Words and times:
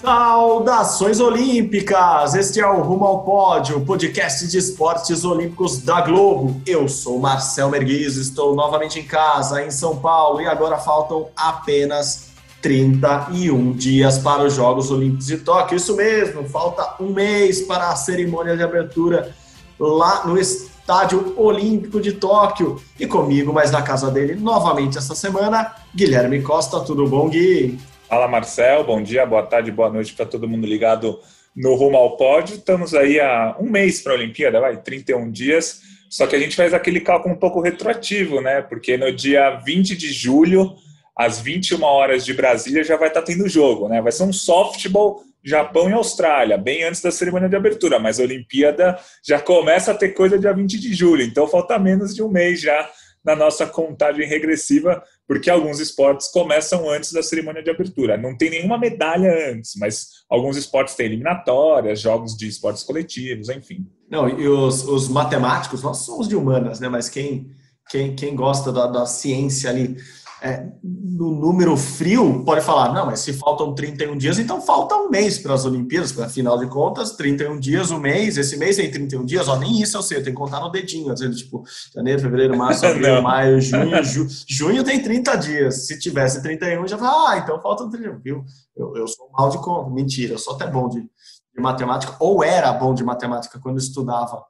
Saudações 0.00 1.18
Olímpicas! 1.18 2.34
Este 2.34 2.60
é 2.60 2.66
o 2.66 2.82
Rumo 2.82 3.04
ao 3.04 3.24
Pódio, 3.24 3.80
podcast 3.80 4.46
de 4.46 4.56
esportes 4.56 5.24
olímpicos 5.24 5.78
da 5.82 6.00
Globo. 6.00 6.60
Eu 6.64 6.88
sou 6.88 7.18
Marcel 7.18 7.68
Merguiz, 7.68 8.16
estou 8.16 8.54
novamente 8.54 9.00
em 9.00 9.02
casa, 9.02 9.60
em 9.64 9.72
São 9.72 9.96
Paulo, 9.96 10.40
e 10.40 10.46
agora 10.46 10.78
faltam 10.78 11.26
apenas 11.36 12.28
31 12.62 13.72
dias 13.72 14.18
para 14.18 14.44
os 14.44 14.54
Jogos 14.54 14.88
Olímpicos 14.90 15.26
de 15.26 15.38
Tóquio. 15.38 15.76
Isso 15.76 15.96
mesmo, 15.96 16.48
falta 16.48 16.94
um 17.00 17.12
mês 17.12 17.62
para 17.62 17.88
a 17.88 17.96
cerimônia 17.96 18.56
de 18.56 18.62
abertura 18.62 19.34
lá 19.80 20.24
no 20.24 20.38
Estádio 20.38 21.34
Olímpico 21.36 22.00
de 22.00 22.12
Tóquio. 22.12 22.80
E 23.00 23.06
comigo, 23.06 23.52
mas 23.52 23.72
na 23.72 23.82
casa 23.82 24.12
dele, 24.12 24.36
novamente 24.36 24.96
essa 24.96 25.16
semana, 25.16 25.74
Guilherme 25.94 26.40
Costa. 26.40 26.78
Tudo 26.80 27.04
bom, 27.08 27.28
Gui? 27.28 27.78
Fala 28.08 28.26
Marcel, 28.26 28.84
bom 28.84 29.02
dia, 29.02 29.26
boa 29.26 29.42
tarde, 29.42 29.70
boa 29.70 29.90
noite 29.90 30.14
para 30.14 30.24
todo 30.24 30.48
mundo 30.48 30.66
ligado 30.66 31.20
no 31.54 31.74
Rumo 31.74 31.98
ao 31.98 32.16
Pódio. 32.16 32.56
Estamos 32.56 32.94
aí 32.94 33.20
há 33.20 33.54
um 33.60 33.68
mês 33.68 34.00
para 34.00 34.14
a 34.14 34.16
Olimpíada, 34.16 34.58
vai, 34.58 34.78
31 34.78 35.30
dias. 35.30 35.82
Só 36.08 36.26
que 36.26 36.34
a 36.34 36.38
gente 36.38 36.56
faz 36.56 36.72
aquele 36.72 37.00
cálculo 37.00 37.34
um 37.34 37.38
pouco 37.38 37.60
retroativo, 37.60 38.40
né? 38.40 38.62
Porque 38.62 38.96
no 38.96 39.12
dia 39.12 39.50
20 39.62 39.94
de 39.94 40.10
julho, 40.10 40.74
às 41.14 41.38
21 41.38 41.82
horas 41.82 42.24
de 42.24 42.32
Brasília, 42.32 42.82
já 42.82 42.96
vai 42.96 43.08
estar 43.08 43.20
tá 43.20 43.26
tendo 43.26 43.46
jogo, 43.46 43.90
né? 43.90 44.00
Vai 44.00 44.10
ser 44.10 44.22
um 44.22 44.32
softball 44.32 45.22
Japão 45.44 45.90
e 45.90 45.92
Austrália, 45.92 46.56
bem 46.56 46.84
antes 46.84 47.02
da 47.02 47.10
cerimônia 47.10 47.48
de 47.50 47.56
abertura, 47.56 47.98
mas 47.98 48.18
a 48.18 48.22
Olimpíada 48.22 48.98
já 49.22 49.38
começa 49.38 49.90
a 49.90 49.94
ter 49.94 50.14
coisa 50.14 50.38
dia 50.38 50.54
20 50.54 50.80
de 50.80 50.94
julho, 50.94 51.22
então 51.22 51.46
falta 51.46 51.78
menos 51.78 52.14
de 52.14 52.22
um 52.22 52.28
mês 52.28 52.60
já 52.60 52.90
na 53.22 53.36
nossa 53.36 53.66
contagem 53.66 54.26
regressiva, 54.26 55.02
porque 55.28 55.50
alguns 55.50 55.78
esportes 55.78 56.28
começam 56.28 56.88
antes 56.88 57.12
da 57.12 57.22
cerimônia 57.22 57.62
de 57.62 57.68
abertura. 57.68 58.16
Não 58.16 58.34
tem 58.34 58.48
nenhuma 58.48 58.78
medalha 58.78 59.52
antes, 59.52 59.74
mas 59.76 60.24
alguns 60.28 60.56
esportes 60.56 60.94
têm 60.94 61.04
eliminatórias, 61.04 62.00
jogos 62.00 62.34
de 62.34 62.48
esportes 62.48 62.82
coletivos, 62.82 63.50
enfim. 63.50 63.86
Não, 64.10 64.26
e 64.26 64.48
os, 64.48 64.84
os 64.84 65.06
matemáticos, 65.06 65.82
nós 65.82 65.98
somos 65.98 66.26
de 66.26 66.34
humanas, 66.34 66.80
né? 66.80 66.88
Mas 66.88 67.10
quem, 67.10 67.50
quem, 67.90 68.16
quem 68.16 68.34
gosta 68.34 68.72
da, 68.72 68.86
da 68.86 69.04
ciência 69.04 69.68
ali 69.68 69.98
é, 70.40 70.68
no 70.82 71.34
número 71.34 71.76
frio, 71.76 72.44
pode 72.44 72.60
falar, 72.60 72.92
não, 72.92 73.06
mas 73.06 73.20
se 73.20 73.32
faltam 73.32 73.74
31 73.74 74.16
dias, 74.16 74.38
então 74.38 74.60
falta 74.60 74.94
um 74.94 75.10
mês 75.10 75.38
para 75.38 75.52
as 75.52 75.64
Olimpíadas, 75.64 76.12
para 76.12 76.26
afinal 76.26 76.56
de 76.58 76.66
contas, 76.68 77.12
31 77.12 77.58
dias, 77.58 77.90
um 77.90 77.98
mês, 77.98 78.38
esse 78.38 78.56
mês 78.56 78.76
tem 78.76 78.88
31 78.88 79.24
dias, 79.24 79.48
ó, 79.48 79.56
nem 79.56 79.82
isso 79.82 79.96
eu 79.96 80.02
sei, 80.02 80.18
eu 80.18 80.22
tenho 80.22 80.36
que 80.36 80.40
contar 80.40 80.60
no 80.60 80.70
dedinho, 80.70 81.12
dizendo, 81.12 81.34
tipo, 81.34 81.64
janeiro, 81.92 82.20
fevereiro, 82.20 82.56
março, 82.56 82.86
abril, 82.86 83.20
maio, 83.20 83.58
junho, 83.62 84.04
ju, 84.04 84.26
junho 84.46 84.84
tem 84.84 85.02
30 85.02 85.36
dias, 85.36 85.86
se 85.86 85.98
tivesse 85.98 86.40
31, 86.40 86.86
já 86.86 86.96
fala, 86.96 87.32
ah, 87.32 87.38
então 87.38 87.60
faltam 87.60 87.90
31, 87.90 88.18
viu? 88.20 88.44
Eu, 88.76 88.96
eu 88.96 89.08
sou 89.08 89.28
mal 89.32 89.50
de 89.50 89.58
conta, 89.58 89.90
mentira, 89.90 90.34
eu 90.34 90.38
sou 90.38 90.54
até 90.54 90.68
bom 90.68 90.88
de, 90.88 91.00
de 91.00 91.60
matemática, 91.60 92.14
ou 92.20 92.44
era 92.44 92.72
bom 92.72 92.94
de 92.94 93.02
matemática 93.02 93.58
quando 93.58 93.78
estudava 93.78 94.44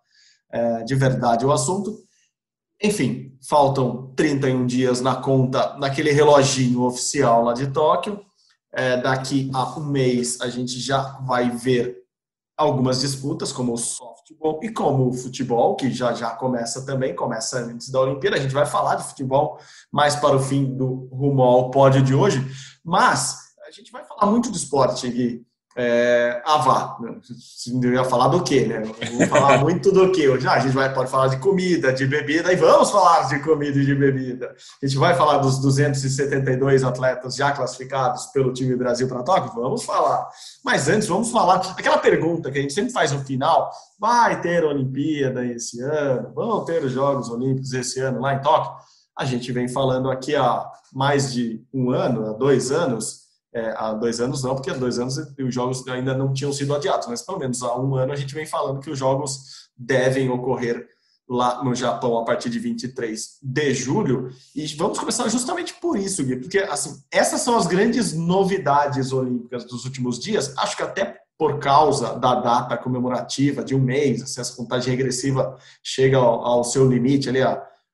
é, 0.53 0.83
de 0.83 0.94
verdade 0.94 1.47
o 1.47 1.53
assunto, 1.53 1.98
enfim, 2.83 3.27
faltam 3.47 4.12
31 4.17 4.67
dias 4.67 5.00
na 5.00 5.17
conta, 5.17 5.77
naquele 5.78 6.11
reloginho 6.11 6.83
oficial 6.83 7.44
lá 7.44 7.53
de 7.53 7.69
Tóquio. 7.69 8.20
É, 8.72 9.00
daqui 9.00 9.50
a 9.55 9.78
um 9.78 9.84
mês 9.84 10.41
a 10.41 10.49
gente 10.49 10.78
já 10.78 11.19
vai 11.26 11.50
ver 11.50 11.98
algumas 12.56 13.00
disputas, 13.00 13.53
como 13.53 13.72
o 13.72 13.78
softball 13.78 14.60
e 14.62 14.71
como 14.71 15.09
o 15.09 15.12
futebol, 15.12 15.77
que 15.77 15.91
já 15.91 16.12
já 16.12 16.31
começa 16.31 16.84
também, 16.84 17.15
começa 17.15 17.60
antes 17.60 17.88
da 17.88 18.00
Olimpíada. 18.00 18.37
A 18.37 18.41
gente 18.41 18.53
vai 18.53 18.66
falar 18.66 18.97
de 18.97 19.04
futebol 19.04 19.59
mais 19.93 20.16
para 20.16 20.37
o 20.37 20.41
fim 20.41 20.65
do 20.77 21.09
rumo 21.12 21.43
ao 21.43 21.71
pódio 21.71 22.03
de 22.03 22.15
hoje, 22.15 22.44
mas 22.84 23.38
a 23.66 23.71
gente 23.71 23.93
vai 23.93 24.04
falar 24.04 24.31
muito 24.31 24.50
de 24.50 24.59
esporte 24.59 25.06
aqui 25.06 25.47
é, 25.81 26.43
ah, 26.44 26.59
vá. 26.59 26.99
Eu 27.00 27.93
ia 27.93 28.05
falar 28.05 28.27
do 28.27 28.43
quê, 28.43 28.66
né? 28.66 28.83
Vou 29.12 29.28
falar 29.28 29.59
muito 29.62 29.93
do 29.93 30.11
quê 30.11 30.28
hoje. 30.28 30.44
Ah, 30.44 30.55
a 30.55 30.59
gente 30.59 30.75
vai, 30.75 30.93
pode 30.93 31.09
falar 31.09 31.28
de 31.28 31.37
comida, 31.37 31.93
de 31.93 32.05
bebida, 32.05 32.53
e 32.53 32.56
vamos 32.56 32.91
falar 32.91 33.28
de 33.28 33.39
comida 33.39 33.78
e 33.78 33.87
de 33.87 33.94
bebida. 33.94 34.56
A 34.83 34.84
gente 34.84 34.99
vai 34.99 35.15
falar 35.15 35.39
dos 35.39 35.61
272 35.61 36.83
atletas 36.83 37.37
já 37.37 37.53
classificados 37.53 38.27
pelo 38.27 38.53
time 38.53 38.75
Brasil 38.75 39.06
para 39.06 39.22
Tóquio? 39.22 39.53
Vamos 39.55 39.84
falar. 39.84 40.28
Mas 40.65 40.89
antes, 40.89 41.06
vamos 41.06 41.31
falar 41.31 41.59
aquela 41.78 41.99
pergunta 41.99 42.50
que 42.50 42.59
a 42.59 42.60
gente 42.60 42.75
sempre 42.75 42.93
faz 42.93 43.12
no 43.12 43.21
final: 43.25 43.71
vai 44.00 44.41
ter 44.41 44.65
Olimpíada 44.65 45.47
esse 45.47 45.81
ano? 45.81 46.33
Vão 46.34 46.65
ter 46.65 46.83
os 46.83 46.91
Jogos 46.91 47.31
Olímpicos 47.31 47.72
esse 47.72 48.00
ano 48.00 48.21
lá 48.21 48.34
em 48.34 48.43
Tóquio? 48.43 48.72
A 49.16 49.25
gente 49.25 49.53
vem 49.53 49.69
falando 49.69 50.10
aqui 50.10 50.34
há 50.34 50.69
mais 50.93 51.33
de 51.33 51.65
um 51.72 51.93
ano, 51.93 52.27
há 52.27 52.33
dois 52.33 52.72
anos 52.72 53.28
é, 53.58 53.74
há 53.76 53.92
dois 53.92 54.20
anos 54.20 54.42
não, 54.42 54.54
porque 54.54 54.70
há 54.70 54.74
dois 54.74 54.98
anos 54.98 55.16
os 55.16 55.54
jogos 55.54 55.86
ainda 55.88 56.14
não 56.14 56.32
tinham 56.32 56.52
sido 56.52 56.74
adiados, 56.74 57.08
mas 57.08 57.22
pelo 57.22 57.38
menos 57.38 57.62
há 57.62 57.76
um 57.78 57.94
ano 57.96 58.12
a 58.12 58.16
gente 58.16 58.34
vem 58.34 58.46
falando 58.46 58.80
que 58.80 58.91
os 58.91 58.98
jogos 58.98 59.69
devem 59.76 60.30
ocorrer 60.30 60.86
lá 61.28 61.62
no 61.62 61.74
Japão 61.74 62.16
a 62.18 62.24
partir 62.24 62.48
de 62.48 62.58
23 62.58 63.38
de 63.42 63.74
julho. 63.74 64.30
E 64.54 64.66
vamos 64.76 64.98
começar 64.98 65.28
justamente 65.28 65.74
por 65.74 65.98
isso, 65.98 66.24
Gui, 66.24 66.36
porque 66.36 66.58
assim, 66.58 67.02
essas 67.10 67.42
são 67.42 67.56
as 67.56 67.66
grandes 67.66 68.14
novidades 68.14 69.12
olímpicas 69.12 69.64
dos 69.64 69.84
últimos 69.84 70.18
dias. 70.18 70.54
Acho 70.56 70.76
que 70.76 70.82
até 70.82 71.20
por 71.36 71.58
causa 71.58 72.18
da 72.18 72.34
data 72.34 72.76
comemorativa 72.76 73.62
de 73.62 73.74
um 73.74 73.78
mês, 73.78 74.22
assim, 74.22 74.41
essa 74.41 74.56
contagem 74.56 74.91
regressiva 74.91 75.56
chega 75.82 76.16
ao, 76.16 76.44
ao 76.44 76.64
seu 76.64 76.88
limite 76.88 77.28
ali, 77.28 77.41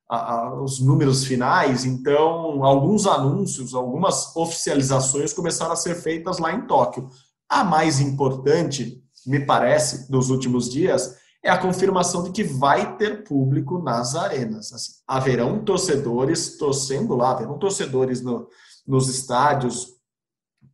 a, 0.08 0.54
os 0.60 0.80
números 0.80 1.24
finais, 1.24 1.84
então 1.84 2.64
alguns 2.64 3.06
anúncios, 3.06 3.74
algumas 3.74 4.34
oficializações 4.36 5.32
começaram 5.32 5.72
a 5.72 5.76
ser 5.76 5.94
feitas 5.94 6.38
lá 6.38 6.52
em 6.52 6.66
Tóquio. 6.66 7.08
A 7.48 7.64
mais 7.64 8.00
importante, 8.00 9.02
me 9.26 9.40
parece, 9.40 10.10
dos 10.10 10.30
últimos 10.30 10.70
dias, 10.70 11.16
é 11.42 11.50
a 11.50 11.58
confirmação 11.58 12.22
de 12.22 12.30
que 12.30 12.42
vai 12.42 12.96
ter 12.96 13.24
público 13.24 13.78
nas 13.78 14.14
arenas. 14.14 14.72
Assim, 14.72 14.92
haverão 15.06 15.62
torcedores 15.62 16.56
torcendo 16.56 17.14
lá, 17.14 17.32
haverão 17.32 17.58
torcedores 17.58 18.22
no, 18.22 18.48
nos 18.86 19.08
estádios, 19.08 19.94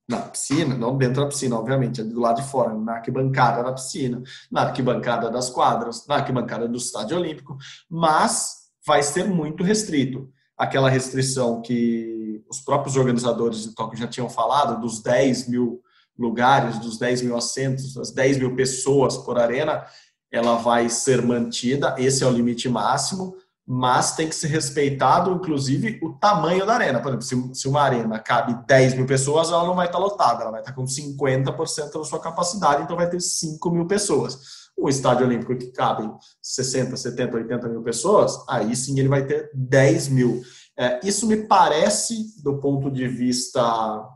na 0.08 0.18
piscina, 0.22 0.76
não 0.76 0.96
dentro 0.96 1.22
da 1.22 1.28
piscina, 1.28 1.56
obviamente, 1.56 2.00
é 2.00 2.04
do 2.04 2.20
lado 2.20 2.42
de 2.42 2.48
fora, 2.48 2.74
na 2.74 2.94
arquibancada 2.94 3.62
da 3.62 3.72
piscina, 3.72 4.20
na 4.50 4.62
arquibancada 4.62 5.30
das 5.30 5.50
quadras, 5.50 6.04
na 6.06 6.16
arquibancada 6.16 6.66
do 6.68 6.76
estádio 6.76 7.16
olímpico, 7.16 7.56
mas 7.88 8.59
vai 8.86 9.02
ser 9.02 9.24
muito 9.24 9.62
restrito. 9.62 10.28
Aquela 10.56 10.90
restrição 10.90 11.62
que 11.62 12.42
os 12.48 12.60
próprios 12.60 12.96
organizadores 12.96 13.62
de 13.62 13.74
Tóquio 13.74 13.98
já 13.98 14.06
tinham 14.06 14.28
falado, 14.28 14.80
dos 14.80 15.00
10 15.02 15.48
mil 15.48 15.80
lugares, 16.18 16.78
dos 16.78 16.98
10 16.98 17.22
mil 17.22 17.36
assentos, 17.36 17.94
das 17.94 18.10
10 18.10 18.38
mil 18.38 18.54
pessoas 18.54 19.16
por 19.16 19.38
arena, 19.38 19.84
ela 20.30 20.56
vai 20.56 20.88
ser 20.88 21.22
mantida, 21.22 21.94
esse 21.98 22.22
é 22.22 22.26
o 22.26 22.30
limite 22.30 22.68
máximo, 22.68 23.34
mas 23.66 24.16
tem 24.16 24.28
que 24.28 24.34
ser 24.34 24.48
respeitado, 24.48 25.32
inclusive, 25.32 26.00
o 26.02 26.12
tamanho 26.14 26.66
da 26.66 26.74
arena. 26.74 27.00
Por 27.00 27.14
exemplo, 27.14 27.54
se, 27.54 27.68
uma 27.68 27.82
arena 27.82 28.18
cabe 28.18 28.54
10 28.66 28.94
mil 28.94 29.06
pessoas, 29.06 29.48
ela 29.48 29.64
não 29.64 29.76
vai 29.76 29.86
estar 29.86 29.98
lotada, 29.98 30.42
ela 30.42 30.50
vai 30.50 30.60
estar 30.60 30.72
com 30.72 30.84
50% 30.84 31.92
da 31.92 32.04
sua 32.04 32.20
capacidade, 32.20 32.82
então 32.82 32.96
vai 32.96 33.08
ter 33.08 33.20
5 33.20 33.70
mil 33.70 33.86
pessoas 33.86 34.59
o 34.80 34.88
estádio 34.88 35.26
olímpico 35.26 35.56
que 35.56 35.72
cabe 35.72 36.10
60, 36.42 36.96
70, 36.96 37.36
80 37.36 37.68
mil 37.68 37.82
pessoas, 37.82 38.42
aí 38.48 38.74
sim 38.74 38.98
ele 38.98 39.08
vai 39.08 39.26
ter 39.26 39.50
10 39.54 40.08
mil. 40.08 40.42
É, 40.78 41.00
isso 41.04 41.26
me 41.26 41.36
parece, 41.36 42.42
do 42.42 42.58
ponto 42.58 42.90
de 42.90 43.06
vista 43.06 44.08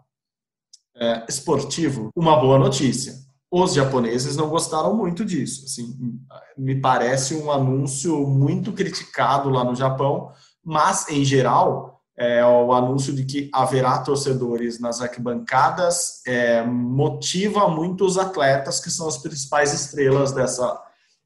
é, 0.97 1.25
esportivo, 1.29 2.11
uma 2.17 2.41
boa 2.41 2.59
notícia. 2.59 3.15
Os 3.51 3.75
japoneses 3.75 4.37
não 4.37 4.49
gostaram 4.49 4.97
muito 4.97 5.25
disso. 5.25 5.67
Assim, 5.67 6.19
me 6.57 6.81
parece 6.81 7.35
um 7.35 7.51
anúncio 7.53 8.27
muito 8.27 8.73
criticado 8.73 9.51
lá 9.51 9.63
no 9.63 9.75
Japão, 9.75 10.33
mas, 10.65 11.09
em 11.09 11.25
geral, 11.25 11.94
é, 12.17 12.45
o 12.45 12.73
anúncio 12.73 13.13
de 13.13 13.25
que 13.25 13.51
haverá 13.53 13.99
torcedores 13.99 14.79
nas 14.79 15.01
arquibancadas 15.01 16.23
é, 16.27 16.63
motiva 16.63 17.69
muitos 17.69 18.17
atletas 18.17 18.79
que 18.79 18.91
são 18.91 19.09
as 19.09 19.19
principais 19.19 19.73
estrelas 19.73 20.33
dessa 20.33 20.81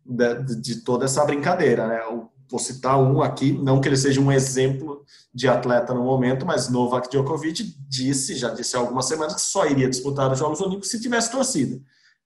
de, 0.04 0.56
de, 0.56 0.76
toda 0.76 1.04
essa 1.04 1.24
brincadeira. 1.26 1.86
Né? 1.86 2.00
Eu 2.00 2.30
vou 2.50 2.58
citar 2.58 2.98
um 2.98 3.20
aqui, 3.22 3.52
não 3.52 3.80
que 3.80 3.88
ele 3.88 3.96
seja 3.98 4.20
um 4.20 4.32
exemplo 4.32 5.04
de 5.34 5.46
atleta 5.46 5.92
no 5.92 6.02
momento, 6.02 6.46
mas 6.46 6.70
Novak 6.70 7.10
Djokovic 7.10 7.76
disse, 7.86 8.34
já 8.34 8.48
disse 8.48 8.74
há 8.74 8.80
algumas 8.80 9.04
semanas, 9.04 9.34
que 9.34 9.40
só 9.42 9.66
iria 9.66 9.90
disputar 9.90 10.32
os 10.32 10.38
Jogos 10.38 10.60
Olímpicos 10.62 10.90
se 10.90 11.00
tivesse 11.00 11.30
torcida. 11.30 11.78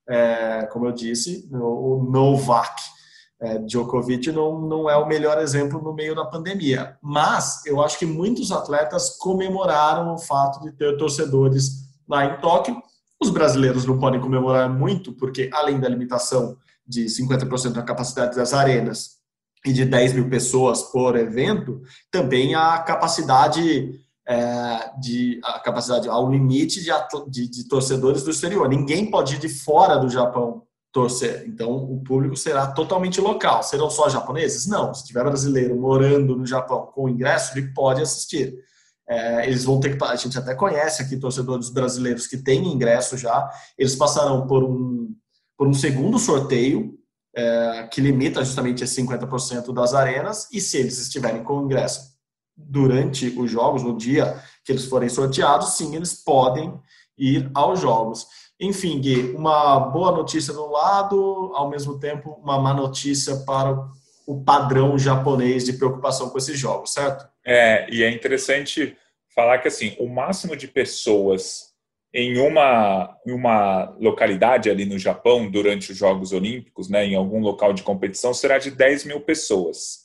É, 0.09 0.69
como 0.73 0.87
eu 0.87 0.93
disse, 0.93 1.49
o 1.53 2.06
Novak 2.09 2.81
é, 3.43 3.59
Djokovic 3.59 4.31
não, 4.31 4.61
não 4.61 4.89
é 4.89 4.97
o 4.97 5.06
melhor 5.06 5.39
exemplo 5.39 5.83
no 5.83 5.93
meio 5.93 6.15
da 6.15 6.25
pandemia. 6.25 6.97
Mas 7.03 7.67
eu 7.67 7.83
acho 7.83 7.99
que 7.99 8.06
muitos 8.06 8.53
atletas 8.53 9.17
comemoraram 9.19 10.15
o 10.15 10.19
fato 10.19 10.61
de 10.61 10.71
ter 10.71 10.97
torcedores 10.97 11.89
lá 12.09 12.25
em 12.25 12.41
Tóquio. 12.41 12.81
Os 13.21 13.31
brasileiros 13.31 13.85
não 13.85 13.99
podem 13.99 14.21
comemorar 14.21 14.71
muito, 14.71 15.12
porque 15.12 15.50
além 15.53 15.81
da 15.81 15.89
limitação 15.89 16.56
de 16.87 17.06
50% 17.06 17.73
da 17.73 17.83
capacidade 17.83 18.37
das 18.37 18.55
arenas 18.55 19.17
e 19.67 19.73
de 19.73 19.85
10 19.85 20.12
mil 20.12 20.31
pessoas 20.31 20.83
por 20.85 21.17
evento, 21.17 21.83
também 22.12 22.55
a 22.55 22.79
capacidade 22.79 24.00
é, 24.27 24.91
de 25.00 25.41
a 25.43 25.59
capacidade 25.59 26.09
ao 26.09 26.31
limite 26.31 26.81
de, 26.81 26.91
de, 27.29 27.49
de 27.49 27.69
torcedores 27.69 28.23
do 28.23 28.31
exterior. 28.31 28.69
Ninguém 28.69 29.11
pode 29.11 29.35
ir 29.35 29.38
de 29.38 29.49
fora 29.49 29.97
do 29.97 30.09
Japão 30.09 30.62
torcer. 30.93 31.44
Então, 31.47 31.73
o 31.73 32.03
público 32.03 32.37
será 32.37 32.67
totalmente 32.67 33.21
local. 33.21 33.62
Serão 33.62 33.89
só 33.89 34.09
japoneses? 34.09 34.67
Não. 34.67 34.93
Se 34.93 35.06
tiver 35.06 35.25
brasileiro 35.25 35.75
morando 35.75 36.37
no 36.37 36.47
Japão 36.47 36.87
com 36.94 37.09
ingresso, 37.09 37.56
ele 37.56 37.73
pode 37.73 38.03
assistir. 38.03 38.55
É, 39.09 39.47
eles 39.47 39.65
vão 39.65 39.81
ter 39.81 39.97
que. 39.97 40.05
A 40.05 40.15
gente 40.15 40.39
até 40.39 40.55
conhece 40.55 41.03
aqui 41.03 41.17
torcedores 41.17 41.71
brasileiros 41.71 42.27
que 42.27 42.37
têm 42.37 42.73
ingresso 42.73 43.17
já. 43.17 43.50
Eles 43.77 43.97
passarão 43.97 44.47
por 44.47 44.62
um, 44.62 45.15
por 45.56 45.67
um 45.67 45.73
segundo 45.73 46.19
sorteio 46.19 46.95
é, 47.35 47.88
que 47.91 48.00
limita 48.00 48.45
justamente 48.45 48.85
a 48.85 48.87
50% 48.87 49.73
das 49.73 49.95
arenas. 49.95 50.47
E 50.53 50.61
se 50.61 50.77
eles 50.77 50.99
estiverem 50.99 51.43
com 51.43 51.62
ingresso 51.62 52.12
durante 52.55 53.29
os 53.38 53.50
jogos, 53.50 53.83
no 53.83 53.97
dia 53.97 54.41
que 54.65 54.71
eles 54.71 54.85
forem 54.85 55.09
sorteados, 55.09 55.71
sim, 55.71 55.97
eles 55.97 56.12
podem 56.12 56.79
ir 57.19 57.50
aos 57.55 57.81
jogos. 57.81 58.27
Enfim, 58.62 59.00
Gui, 59.00 59.32
uma 59.35 59.81
boa 59.81 60.12
notícia 60.12 60.55
do 60.55 60.70
lado, 60.70 61.50
ao 61.53 61.69
mesmo 61.69 61.99
tempo 61.99 62.38
uma 62.41 62.61
má 62.61 62.73
notícia 62.73 63.38
para 63.38 63.88
o 64.25 64.41
padrão 64.44 64.97
japonês 64.97 65.64
de 65.64 65.73
preocupação 65.73 66.31
com 66.31 66.38
esses 66.38 66.56
jogos, 66.56 66.93
certo? 66.93 67.26
É, 67.44 67.93
e 67.93 68.05
é 68.05 68.11
interessante 68.11 68.97
falar 69.35 69.59
que 69.59 69.67
assim, 69.67 69.97
o 69.99 70.06
máximo 70.06 70.56
de 70.56 70.69
pessoas 70.69 71.73
em 72.14 72.38
uma, 72.38 73.19
uma 73.26 73.97
localidade 73.99 74.70
ali 74.70 74.85
no 74.85 74.97
Japão 74.97 75.50
durante 75.50 75.91
os 75.91 75.99
Jogos 75.99 76.32
Olímpicos, 76.32 76.88
né, 76.88 77.05
em 77.05 77.17
algum 77.17 77.41
local 77.41 77.73
de 77.73 77.82
competição, 77.82 78.32
será 78.32 78.59
de 78.59 78.70
10 78.70 79.06
mil 79.06 79.20
pessoas. 79.23 80.03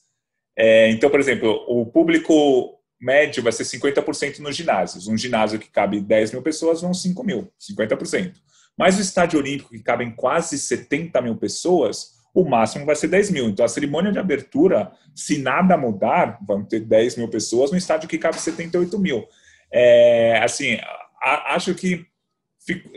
É, 0.57 0.89
então, 0.89 1.11
por 1.11 1.19
exemplo, 1.19 1.63
o 1.67 1.85
público 1.85 2.76
médio 2.99 3.43
vai 3.43 3.51
ser 3.51 3.63
50% 3.63 4.39
nos 4.39 4.55
ginásios. 4.55 5.07
Um 5.07 5.17
ginásio 5.17 5.59
que 5.59 5.69
cabe 5.69 6.01
10 6.01 6.31
mil 6.31 6.41
pessoas 6.41 6.81
vão 6.81 6.93
5 6.93 7.23
mil, 7.23 7.51
50%. 7.59 8.33
Mas 8.77 8.97
o 8.97 9.01
estádio 9.01 9.39
olímpico, 9.39 9.71
que 9.71 9.79
cabem 9.79 10.11
quase 10.11 10.57
70 10.57 11.21
mil 11.21 11.35
pessoas, 11.35 12.17
o 12.33 12.43
máximo 12.43 12.85
vai 12.85 12.95
ser 12.95 13.07
10 13.07 13.31
mil. 13.31 13.49
Então, 13.49 13.65
a 13.65 13.69
cerimônia 13.69 14.11
de 14.11 14.19
abertura, 14.19 14.91
se 15.15 15.39
nada 15.39 15.75
mudar, 15.75 16.37
vão 16.45 16.63
ter 16.63 16.81
10 16.81 17.17
mil 17.17 17.27
pessoas 17.27 17.71
no 17.71 17.77
estádio 17.77 18.07
que 18.07 18.17
cabe 18.17 18.39
78 18.39 18.99
mil. 18.99 19.27
É, 19.71 20.39
assim, 20.43 20.77
a, 21.21 21.55
acho 21.55 21.73
que 21.73 22.05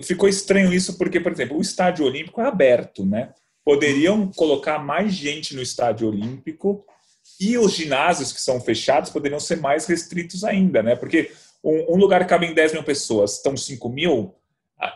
ficou 0.03 0.29
estranho 0.29 0.73
isso 0.73 0.99
porque, 0.99 1.21
por 1.21 1.33
exemplo, 1.33 1.57
o 1.57 1.63
estádio 1.63 2.05
olímpico 2.05 2.41
é 2.41 2.47
aberto, 2.47 3.07
né? 3.07 3.33
Poderiam 3.65 4.31
colocar 4.33 4.79
mais 4.79 5.13
gente 5.13 5.55
no 5.55 5.63
estádio 5.63 6.09
olímpico 6.09 6.85
e 7.39 7.59
os 7.59 7.73
ginásios 7.73 8.33
que 8.33 8.41
são 8.41 8.61
fechados 8.61 9.11
poderiam 9.11 9.41
ser 9.41 9.57
mais 9.57 9.87
restritos 9.87 10.45
ainda, 10.45 10.83
né? 10.83 10.97
Porque 10.97 11.31
um, 11.63 11.95
um 11.95 11.97
lugar 11.97 12.23
que 12.23 12.31
cabe 12.31 12.47
em 12.47 12.55
10 12.55 12.73
mil 12.73 12.83
pessoas, 12.83 13.37
estão 13.37 13.57
5 13.57 13.89
mil, 13.89 14.35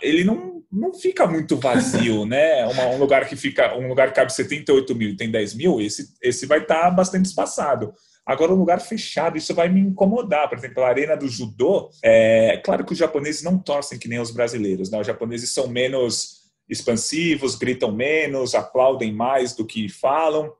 ele 0.00 0.25
não, 0.25 0.62
não 0.72 0.94
fica 0.94 1.26
muito 1.26 1.56
vazio, 1.56 2.25
né? 2.26 2.66
Uma, 2.66 2.86
um 2.86 2.98
lugar 2.98 3.28
que 3.28 3.36
fica, 3.36 3.76
um 3.76 3.88
lugar 3.88 4.08
que 4.08 4.16
cabe 4.16 4.32
78 4.32 4.94
mil 4.94 5.10
e 5.10 5.16
tem 5.16 5.31
10 5.31 5.54
mil, 5.54 5.81
esse, 5.81 6.14
esse 6.22 6.46
vai 6.46 6.60
estar 6.60 6.82
tá 6.82 6.90
bastante 6.90 7.26
espaçado. 7.26 7.92
Agora, 8.26 8.54
um 8.54 8.58
lugar 8.58 8.80
fechado, 8.80 9.37
isso 9.37 9.54
vai 9.54 9.69
me 9.69 9.80
incomodar. 9.80 10.48
Por 10.48 10.56
exemplo, 10.56 10.82
a 10.82 10.88
arena 10.88 11.14
do 11.14 11.28
judô, 11.28 11.90
é 12.02 12.56
claro 12.64 12.84
que 12.84 12.92
os 12.92 12.98
japoneses 12.98 13.42
não 13.42 13.58
torcem 13.58 13.98
que 13.98 14.08
nem 14.08 14.19
os 14.19 14.30
brasileiros, 14.30 14.90
né? 14.90 14.98
Os 14.98 15.06
japoneses 15.06 15.52
são 15.52 15.69
menos 15.69 16.44
expansivos, 16.66 17.54
gritam 17.54 17.92
menos, 17.92 18.54
aplaudem 18.54 19.12
mais 19.12 19.54
do 19.54 19.66
que 19.66 19.90
falam, 19.90 20.50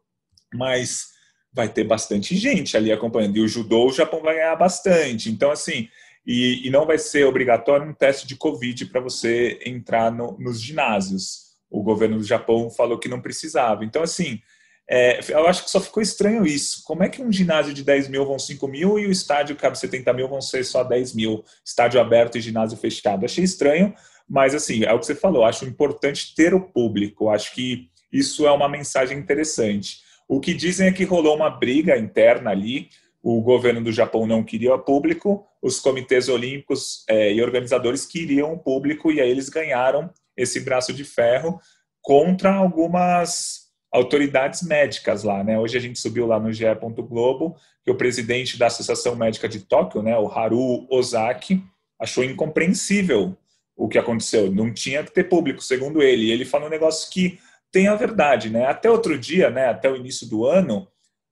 mas 0.53 1.14
vai 1.55 1.69
ter 1.69 1.85
bastante 1.85 2.37
gente 2.37 2.77
ali 2.77 2.91
acompanhando. 2.91 3.37
E 3.37 3.41
o 3.41 3.49
judô, 3.49 3.87
o 3.87 3.93
Japão 3.93 4.21
vai 4.21 4.35
ganhar 4.35 4.57
bastante. 4.57 5.31
Então, 5.31 5.51
assim, 5.51 5.89
e, 6.27 6.67
e 6.67 6.71
não 6.71 6.85
vai 6.85 6.99
ser 6.99 7.25
obrigatório 7.25 7.87
um 7.87 7.95
teste 7.95 8.27
de 8.27 8.37
Covid 8.37 8.87
para 8.87 9.01
você 9.01 9.61
entrar 9.65 10.11
no, 10.11 10.37
nos 10.39 10.61
ginásios. 10.61 11.55
O 11.71 11.83
governo 11.83 12.19
do 12.19 12.25
Japão 12.25 12.69
falou 12.71 12.99
que 12.99 13.09
não 13.09 13.21
precisava. 13.21 13.85
Então, 13.85 14.03
assim, 14.03 14.41
é, 14.89 15.21
eu 15.29 15.47
acho 15.47 15.65
que 15.65 15.71
só 15.71 15.81
ficou 15.81 16.03
estranho 16.03 16.45
isso. 16.45 16.83
Como 16.85 17.03
é 17.03 17.09
que 17.09 17.23
um 17.23 17.33
ginásio 17.33 17.73
de 17.73 17.83
10 17.83 18.09
mil 18.09 18.27
vão 18.27 18.39
5 18.39 18.67
mil 18.67 18.99
e 18.99 19.07
o 19.07 19.11
estádio 19.11 19.57
cabe 19.57 19.79
70 19.79 20.13
mil 20.13 20.29
vão 20.29 20.41
ser 20.41 20.65
só 20.65 20.83
10 20.83 21.15
mil? 21.15 21.45
Estádio 21.65 22.01
aberto 22.01 22.37
e 22.37 22.41
ginásio 22.41 22.77
fechado. 22.77 23.25
Achei 23.25 23.45
estranho, 23.45 23.95
mas 24.29 24.55
assim, 24.55 24.85
é 24.85 24.93
o 24.93 24.99
que 24.99 25.07
você 25.07 25.15
falou. 25.15 25.45
Acho 25.45 25.65
importante 25.65 26.35
ter 26.35 26.53
o 26.53 26.61
público. 26.61 27.29
Acho 27.29 27.55
que 27.55 27.89
isso 28.13 28.47
é 28.47 28.51
uma 28.51 28.69
mensagem 28.69 29.19
interessante. 29.19 30.04
O 30.29 30.41
que 30.41 30.55
dizem 30.55 30.89
é 30.89 30.93
que 30.93 31.05
rolou 31.05 31.37
uma 31.37 31.51
briga 31.51 31.97
interna 31.97 32.51
ali. 32.51 32.89
O 33.23 33.41
governo 33.41 33.83
do 33.83 33.93
Japão 33.93 34.27
não 34.27 34.43
queria 34.43 34.77
público, 34.77 35.47
os 35.63 35.81
comitês 35.81 36.29
olímpicos 36.29 37.05
é, 37.09 37.33
e 37.33 37.43
organizadores 37.43 38.05
queriam 38.05 38.59
público 38.59 39.11
e 39.11 39.21
aí 39.21 39.31
eles 39.31 39.49
ganharam 39.49 40.11
esse 40.37 40.61
braço 40.61 40.93
de 40.93 41.05
ferro 41.05 41.59
contra 42.03 42.55
algumas 42.55 43.65
autoridades 43.91 44.63
médicas 44.63 45.23
lá, 45.23 45.43
né? 45.43 45.59
Hoje 45.59 45.79
a 45.79 45.81
gente 45.81 45.99
subiu 45.99 46.27
lá 46.27 46.39
no 46.39 46.53
GE. 46.53 46.65
Globo 47.09 47.57
que 47.85 47.91
o 47.91 47.95
presidente 47.95 48.59
da 48.59 48.67
Associação 48.67 49.15
Médica 49.15 49.49
de 49.49 49.61
Tóquio, 49.61 50.03
né, 50.03 50.17
o 50.19 50.27
Haru 50.27 50.87
Ozaki, 50.91 51.63
achou 52.01 52.25
incompreensível 52.25 53.37
o 53.77 53.89
que 53.89 53.99
aconteceu. 53.99 54.51
Não 54.51 54.73
tinha 54.73 55.05
que 55.05 55.13
ter 55.13 55.25
público, 55.25 55.63
segundo 55.63 56.03
ele. 56.03 56.31
Ele 56.31 56.45
falou 56.45 56.67
um 56.67 56.71
negócio 56.71 57.11
que 57.11 57.39
tem 57.75 57.89
a 57.89 57.97
verdade, 57.97 58.51
né? 58.51 58.67
Até 58.67 58.89
outro 58.89 59.19
dia, 59.19 59.51
né, 59.51 59.67
até 59.67 59.91
o 59.91 59.97
início 59.97 60.29
do 60.29 60.47
ano, 60.47 60.87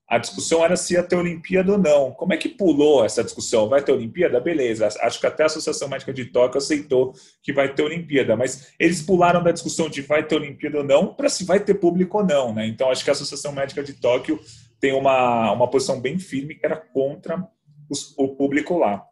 a 0.08 0.18
discussão 0.18 0.64
era 0.64 0.76
se 0.76 0.94
ia 0.94 1.02
ter 1.04 1.14
Olimpíada 1.14 1.70
ou 1.70 1.78
não. 1.78 2.10
Como 2.10 2.32
é 2.34 2.36
que 2.36 2.48
pulou 2.48 3.04
essa 3.04 3.22
discussão? 3.22 3.68
Vai 3.68 3.80
ter 3.80 3.92
Olimpíada? 3.92 4.40
Beleza. 4.40 4.88
Acho 5.02 5.20
que 5.20 5.26
até 5.26 5.44
a 5.44 5.46
Associação 5.46 5.88
Médica 5.88 6.12
de 6.12 6.24
Tóquio 6.24 6.58
aceitou 6.58 7.14
que 7.44 7.52
vai 7.52 7.72
ter 7.72 7.84
Olimpíada, 7.84 8.36
mas 8.36 8.74
eles 8.76 9.00
pularam 9.00 9.40
da 9.40 9.52
discussão 9.52 9.88
de 9.88 10.02
vai 10.02 10.26
ter 10.26 10.34
Olimpíada 10.34 10.78
ou 10.78 10.84
não 10.84 11.14
para 11.14 11.28
se 11.28 11.44
vai 11.44 11.60
ter 11.60 11.74
público 11.74 12.18
ou 12.18 12.26
não, 12.26 12.52
né? 12.52 12.66
Então 12.66 12.90
acho 12.90 13.04
que 13.04 13.10
a 13.10 13.12
Associação 13.12 13.52
Médica 13.52 13.84
de 13.84 13.92
Tóquio 13.92 14.40
tem 14.80 14.92
uma, 14.92 15.52
uma 15.52 15.70
posição 15.70 16.00
bem 16.00 16.18
firme 16.18 16.56
que 16.56 16.66
era 16.66 16.76
contra 16.76 17.40
os, 17.88 18.12
o 18.18 18.34
público 18.34 18.76
lá. 18.76 19.06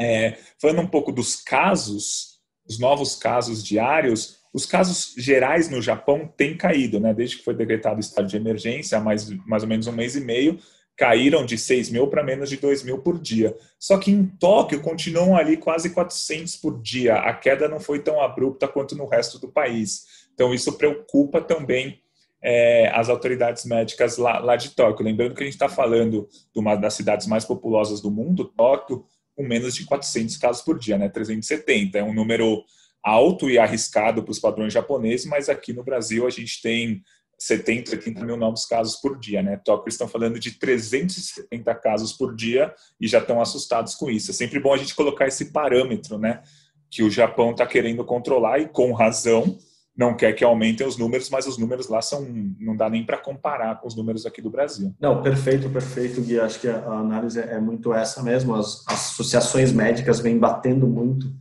É, 0.00 0.38
falando 0.60 0.82
um 0.82 0.86
pouco 0.86 1.10
dos 1.10 1.34
casos, 1.34 2.38
os 2.68 2.78
novos 2.78 3.16
casos 3.16 3.64
diários, 3.64 4.37
os 4.52 4.66
casos 4.66 5.14
gerais 5.16 5.68
no 5.68 5.80
Japão 5.82 6.32
têm 6.36 6.56
caído, 6.56 6.98
né? 6.98 7.12
Desde 7.12 7.36
que 7.36 7.44
foi 7.44 7.54
decretado 7.54 7.96
o 7.96 8.00
estado 8.00 8.26
de 8.26 8.36
emergência 8.36 8.98
há 8.98 9.00
mais, 9.00 9.28
mais 9.46 9.62
ou 9.62 9.68
menos 9.68 9.86
um 9.86 9.92
mês 9.92 10.16
e 10.16 10.20
meio, 10.20 10.58
caíram 10.96 11.46
de 11.46 11.56
6 11.56 11.90
mil 11.90 12.08
para 12.08 12.24
menos 12.24 12.50
de 12.50 12.56
2 12.56 12.82
mil 12.82 12.98
por 12.98 13.18
dia. 13.20 13.56
Só 13.78 13.98
que 13.98 14.10
em 14.10 14.26
Tóquio 14.26 14.80
continuam 14.80 15.36
ali 15.36 15.56
quase 15.56 15.90
400 15.90 16.56
por 16.56 16.82
dia. 16.82 17.14
A 17.14 17.32
queda 17.32 17.68
não 17.68 17.78
foi 17.78 18.00
tão 18.00 18.20
abrupta 18.20 18.66
quanto 18.66 18.96
no 18.96 19.06
resto 19.06 19.38
do 19.38 19.48
país. 19.48 20.26
Então 20.34 20.52
isso 20.52 20.72
preocupa 20.72 21.40
também 21.40 22.00
é, 22.42 22.90
as 22.94 23.08
autoridades 23.08 23.64
médicas 23.64 24.16
lá, 24.16 24.40
lá, 24.40 24.56
de 24.56 24.70
Tóquio. 24.70 25.04
Lembrando 25.04 25.34
que 25.34 25.42
a 25.42 25.46
gente 25.46 25.54
está 25.54 25.68
falando 25.68 26.28
de 26.52 26.60
uma 26.60 26.74
das 26.74 26.94
cidades 26.94 27.26
mais 27.26 27.44
populosas 27.44 28.00
do 28.00 28.10
mundo, 28.10 28.44
Tóquio, 28.44 29.04
com 29.36 29.44
menos 29.44 29.74
de 29.74 29.84
400 29.84 30.36
casos 30.36 30.62
por 30.62 30.78
dia, 30.78 30.98
né? 30.98 31.08
370. 31.08 31.98
É 31.98 32.02
um 32.02 32.12
número 32.12 32.64
alto 33.04 33.48
e 33.48 33.58
arriscado 33.58 34.22
para 34.22 34.32
os 34.32 34.38
padrões 34.38 34.72
japoneses, 34.72 35.26
mas 35.26 35.48
aqui 35.48 35.72
no 35.72 35.84
Brasil 35.84 36.26
a 36.26 36.30
gente 36.30 36.60
tem 36.60 37.02
70, 37.38 37.92
80 37.92 38.24
mil 38.24 38.36
novos 38.36 38.66
casos 38.66 38.96
por 38.96 39.18
dia, 39.18 39.42
né? 39.42 39.60
Tóquio 39.64 39.88
estão 39.88 40.08
falando 40.08 40.40
de 40.40 40.58
370 40.58 41.72
casos 41.76 42.12
por 42.12 42.34
dia 42.34 42.74
e 43.00 43.06
já 43.06 43.18
estão 43.18 43.40
assustados 43.40 43.94
com 43.94 44.10
isso. 44.10 44.32
É 44.32 44.34
sempre 44.34 44.58
bom 44.58 44.74
a 44.74 44.76
gente 44.76 44.94
colocar 44.94 45.26
esse 45.28 45.52
parâmetro, 45.52 46.18
né? 46.18 46.42
Que 46.90 47.02
o 47.02 47.10
Japão 47.10 47.52
está 47.52 47.64
querendo 47.64 48.04
controlar 48.04 48.58
e 48.58 48.68
com 48.68 48.92
razão 48.92 49.56
não 49.96 50.14
quer 50.14 50.32
que 50.32 50.44
aumentem 50.44 50.86
os 50.86 50.96
números, 50.96 51.28
mas 51.28 51.46
os 51.46 51.58
números 51.58 51.88
lá 51.88 52.00
são 52.00 52.24
não 52.60 52.76
dá 52.76 52.88
nem 52.88 53.04
para 53.04 53.18
comparar 53.18 53.80
com 53.80 53.88
os 53.88 53.96
números 53.96 54.26
aqui 54.26 54.40
do 54.40 54.50
Brasil. 54.50 54.94
Não, 55.00 55.22
perfeito, 55.22 55.68
perfeito, 55.68 56.20
Gui. 56.20 56.38
Acho 56.38 56.60
que 56.60 56.68
a 56.68 56.84
análise 56.86 57.40
é 57.40 57.60
muito 57.60 57.92
essa 57.92 58.22
mesmo. 58.22 58.54
As, 58.54 58.84
as 58.86 59.10
associações 59.10 59.72
médicas 59.72 60.20
vêm 60.20 60.38
batendo 60.38 60.86
muito 60.86 61.32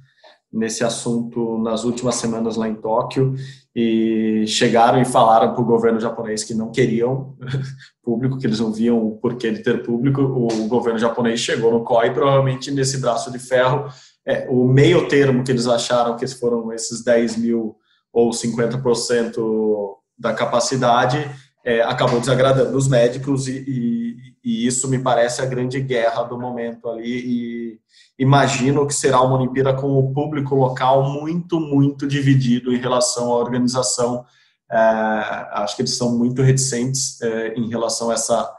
nesse 0.51 0.83
assunto 0.83 1.57
nas 1.57 1.83
últimas 1.83 2.15
semanas 2.15 2.55
lá 2.55 2.67
em 2.67 2.75
Tóquio 2.75 3.35
e 3.75 4.45
chegaram 4.47 5.01
e 5.01 5.05
falaram 5.05 5.53
para 5.53 5.61
o 5.61 5.65
governo 5.65 5.99
japonês 5.99 6.43
que 6.43 6.53
não 6.53 6.71
queriam 6.71 7.35
público, 8.01 8.37
que 8.37 8.47
eles 8.47 8.59
não 8.59 8.71
viam 8.71 9.05
o 9.05 9.17
porquê 9.17 9.51
de 9.51 9.61
ter 9.61 9.83
público. 9.83 10.21
O 10.21 10.67
governo 10.67 10.97
japonês 10.97 11.39
chegou 11.39 11.71
no 11.71 11.83
COI, 11.83 12.11
provavelmente 12.11 12.71
nesse 12.71 12.99
braço 12.99 13.31
de 13.31 13.39
ferro, 13.39 13.87
é, 14.25 14.47
o 14.49 14.65
meio 14.65 15.07
termo 15.07 15.43
que 15.43 15.51
eles 15.51 15.67
acharam 15.67 16.17
que 16.17 16.27
foram 16.27 16.73
esses 16.73 17.03
10 17.03 17.37
mil 17.37 17.75
ou 18.11 18.31
50% 18.31 19.35
da 20.17 20.33
capacidade, 20.33 21.29
é, 21.63 21.81
acabou 21.81 22.19
desagradando 22.19 22.75
os 22.75 22.87
médicos 22.87 23.47
e, 23.47 23.63
e, 23.67 24.17
e, 24.47 24.65
isso 24.65 24.87
me 24.87 24.97
parece 24.97 25.41
a 25.41 25.45
grande 25.45 25.81
guerra 25.81 26.23
do 26.23 26.39
momento 26.39 26.87
ali 26.87 27.03
e 27.05 27.79
imagino 28.17 28.87
que 28.87 28.93
será 28.93 29.21
uma 29.21 29.35
Olimpíada 29.35 29.73
com 29.73 29.99
o 29.99 30.13
público 30.13 30.55
local 30.55 31.03
muito, 31.03 31.59
muito 31.59 32.07
dividido 32.07 32.73
em 32.73 32.77
relação 32.77 33.33
à 33.33 33.35
organização. 33.35 34.25
É, 34.71 34.77
acho 34.77 35.75
que 35.75 35.81
eles 35.81 35.97
são 35.97 36.17
muito 36.17 36.41
reticentes 36.41 37.21
é, 37.21 37.55
em 37.55 37.67
relação 37.67 38.09
a 38.09 38.13
essa, 38.13 38.55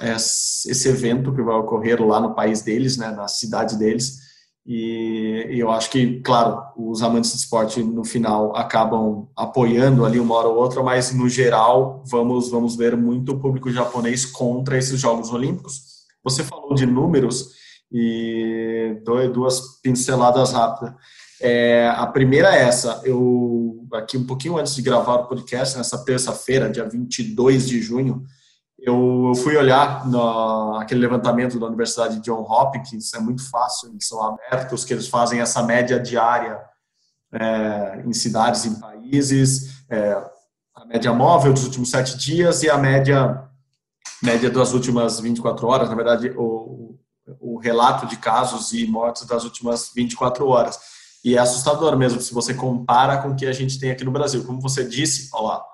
esse 0.00 0.88
evento 0.88 1.34
que 1.34 1.42
vai 1.42 1.56
ocorrer 1.56 2.00
lá 2.00 2.20
no 2.20 2.32
país 2.32 2.62
deles, 2.62 2.96
né, 2.96 3.10
na 3.10 3.26
cidade 3.26 3.76
deles. 3.76 4.25
E, 4.66 5.46
eu 5.50 5.70
acho 5.70 5.90
que, 5.90 6.20
claro, 6.22 6.60
os 6.76 7.00
amantes 7.00 7.30
de 7.30 7.38
esporte 7.38 7.82
no 7.82 8.04
final 8.04 8.56
acabam 8.56 9.28
apoiando 9.36 10.04
ali 10.04 10.18
uma 10.18 10.34
hora 10.34 10.48
ou 10.48 10.56
outra, 10.56 10.82
mas 10.82 11.14
no 11.14 11.28
geral 11.28 12.02
vamos 12.06 12.50
vamos 12.50 12.74
ver 12.74 12.96
muito 12.96 13.38
público 13.38 13.70
japonês 13.70 14.26
contra 14.26 14.76
esses 14.76 14.98
Jogos 14.98 15.32
Olímpicos. 15.32 16.04
Você 16.24 16.42
falou 16.42 16.74
de 16.74 16.84
números 16.84 17.50
e 17.92 19.00
duas 19.32 19.80
pinceladas 19.80 20.52
rápidas. 20.52 20.94
É, 21.40 21.88
a 21.94 22.06
primeira 22.06 22.56
é 22.56 22.62
essa, 22.62 23.00
eu 23.04 23.86
aqui 23.92 24.16
um 24.16 24.26
pouquinho 24.26 24.58
antes 24.58 24.74
de 24.74 24.82
gravar 24.82 25.16
o 25.16 25.26
podcast, 25.26 25.76
nessa 25.76 26.02
terça-feira, 26.04 26.70
dia 26.70 26.88
22 26.88 27.68
de 27.68 27.80
junho, 27.80 28.24
eu, 28.86 29.32
fui 29.42 29.56
olhar 29.56 30.06
no, 30.06 30.76
aquele 30.76 31.00
levantamento 31.00 31.58
da 31.58 31.66
Universidade 31.66 32.20
John 32.20 32.42
Hopkins, 32.48 33.12
é 33.14 33.18
muito 33.18 33.42
fácil, 33.50 33.90
eles 33.90 34.06
são 34.06 34.22
abertos, 34.22 34.84
que 34.84 34.94
eles 34.94 35.08
fazem 35.08 35.40
essa 35.40 35.60
média 35.64 35.98
diária 35.98 36.60
é, 37.32 38.04
em 38.06 38.12
cidades 38.12 38.64
e 38.64 38.80
países, 38.80 39.82
é, 39.90 40.12
a 40.72 40.84
média 40.84 41.12
móvel 41.12 41.52
dos 41.52 41.64
últimos 41.64 41.90
sete 41.90 42.16
dias 42.16 42.62
e 42.62 42.70
a 42.70 42.78
média, 42.78 43.42
média 44.22 44.48
das 44.48 44.72
últimas 44.72 45.18
24 45.18 45.66
horas, 45.66 45.88
na 45.88 45.96
verdade, 45.96 46.32
o, 46.36 46.96
o 47.40 47.58
relato 47.58 48.06
de 48.06 48.16
casos 48.16 48.72
e 48.72 48.86
mortes 48.86 49.26
das 49.26 49.42
últimas 49.42 49.90
24 49.96 50.46
horas. 50.46 50.78
E 51.24 51.34
é 51.34 51.38
assustador 51.40 51.96
mesmo 51.96 52.20
se 52.20 52.32
você 52.32 52.54
compara 52.54 53.18
com 53.18 53.30
o 53.30 53.34
que 53.34 53.46
a 53.46 53.52
gente 53.52 53.80
tem 53.80 53.90
aqui 53.90 54.04
no 54.04 54.12
Brasil. 54.12 54.44
Como 54.44 54.60
você 54.60 54.84
disse, 54.84 55.28
olha 55.32 55.48
lá, 55.48 55.64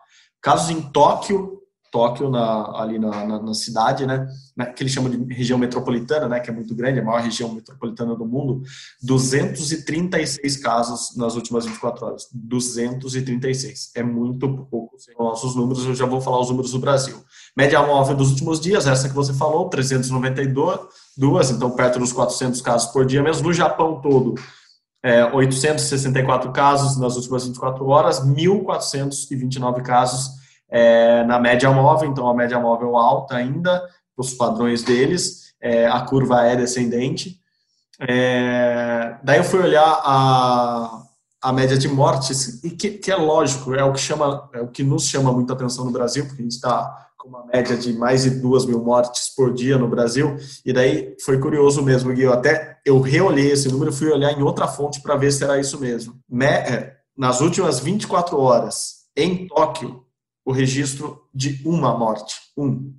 casos 0.40 0.70
em 0.70 0.80
Tóquio 0.80 1.61
Tóquio, 1.92 2.30
na, 2.30 2.80
ali 2.80 2.98
na, 2.98 3.26
na, 3.26 3.42
na, 3.42 3.54
cidade, 3.54 4.06
né, 4.06 4.26
que 4.74 4.82
eles 4.82 4.94
chamam 4.94 5.10
de 5.10 5.34
região 5.34 5.58
metropolitana, 5.58 6.26
né, 6.26 6.40
que 6.40 6.48
é 6.48 6.52
muito 6.52 6.74
grande, 6.74 6.98
a 6.98 7.04
maior 7.04 7.20
região 7.20 7.52
metropolitana 7.52 8.16
do 8.16 8.24
mundo, 8.24 8.62
236 9.02 10.56
casos 10.56 11.14
nas 11.18 11.36
últimas 11.36 11.66
24 11.66 12.06
horas. 12.06 12.28
236. 12.32 13.90
É 13.94 14.02
muito 14.02 14.48
pouco. 14.70 14.96
Nossos 15.18 15.54
números, 15.54 15.84
eu 15.84 15.94
já 15.94 16.06
vou 16.06 16.22
falar 16.22 16.40
os 16.40 16.48
números 16.48 16.72
do 16.72 16.78
Brasil. 16.78 17.22
Média 17.54 17.82
móvel 17.82 18.16
dos 18.16 18.30
últimos 18.30 18.58
dias, 18.58 18.86
essa 18.86 19.06
que 19.06 19.14
você 19.14 19.34
falou, 19.34 19.68
392, 19.68 21.50
então 21.50 21.70
perto 21.72 21.98
dos 21.98 22.10
400 22.10 22.62
casos 22.62 22.90
por 22.90 23.04
dia, 23.04 23.22
mesmo 23.22 23.48
no 23.48 23.52
Japão 23.52 24.00
todo. 24.00 24.34
É, 25.04 25.26
864 25.26 26.50
casos 26.52 26.96
nas 26.96 27.16
últimas 27.16 27.44
24 27.44 27.86
horas, 27.86 28.24
1.429 28.24 29.82
casos 29.82 30.41
é, 30.72 31.22
na 31.24 31.38
média 31.38 31.70
móvel, 31.70 32.08
então 32.08 32.26
a 32.26 32.34
média 32.34 32.58
móvel 32.58 32.96
alta 32.96 33.36
ainda, 33.36 33.86
os 34.16 34.32
padrões 34.32 34.82
deles, 34.82 35.52
é, 35.60 35.86
a 35.86 36.00
curva 36.00 36.46
é 36.46 36.56
descendente. 36.56 37.38
É, 38.00 39.16
daí 39.22 39.36
eu 39.36 39.44
fui 39.44 39.60
olhar 39.60 40.00
a, 40.02 41.02
a 41.42 41.52
média 41.52 41.76
de 41.76 41.88
mortes, 41.88 42.64
e 42.64 42.70
que, 42.70 42.92
que, 42.92 43.12
é 43.12 43.16
lógico, 43.16 43.74
é 43.74 43.84
o 43.84 43.92
que 43.92 44.00
chama, 44.00 44.48
é 44.54 44.62
o 44.62 44.68
que 44.68 44.82
nos 44.82 45.06
chama 45.06 45.30
muita 45.30 45.52
atenção 45.52 45.84
no 45.84 45.90
Brasil, 45.90 46.24
porque 46.24 46.40
a 46.40 46.44
gente 46.44 46.52
está 46.52 47.10
com 47.18 47.28
uma 47.28 47.44
média 47.44 47.76
de 47.76 47.92
mais 47.92 48.22
de 48.22 48.30
duas 48.30 48.64
mil 48.64 48.82
mortes 48.82 49.32
por 49.36 49.52
dia 49.52 49.76
no 49.76 49.86
Brasil, 49.86 50.36
e 50.64 50.72
daí 50.72 51.14
foi 51.22 51.38
curioso 51.38 51.82
mesmo, 51.82 52.14
Gui, 52.14 52.22
eu 52.22 52.32
até 52.32 52.78
eu 52.84 52.98
reolhei 52.98 53.52
esse 53.52 53.68
número, 53.68 53.92
fui 53.92 54.10
olhar 54.10 54.32
em 54.32 54.42
outra 54.42 54.66
fonte 54.66 55.02
para 55.02 55.16
ver 55.16 55.30
se 55.32 55.44
era 55.44 55.60
isso 55.60 55.78
mesmo. 55.78 56.18
É, 56.40 56.94
nas 57.16 57.42
últimas 57.42 57.78
24 57.78 58.40
horas, 58.40 59.02
em 59.14 59.46
Tóquio, 59.46 60.02
o 60.44 60.52
registro 60.52 61.22
de 61.34 61.60
uma 61.64 61.96
morte. 61.96 62.36
Um. 62.56 62.94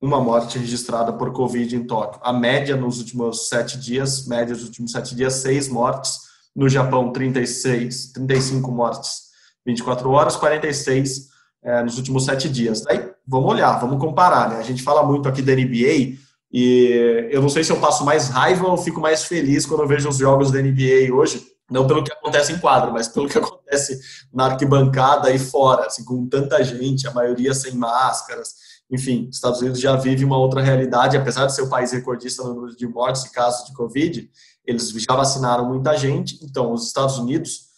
Uma 0.00 0.20
morte 0.20 0.58
registrada 0.58 1.12
por 1.12 1.32
Covid 1.32 1.76
em 1.76 1.84
Tóquio. 1.84 2.20
A 2.24 2.32
média 2.32 2.76
nos 2.76 2.98
últimos 2.98 3.48
sete 3.48 3.78
dias, 3.78 4.26
média 4.26 4.54
dos 4.54 4.64
últimos 4.64 4.90
sete 4.90 5.14
dias, 5.14 5.34
seis 5.34 5.68
mortes. 5.68 6.18
No 6.54 6.68
Japão, 6.68 7.12
36, 7.12 8.12
35 8.12 8.70
mortes 8.70 9.32
24 9.64 10.10
horas, 10.10 10.36
46 10.36 11.28
é, 11.62 11.82
nos 11.82 11.96
últimos 11.96 12.24
sete 12.24 12.48
dias. 12.48 12.86
Aí, 12.86 13.10
vamos 13.26 13.50
olhar, 13.50 13.78
vamos 13.78 13.98
comparar. 13.98 14.50
Né? 14.50 14.56
A 14.56 14.62
gente 14.62 14.82
fala 14.82 15.02
muito 15.02 15.28
aqui 15.28 15.40
da 15.40 15.54
NBA 15.54 16.18
e 16.52 17.28
eu 17.30 17.40
não 17.40 17.48
sei 17.48 17.64
se 17.64 17.72
eu 17.72 17.80
passo 17.80 18.04
mais 18.04 18.28
raiva 18.28 18.66
ou 18.66 18.76
fico 18.76 19.00
mais 19.00 19.24
feliz 19.24 19.64
quando 19.64 19.82
eu 19.82 19.88
vejo 19.88 20.08
os 20.08 20.18
jogos 20.18 20.50
da 20.50 20.60
NBA 20.60 21.12
hoje, 21.12 21.42
não 21.70 21.86
pelo 21.86 22.04
que 22.04 22.12
acontece 22.12 22.52
em 22.52 22.58
quadro, 22.58 22.92
mas 22.92 23.08
pelo 23.08 23.28
que 23.28 23.38
acontece 23.38 24.00
na 24.32 24.46
arquibancada 24.46 25.30
e 25.30 25.38
fora, 25.38 25.86
assim, 25.86 26.04
com 26.04 26.26
tanta 26.28 26.62
gente, 26.62 27.06
a 27.06 27.12
maioria 27.12 27.54
sem 27.54 27.74
máscaras. 27.74 28.54
Enfim, 28.90 29.28
os 29.28 29.36
Estados 29.36 29.60
Unidos 29.60 29.80
já 29.80 29.96
vive 29.96 30.24
uma 30.24 30.36
outra 30.36 30.60
realidade, 30.60 31.16
apesar 31.16 31.46
de 31.46 31.54
ser 31.54 31.62
o 31.62 31.68
país 31.68 31.92
recordista 31.92 32.42
no 32.42 32.54
número 32.54 32.76
de 32.76 32.86
mortes 32.86 33.24
e 33.24 33.32
casos 33.32 33.66
de 33.66 33.72
Covid, 33.72 34.30
eles 34.66 34.90
já 34.90 35.14
vacinaram 35.14 35.66
muita 35.66 35.96
gente. 35.96 36.38
Então, 36.44 36.72
os 36.72 36.86
Estados 36.86 37.18
Unidos, 37.18 37.68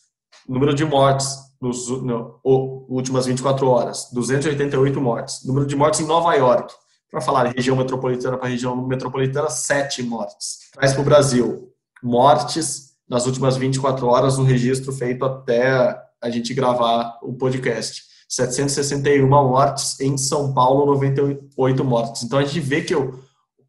número 0.48 0.74
de 0.74 0.84
mortes 0.84 1.38
nos 1.60 1.88
no, 1.88 2.40
últimas 2.44 3.26
24 3.26 3.66
horas, 3.68 4.10
288 4.12 5.00
mortes. 5.00 5.44
Número 5.44 5.66
de 5.66 5.76
mortes 5.76 6.00
em 6.00 6.06
Nova 6.06 6.34
York, 6.34 6.74
para 7.10 7.20
falar 7.20 7.46
região 7.46 7.76
metropolitana 7.76 8.36
para 8.36 8.48
região 8.48 8.76
metropolitana, 8.86 9.48
7 9.48 10.02
mortes. 10.02 10.70
Traz 10.72 10.92
para 10.92 11.00
o 11.00 11.04
Brasil, 11.04 11.72
mortes 12.02 12.93
nas 13.08 13.26
últimas 13.26 13.56
24 13.56 14.06
horas 14.06 14.38
no 14.38 14.44
registro 14.44 14.92
feito 14.92 15.24
até 15.24 15.96
a 16.22 16.30
gente 16.30 16.54
gravar 16.54 17.18
o 17.22 17.34
podcast. 17.34 18.02
761 18.28 19.28
mortes, 19.28 20.00
em 20.00 20.16
São 20.16 20.52
Paulo 20.52 20.86
98 20.86 21.84
mortes. 21.84 22.22
Então 22.22 22.38
a 22.38 22.44
gente 22.44 22.60
vê 22.60 22.80
que 22.80 22.94
o 22.94 23.22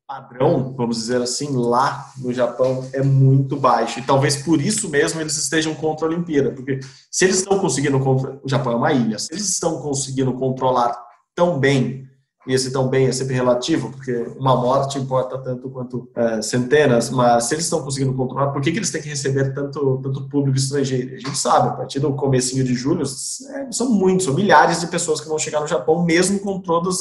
padrão, 0.08 0.74
vamos 0.76 0.98
dizer 0.98 1.22
assim, 1.22 1.50
lá 1.52 2.12
no 2.18 2.32
Japão 2.32 2.88
é 2.94 3.02
muito 3.02 3.58
baixo. 3.58 4.00
E 4.00 4.04
talvez 4.04 4.38
por 4.38 4.62
isso 4.62 4.90
mesmo 4.90 5.20
eles 5.20 5.36
estejam 5.36 5.74
contra 5.76 6.06
a 6.06 6.10
Olimpíada, 6.10 6.52
porque 6.52 6.80
se 7.12 7.26
eles 7.26 7.38
estão 7.38 7.60
conseguindo 7.60 7.98
o 7.98 8.50
Japão 8.50 8.74
é 8.74 8.76
uma 8.76 8.94
ilha, 8.94 9.20
se 9.20 9.34
eles 9.34 9.50
estão 9.50 9.82
conseguindo 9.82 10.34
controlar 10.34 10.96
tão 11.36 11.60
bem 11.60 12.08
e 12.48 12.54
esse 12.54 12.72
tão 12.72 12.88
bem 12.88 13.08
é 13.08 13.12
sempre 13.12 13.34
relativo, 13.34 13.92
porque 13.92 14.12
uma 14.38 14.56
morte 14.56 15.00
importa 15.00 15.38
tanto 15.40 15.68
quanto 15.70 16.08
é, 16.16 16.42
centenas, 16.44 17.10
mas 17.10 17.46
se 17.46 17.56
eles 17.56 17.66
estão 17.66 17.82
conseguindo 17.82 18.14
controlar, 18.14 18.52
por 18.52 18.62
que, 18.62 18.72
que 18.72 18.78
eles 18.78 18.92
têm 18.92 19.02
que 19.02 19.10
receber 19.10 19.54
tanto, 19.54 20.00
tanto 20.04 20.30
público 20.30 20.58
estrangeiro? 20.58 21.16
A 21.16 21.20
gente 21.20 21.38
sabe, 21.38 21.70
a 21.70 21.72
partir 21.72 22.00
do 22.00 22.14
comecinho 22.14 22.64
de 22.64 22.76
julho, 22.76 23.02
é, 23.02 23.72
são 23.72 23.90
muitos, 23.90 24.26
são 24.26 24.34
milhares 24.36 24.80
de 24.80 24.88
pessoas 24.88 25.20
que 25.20 25.28
vão 25.28 25.40
chegar 25.40 25.60
no 25.60 25.68
Japão, 25.68 26.04
mesmo 26.04 26.40
com 26.40 26.60
todas 26.62 27.00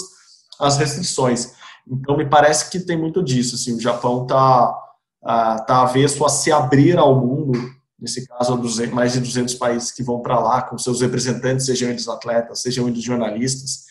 as 0.59 0.79
restrições. 0.79 1.53
Então, 1.87 2.17
me 2.17 2.27
parece 2.27 2.71
que 2.71 2.81
tem 2.81 2.97
muito 2.97 3.23
disso, 3.23 3.57
assim, 3.57 3.77
o 3.77 3.81
Japão 3.81 4.23
está 4.23 4.81
tá 5.67 5.83
avesso 5.83 6.25
a 6.25 6.29
se 6.31 6.51
abrir 6.53 6.99
ao 6.99 7.15
mundo, 7.21 7.53
nesse 8.01 8.27
caso, 8.27 8.59
mais 8.93 9.13
de 9.13 9.21
200 9.21 9.55
países 9.55 9.91
que 9.91 10.03
vão 10.03 10.21
para 10.21 10.39
lá, 10.39 10.63
com 10.63 10.79
seus 10.79 11.03
representantes, 11.03 11.67
sejam 11.67 11.91
eles 11.91 12.09
atletas, 12.09 12.63
sejam 12.63 12.89
eles 12.89 13.03
jornalistas, 13.03 13.84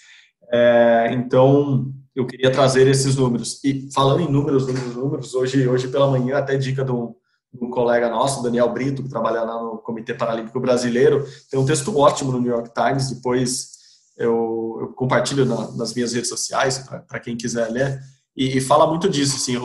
é, 0.53 1.09
então, 1.13 1.91
eu 2.15 2.27
queria 2.27 2.51
trazer 2.51 2.87
esses 2.87 3.15
números. 3.15 3.59
E 3.63 3.89
falando 3.91 4.21
em 4.21 4.31
números, 4.31 4.67
números, 4.67 4.95
números, 4.95 5.33
hoje, 5.33 5.67
hoje 5.67 5.87
pela 5.87 6.07
manhã, 6.07 6.37
até 6.37 6.55
dica 6.55 6.83
do 6.83 7.15
um 7.61 7.69
colega 7.69 8.09
nosso, 8.09 8.41
Daniel 8.41 8.69
Brito, 8.69 9.03
que 9.03 9.09
trabalha 9.09 9.43
lá 9.43 9.61
no 9.61 9.77
Comitê 9.77 10.13
Paralímpico 10.13 10.59
Brasileiro, 10.59 11.23
tem 11.51 11.59
um 11.59 11.65
texto 11.65 11.95
ótimo 11.95 12.31
no 12.31 12.41
New 12.41 12.51
York 12.51 12.71
Times, 12.73 13.11
depois 13.11 13.73
eu, 14.17 14.79
eu 14.81 14.87
compartilho 14.93 15.45
na, 15.45 15.71
nas 15.71 15.93
minhas 15.93 16.13
redes 16.13 16.29
sociais, 16.29 16.79
para 17.07 17.19
quem 17.19 17.37
quiser 17.37 17.69
ler, 17.69 17.99
e, 18.35 18.57
e, 18.57 18.61
fala 18.61 18.87
muito 18.87 19.07
disso. 19.07 19.35
Assim, 19.35 19.55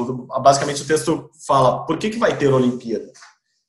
basicamente, 0.42 0.82
o 0.82 0.86
texto 0.86 1.30
fala 1.46 1.86
por 1.86 1.96
que, 1.96 2.10
que 2.10 2.18
vai 2.18 2.36
ter 2.36 2.52
Olimpíada. 2.52 3.10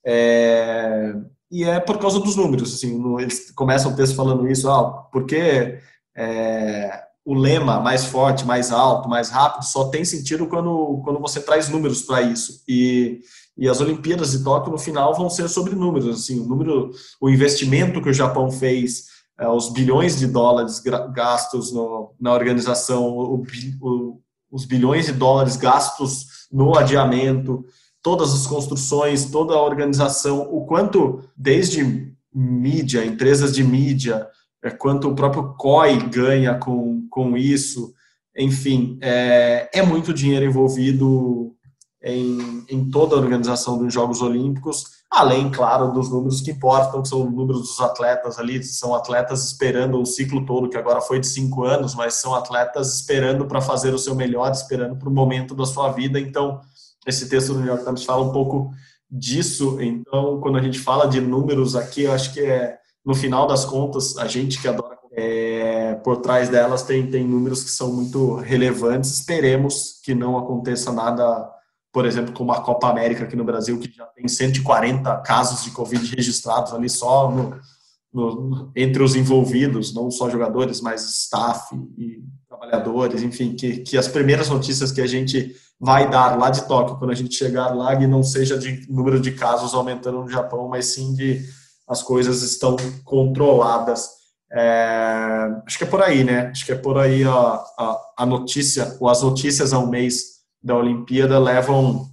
É, 0.05 1.15
e 1.49 1.63
é 1.63 1.79
por 1.79 1.97
causa 1.97 2.19
dos 2.19 2.35
números. 2.35 2.75
Assim, 2.75 2.97
no, 2.97 3.19
eles 3.19 3.51
começam 3.51 3.93
o 3.93 3.95
texto 3.95 4.15
falando 4.15 4.49
isso, 4.49 4.69
ah, 4.69 5.07
porque 5.09 5.79
é, 6.15 7.01
o 7.25 7.33
lema 7.33 7.79
mais 7.79 8.05
forte, 8.05 8.45
mais 8.45 8.71
alto, 8.71 9.09
mais 9.09 9.29
rápido, 9.29 9.63
só 9.63 9.89
tem 9.89 10.03
sentido 10.03 10.47
quando, 10.47 11.01
quando 11.03 11.19
você 11.19 11.41
traz 11.41 11.69
números 11.69 12.01
para 12.01 12.21
isso. 12.21 12.63
E, 12.67 13.21
e 13.57 13.67
as 13.67 13.81
Olimpíadas 13.81 14.31
de 14.31 14.43
Tóquio, 14.43 14.71
no 14.71 14.77
final, 14.77 15.13
vão 15.15 15.29
ser 15.29 15.47
sobre 15.49 15.75
números. 15.75 16.07
Assim, 16.07 16.39
o, 16.39 16.45
número, 16.45 16.91
o 17.21 17.29
investimento 17.29 18.01
que 18.01 18.09
o 18.09 18.13
Japão 18.13 18.49
fez, 18.49 19.05
é, 19.39 19.47
os 19.47 19.69
bilhões 19.69 20.17
de 20.17 20.27
dólares 20.27 20.81
gastos 21.13 21.71
no, 21.71 22.13
na 22.19 22.33
organização, 22.33 23.05
o, 23.09 23.43
o, 23.81 24.21
os 24.51 24.65
bilhões 24.65 25.05
de 25.05 25.13
dólares 25.13 25.55
gastos 25.55 26.47
no 26.51 26.77
adiamento, 26.77 27.63
todas 28.01 28.33
as 28.33 28.47
construções, 28.47 29.25
toda 29.25 29.53
a 29.53 29.61
organização, 29.61 30.47
o 30.51 30.65
quanto, 30.65 31.21
desde 31.35 32.15
mídia, 32.33 33.05
empresas 33.05 33.53
de 33.53 33.63
mídia, 33.63 34.27
é, 34.63 34.69
quanto 34.69 35.09
o 35.09 35.15
próprio 35.15 35.53
COI 35.55 35.97
ganha 36.09 36.55
com, 36.55 37.07
com 37.09 37.37
isso. 37.37 37.93
Enfim, 38.37 38.97
é, 39.01 39.69
é 39.73 39.81
muito 39.81 40.13
dinheiro 40.13 40.45
envolvido 40.45 41.55
em, 42.01 42.65
em 42.69 42.89
toda 42.89 43.15
a 43.15 43.19
organização 43.19 43.77
dos 43.77 43.93
Jogos 43.93 44.21
Olímpicos, 44.21 44.83
além, 45.11 45.49
claro, 45.49 45.91
dos 45.91 46.09
números 46.09 46.39
que 46.39 46.51
importam, 46.51 47.01
que 47.01 47.09
são 47.09 47.25
os 47.25 47.33
números 47.33 47.61
dos 47.61 47.79
atletas 47.81 48.37
ali, 48.39 48.63
são 48.63 48.93
atletas 48.95 49.45
esperando 49.45 49.99
o 49.99 50.05
ciclo 50.05 50.45
todo, 50.45 50.69
que 50.69 50.77
agora 50.77 51.01
foi 51.01 51.19
de 51.19 51.27
cinco 51.27 51.63
anos, 51.63 51.95
mas 51.95 52.15
são 52.15 52.35
atletas 52.35 52.95
esperando 52.95 53.45
para 53.45 53.59
fazer 53.59 53.93
o 53.93 53.99
seu 53.99 54.15
melhor, 54.15 54.51
esperando 54.51 54.95
para 54.97 55.09
o 55.09 55.13
momento 55.13 55.55
da 55.55 55.65
sua 55.65 55.91
vida. 55.91 56.19
Então, 56.19 56.61
esse 57.05 57.27
texto 57.27 57.53
do 57.53 57.59
New 57.59 57.67
York 57.67 57.83
Times 57.83 58.03
fala 58.03 58.23
um 58.23 58.31
pouco 58.31 58.71
disso. 59.09 59.81
Então, 59.81 60.39
quando 60.39 60.57
a 60.57 60.61
gente 60.61 60.79
fala 60.79 61.07
de 61.07 61.19
números 61.19 61.75
aqui, 61.75 62.03
eu 62.03 62.13
acho 62.13 62.33
que 62.33 62.41
é, 62.41 62.77
no 63.09 63.15
final 63.15 63.47
das 63.47 63.65
contas, 63.65 64.15
a 64.19 64.27
gente 64.27 64.61
que 64.61 64.67
adora 64.67 64.95
é, 65.13 65.95
por 65.95 66.17
trás 66.17 66.47
delas 66.47 66.83
tem, 66.83 67.09
tem 67.09 67.27
números 67.27 67.63
que 67.63 67.71
são 67.71 67.91
muito 67.91 68.35
relevantes. 68.35 69.09
Esperemos 69.09 69.99
que 70.03 70.13
não 70.13 70.37
aconteça 70.37 70.91
nada 70.93 71.49
por 71.91 72.05
exemplo, 72.05 72.31
como 72.33 72.51
a 72.51 72.61
Copa 72.61 72.87
América 72.87 73.23
aqui 73.23 73.35
no 73.35 73.43
Brasil, 73.43 73.79
que 73.79 73.91
já 73.91 74.05
tem 74.05 74.27
140 74.27 75.17
casos 75.21 75.63
de 75.63 75.71
Covid 75.71 76.15
registrados 76.15 76.71
ali 76.71 76.87
só 76.87 77.31
no, 77.31 77.59
no, 78.13 78.71
entre 78.75 79.01
os 79.01 79.15
envolvidos, 79.15 79.91
não 79.91 80.11
só 80.11 80.29
jogadores, 80.29 80.79
mas 80.81 81.03
staff 81.09 81.75
e 81.97 82.23
trabalhadores, 82.47 83.23
enfim, 83.23 83.55
que, 83.55 83.77
que 83.77 83.97
as 83.97 84.07
primeiras 84.07 84.49
notícias 84.49 84.91
que 84.91 85.01
a 85.01 85.07
gente 85.07 85.55
vai 85.79 86.07
dar 86.07 86.37
lá 86.37 86.51
de 86.51 86.67
Tóquio, 86.67 86.97
quando 86.97 87.09
a 87.09 87.15
gente 87.15 87.33
chegar 87.33 87.73
lá, 87.73 87.95
que 87.95 88.05
não 88.05 88.21
seja 88.21 88.55
de 88.55 88.85
número 88.87 89.19
de 89.19 89.31
casos 89.31 89.73
aumentando 89.73 90.21
no 90.21 90.29
Japão, 90.29 90.67
mas 90.67 90.85
sim 90.85 91.15
de 91.15 91.43
as 91.89 92.03
coisas 92.03 92.43
estão 92.43 92.77
controladas. 93.03 94.07
É, 94.51 95.47
acho 95.65 95.77
que 95.77 95.83
é 95.83 95.87
por 95.87 96.01
aí, 96.01 96.23
né? 96.23 96.47
Acho 96.47 96.65
que 96.65 96.71
é 96.71 96.75
por 96.75 96.97
aí 96.97 97.23
a, 97.23 97.31
a, 97.31 97.99
a 98.19 98.25
notícia, 98.25 98.95
ou 98.99 99.09
as 99.09 99.23
notícias 99.23 99.73
ao 99.73 99.87
mês 99.87 100.39
da 100.61 100.75
Olimpíada 100.75 101.39
levam 101.39 102.07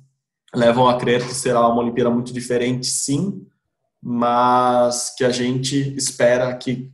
levam 0.54 0.88
a 0.88 0.96
crer 0.96 1.26
que 1.26 1.34
será 1.34 1.68
uma 1.68 1.82
Olimpíada 1.82 2.08
muito 2.08 2.32
diferente, 2.32 2.86
sim, 2.86 3.46
mas 4.02 5.14
que 5.16 5.24
a 5.24 5.30
gente 5.30 5.94
espera 5.96 6.54
que 6.56 6.90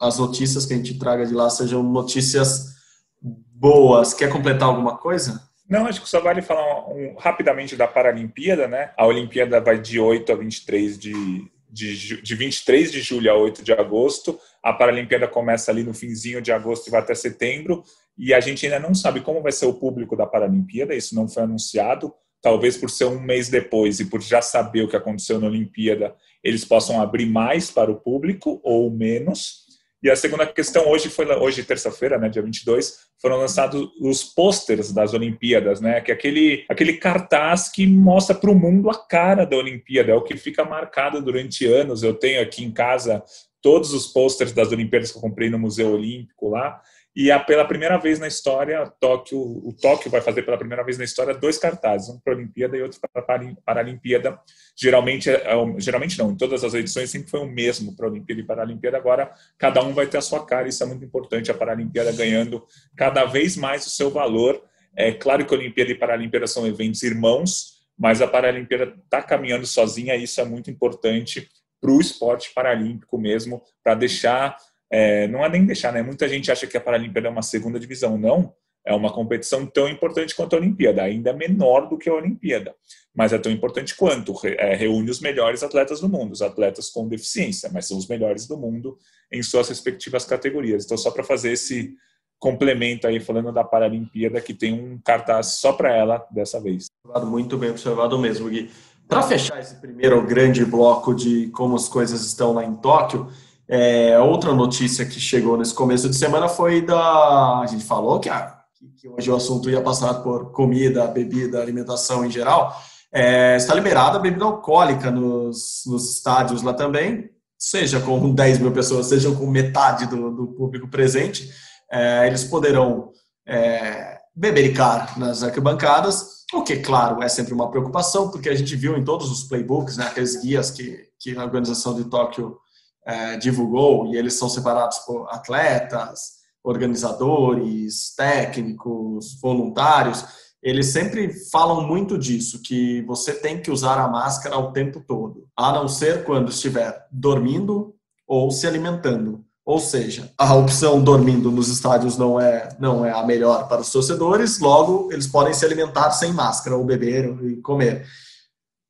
as 0.00 0.18
notícias 0.18 0.64
que 0.64 0.72
a 0.72 0.76
gente 0.76 0.98
traga 0.98 1.26
de 1.26 1.34
lá 1.34 1.50
sejam 1.50 1.82
notícias 1.82 2.76
boas. 3.20 4.14
Quer 4.14 4.30
completar 4.30 4.68
alguma 4.68 4.96
coisa? 4.96 5.42
Não, 5.68 5.86
acho 5.86 6.00
que 6.00 6.08
só 6.08 6.20
vale 6.20 6.42
falar 6.42 6.88
um, 6.88 7.12
um, 7.12 7.16
rapidamente 7.18 7.76
da 7.76 7.86
Paralimpíada, 7.86 8.66
né? 8.66 8.92
A 8.96 9.06
Olimpíada 9.06 9.60
vai 9.60 9.78
de 9.78 10.00
8 10.00 10.32
a 10.32 10.36
23 10.36 10.98
de, 10.98 11.50
de, 11.70 12.20
de 12.22 12.34
23 12.34 12.90
de 12.90 13.00
julho 13.00 13.30
a 13.30 13.36
8 13.36 13.62
de 13.62 13.72
agosto. 13.72 14.38
A 14.62 14.72
Paralimpíada 14.72 15.28
começa 15.28 15.70
ali 15.70 15.82
no 15.82 15.94
finzinho 15.94 16.42
de 16.42 16.52
agosto 16.52 16.88
e 16.88 16.90
vai 16.90 17.00
até 17.00 17.14
setembro. 17.14 17.82
E 18.18 18.34
a 18.34 18.40
gente 18.40 18.66
ainda 18.66 18.78
não 18.78 18.94
sabe 18.94 19.20
como 19.20 19.42
vai 19.42 19.52
ser 19.52 19.66
o 19.66 19.74
público 19.74 20.16
da 20.16 20.26
Paralimpíada, 20.26 20.94
isso 20.94 21.14
não 21.14 21.28
foi 21.28 21.44
anunciado. 21.44 22.12
Talvez 22.42 22.76
por 22.76 22.90
ser 22.90 23.04
um 23.04 23.20
mês 23.20 23.48
depois 23.48 24.00
e 24.00 24.06
por 24.06 24.20
já 24.20 24.42
saber 24.42 24.82
o 24.82 24.88
que 24.88 24.96
aconteceu 24.96 25.38
na 25.38 25.46
Olimpíada, 25.46 26.14
eles 26.42 26.64
possam 26.64 27.00
abrir 27.00 27.26
mais 27.26 27.70
para 27.70 27.90
o 27.90 28.00
público 28.00 28.60
ou 28.64 28.90
menos. 28.90 29.69
E 30.02 30.08
a 30.08 30.16
segunda 30.16 30.46
questão, 30.46 30.88
hoje 30.88 31.10
foi 31.10 31.26
hoje 31.26 31.62
terça-feira, 31.62 32.16
né, 32.16 32.28
dia 32.28 32.40
22, 32.40 33.00
foram 33.20 33.36
lançados 33.36 33.86
os 34.00 34.24
pôsteres 34.24 34.92
das 34.92 35.12
Olimpíadas, 35.12 35.80
né, 35.80 36.00
que 36.00 36.10
é 36.10 36.14
aquele 36.14 36.64
aquele 36.70 36.94
cartaz 36.94 37.68
que 37.68 37.86
mostra 37.86 38.34
para 38.34 38.50
o 38.50 38.54
mundo 38.54 38.88
a 38.88 38.94
cara 38.94 39.44
da 39.44 39.56
Olimpíada, 39.56 40.12
é 40.12 40.14
o 40.14 40.22
que 40.22 40.36
fica 40.38 40.64
marcado 40.64 41.20
durante 41.20 41.66
anos. 41.66 42.02
Eu 42.02 42.14
tenho 42.14 42.40
aqui 42.40 42.64
em 42.64 42.72
casa 42.72 43.22
todos 43.60 43.92
os 43.92 44.06
pôsteres 44.06 44.52
das 44.52 44.72
Olimpíadas 44.72 45.12
que 45.12 45.18
eu 45.18 45.22
comprei 45.22 45.50
no 45.50 45.58
Museu 45.58 45.92
Olímpico 45.92 46.48
lá. 46.48 46.80
E 47.14 47.30
a, 47.30 47.40
pela 47.40 47.64
primeira 47.64 47.98
vez 47.98 48.20
na 48.20 48.28
história, 48.28 48.86
Tóquio, 49.00 49.38
o 49.40 49.72
Tóquio 49.72 50.10
vai 50.10 50.20
fazer 50.20 50.42
pela 50.42 50.56
primeira 50.56 50.84
vez 50.84 50.96
na 50.96 51.04
história 51.04 51.34
dois 51.34 51.58
cartazes, 51.58 52.08
um 52.08 52.20
para 52.20 52.32
a 52.32 52.36
Olimpíada 52.36 52.76
e 52.76 52.82
outro 52.82 53.00
para 53.00 53.20
a 53.20 53.54
Paralimpíada. 53.64 54.38
Geralmente, 54.76 55.28
é, 55.28 55.34
é 55.34 55.80
geralmente 55.80 56.16
não, 56.18 56.30
em 56.30 56.36
todas 56.36 56.62
as 56.62 56.72
edições 56.72 57.10
sempre 57.10 57.28
foi 57.28 57.40
o 57.40 57.46
mesmo 57.46 57.96
para 57.96 58.06
a 58.06 58.10
Olimpíada 58.10 58.40
e 58.40 58.44
Paralimpíada. 58.44 58.96
Agora, 58.96 59.32
cada 59.58 59.82
um 59.82 59.92
vai 59.92 60.06
ter 60.06 60.18
a 60.18 60.22
sua 60.22 60.46
cara, 60.46 60.68
isso 60.68 60.82
é 60.84 60.86
muito 60.86 61.04
importante. 61.04 61.50
A 61.50 61.54
Paralimpíada 61.54 62.12
ganhando 62.12 62.64
cada 62.96 63.24
vez 63.24 63.56
mais 63.56 63.84
o 63.86 63.90
seu 63.90 64.10
valor. 64.10 64.62
É 64.94 65.12
claro 65.12 65.44
que 65.44 65.52
a 65.52 65.58
Olimpíada 65.58 65.90
e 65.90 65.96
Paralimpíada 65.96 66.46
são 66.46 66.66
eventos 66.66 67.02
irmãos, 67.02 67.80
mas 67.98 68.22
a 68.22 68.26
Paralimpíada 68.26 68.94
está 69.04 69.20
caminhando 69.20 69.66
sozinha, 69.66 70.14
e 70.14 70.24
isso 70.24 70.40
é 70.40 70.44
muito 70.44 70.70
importante 70.70 71.48
para 71.80 71.90
o 71.90 72.00
esporte 72.00 72.52
paralímpico 72.54 73.18
mesmo, 73.18 73.62
para 73.82 73.94
deixar 73.94 74.56
é, 74.90 75.28
não 75.28 75.44
é 75.44 75.48
nem 75.48 75.64
deixar, 75.64 75.92
né? 75.92 76.02
Muita 76.02 76.28
gente 76.28 76.50
acha 76.50 76.66
que 76.66 76.76
a 76.76 76.80
Paralimpíada 76.80 77.28
é 77.28 77.30
uma 77.30 77.42
segunda 77.42 77.78
divisão. 77.78 78.18
Não, 78.18 78.52
é 78.84 78.94
uma 78.94 79.12
competição 79.12 79.66
tão 79.66 79.88
importante 79.88 80.34
quanto 80.34 80.56
a 80.56 80.58
Olimpíada, 80.58 81.02
ainda 81.02 81.32
menor 81.32 81.88
do 81.88 81.98
que 81.98 82.08
a 82.08 82.14
Olimpíada, 82.14 82.74
mas 83.14 83.32
é 83.32 83.38
tão 83.38 83.52
importante 83.52 83.94
quanto. 83.94 84.34
É, 84.44 84.74
reúne 84.74 85.10
os 85.10 85.20
melhores 85.20 85.62
atletas 85.62 86.00
do 86.00 86.08
mundo, 86.08 86.32
os 86.32 86.42
atletas 86.42 86.90
com 86.90 87.08
deficiência, 87.08 87.70
mas 87.72 87.86
são 87.86 87.98
os 87.98 88.08
melhores 88.08 88.46
do 88.46 88.56
mundo 88.56 88.96
em 89.30 89.42
suas 89.42 89.68
respectivas 89.68 90.24
categorias. 90.24 90.84
Então, 90.84 90.96
só 90.96 91.10
para 91.10 91.22
fazer 91.22 91.52
esse 91.52 91.94
complemento 92.38 93.06
aí, 93.06 93.20
falando 93.20 93.52
da 93.52 93.62
Paralimpíada, 93.62 94.40
que 94.40 94.54
tem 94.54 94.72
um 94.72 94.98
cartaz 95.04 95.58
só 95.58 95.74
para 95.74 95.94
ela 95.94 96.26
dessa 96.30 96.58
vez. 96.58 96.86
Muito 97.26 97.58
bem 97.58 97.70
observado 97.70 98.18
mesmo, 98.18 98.48
Gui. 98.48 98.70
Para 99.06 99.22
fechar 99.22 99.60
esse 99.60 99.74
primeiro 99.74 100.24
grande 100.24 100.64
bloco 100.64 101.12
de 101.14 101.48
como 101.48 101.76
as 101.76 101.88
coisas 101.88 102.24
estão 102.24 102.52
lá 102.54 102.64
em 102.64 102.74
Tóquio, 102.76 103.28
é, 103.72 104.18
outra 104.18 104.52
notícia 104.52 105.06
que 105.06 105.20
chegou 105.20 105.56
nesse 105.56 105.72
começo 105.72 106.08
de 106.08 106.16
semana 106.16 106.48
foi 106.48 106.82
da. 106.82 107.60
A 107.60 107.66
gente 107.66 107.84
falou 107.84 108.18
que, 108.18 108.28
a, 108.28 108.58
que 109.00 109.08
hoje 109.08 109.30
o 109.30 109.36
assunto 109.36 109.70
ia 109.70 109.80
passar 109.80 110.14
por 110.14 110.50
comida, 110.50 111.06
bebida, 111.06 111.62
alimentação 111.62 112.24
em 112.24 112.30
geral. 112.32 112.76
É, 113.12 113.56
está 113.56 113.72
liberada 113.72 114.18
a 114.18 114.20
bebida 114.20 114.44
alcoólica 114.44 115.12
nos, 115.12 115.82
nos 115.86 116.12
estádios 116.16 116.62
lá 116.62 116.74
também, 116.74 117.30
seja 117.56 118.00
com 118.00 118.18
10 118.34 118.58
mil 118.58 118.72
pessoas, 118.72 119.06
seja 119.06 119.30
com 119.30 119.46
metade 119.46 120.06
do, 120.06 120.32
do 120.34 120.48
público 120.48 120.88
presente. 120.88 121.48
É, 121.92 122.26
eles 122.26 122.42
poderão 122.42 123.12
é, 123.46 124.18
bebericar 124.34 125.16
nas 125.16 125.44
arquibancadas, 125.44 126.40
o 126.52 126.62
que, 126.62 126.78
claro, 126.78 127.22
é 127.22 127.28
sempre 127.28 127.54
uma 127.54 127.70
preocupação, 127.70 128.32
porque 128.32 128.48
a 128.48 128.54
gente 128.56 128.74
viu 128.74 128.96
em 128.96 129.04
todos 129.04 129.30
os 129.30 129.44
playbooks, 129.44 129.96
né, 129.96 130.06
aqueles 130.06 130.42
guias 130.42 130.72
que, 130.72 131.04
que 131.20 131.36
a 131.36 131.44
organização 131.44 131.94
de 131.94 132.02
Tóquio 132.04 132.58
é, 133.04 133.36
divulgou, 133.36 134.12
e 134.12 134.16
eles 134.16 134.34
são 134.34 134.48
separados 134.48 134.98
por 135.00 135.26
atletas, 135.30 136.40
organizadores, 136.62 138.14
técnicos, 138.14 139.38
voluntários, 139.40 140.24
eles 140.62 140.88
sempre 140.88 141.32
falam 141.50 141.86
muito 141.86 142.18
disso, 142.18 142.60
que 142.62 143.02
você 143.02 143.32
tem 143.32 143.62
que 143.62 143.70
usar 143.70 143.98
a 143.98 144.08
máscara 144.08 144.58
o 144.58 144.72
tempo 144.72 145.00
todo, 145.00 145.48
a 145.56 145.72
não 145.72 145.88
ser 145.88 146.24
quando 146.24 146.50
estiver 146.50 147.06
dormindo 147.10 147.94
ou 148.26 148.50
se 148.50 148.66
alimentando. 148.66 149.44
Ou 149.64 149.78
seja, 149.78 150.32
a 150.36 150.54
opção 150.54 151.02
dormindo 151.02 151.50
nos 151.50 151.68
estádios 151.68 152.18
não 152.18 152.38
é, 152.38 152.76
não 152.78 153.04
é 153.04 153.12
a 153.12 153.24
melhor 153.24 153.68
para 153.68 153.80
os 153.80 153.90
torcedores, 153.90 154.58
logo 154.58 155.10
eles 155.12 155.26
podem 155.26 155.54
se 155.54 155.64
alimentar 155.64 156.10
sem 156.10 156.32
máscara, 156.32 156.76
ou 156.76 156.84
beber 156.84 157.26
e 157.44 157.56
comer. 157.62 158.06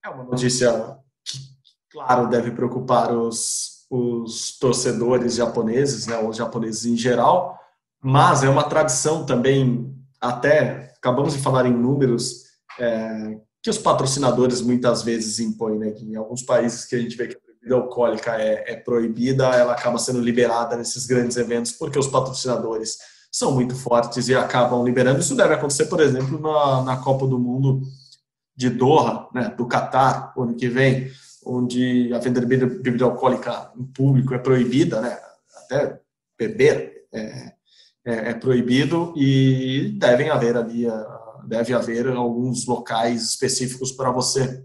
É 0.04 0.08
uma 0.08 0.24
notícia 0.24 0.96
que, 1.24 1.38
claro, 1.90 2.28
deve 2.28 2.50
preocupar 2.50 3.12
os, 3.12 3.79
os 3.90 4.56
torcedores 4.56 5.34
japoneses, 5.34 6.06
né, 6.06 6.16
os 6.22 6.36
japoneses 6.36 6.86
em 6.86 6.96
geral, 6.96 7.58
mas 8.00 8.44
é 8.44 8.48
uma 8.48 8.62
tradição 8.62 9.26
também, 9.26 9.92
até 10.20 10.94
acabamos 10.96 11.32
de 11.32 11.40
falar 11.40 11.66
em 11.66 11.76
números, 11.76 12.44
é, 12.78 13.36
que 13.60 13.68
os 13.68 13.76
patrocinadores 13.76 14.60
muitas 14.62 15.02
vezes 15.02 15.40
impõem, 15.40 15.78
né, 15.78 15.90
que 15.90 16.04
em 16.04 16.14
alguns 16.14 16.42
países 16.42 16.84
que 16.84 16.94
a 16.94 17.00
gente 17.00 17.16
vê 17.16 17.26
que 17.26 17.36
a 17.36 17.40
bebida 17.52 17.74
alcoólica 17.74 18.40
é, 18.40 18.72
é 18.72 18.76
proibida, 18.76 19.48
ela 19.48 19.72
acaba 19.72 19.98
sendo 19.98 20.20
liberada 20.20 20.76
nesses 20.76 21.04
grandes 21.04 21.36
eventos, 21.36 21.72
porque 21.72 21.98
os 21.98 22.06
patrocinadores 22.06 22.96
são 23.32 23.52
muito 23.52 23.74
fortes 23.74 24.28
e 24.28 24.34
acabam 24.34 24.84
liberando. 24.84 25.20
Isso 25.20 25.36
deve 25.36 25.54
acontecer, 25.54 25.86
por 25.86 26.00
exemplo, 26.00 26.40
na, 26.40 26.82
na 26.82 26.96
Copa 26.96 27.26
do 27.26 27.38
Mundo 27.38 27.82
de 28.56 28.70
Doha, 28.70 29.28
né, 29.34 29.52
do 29.56 29.66
Catar, 29.66 30.32
ano 30.36 30.54
que 30.54 30.68
vem 30.68 31.10
onde 31.44 32.12
a 32.12 32.18
venda 32.18 32.40
de 32.40 32.46
bebida 32.46 33.04
alcoólica 33.04 33.72
em 33.76 33.84
público 33.84 34.34
é 34.34 34.38
proibida, 34.38 35.00
né? 35.00 35.18
até 35.64 36.00
beber 36.38 37.06
é, 37.12 37.52
é, 38.04 38.30
é 38.30 38.34
proibido 38.34 39.12
e 39.16 39.96
devem 39.98 40.30
haver 40.30 40.56
ali, 40.56 40.86
deve 41.46 41.74
haver 41.74 42.08
alguns 42.08 42.66
locais 42.66 43.22
específicos 43.22 43.92
para 43.92 44.10
você 44.10 44.64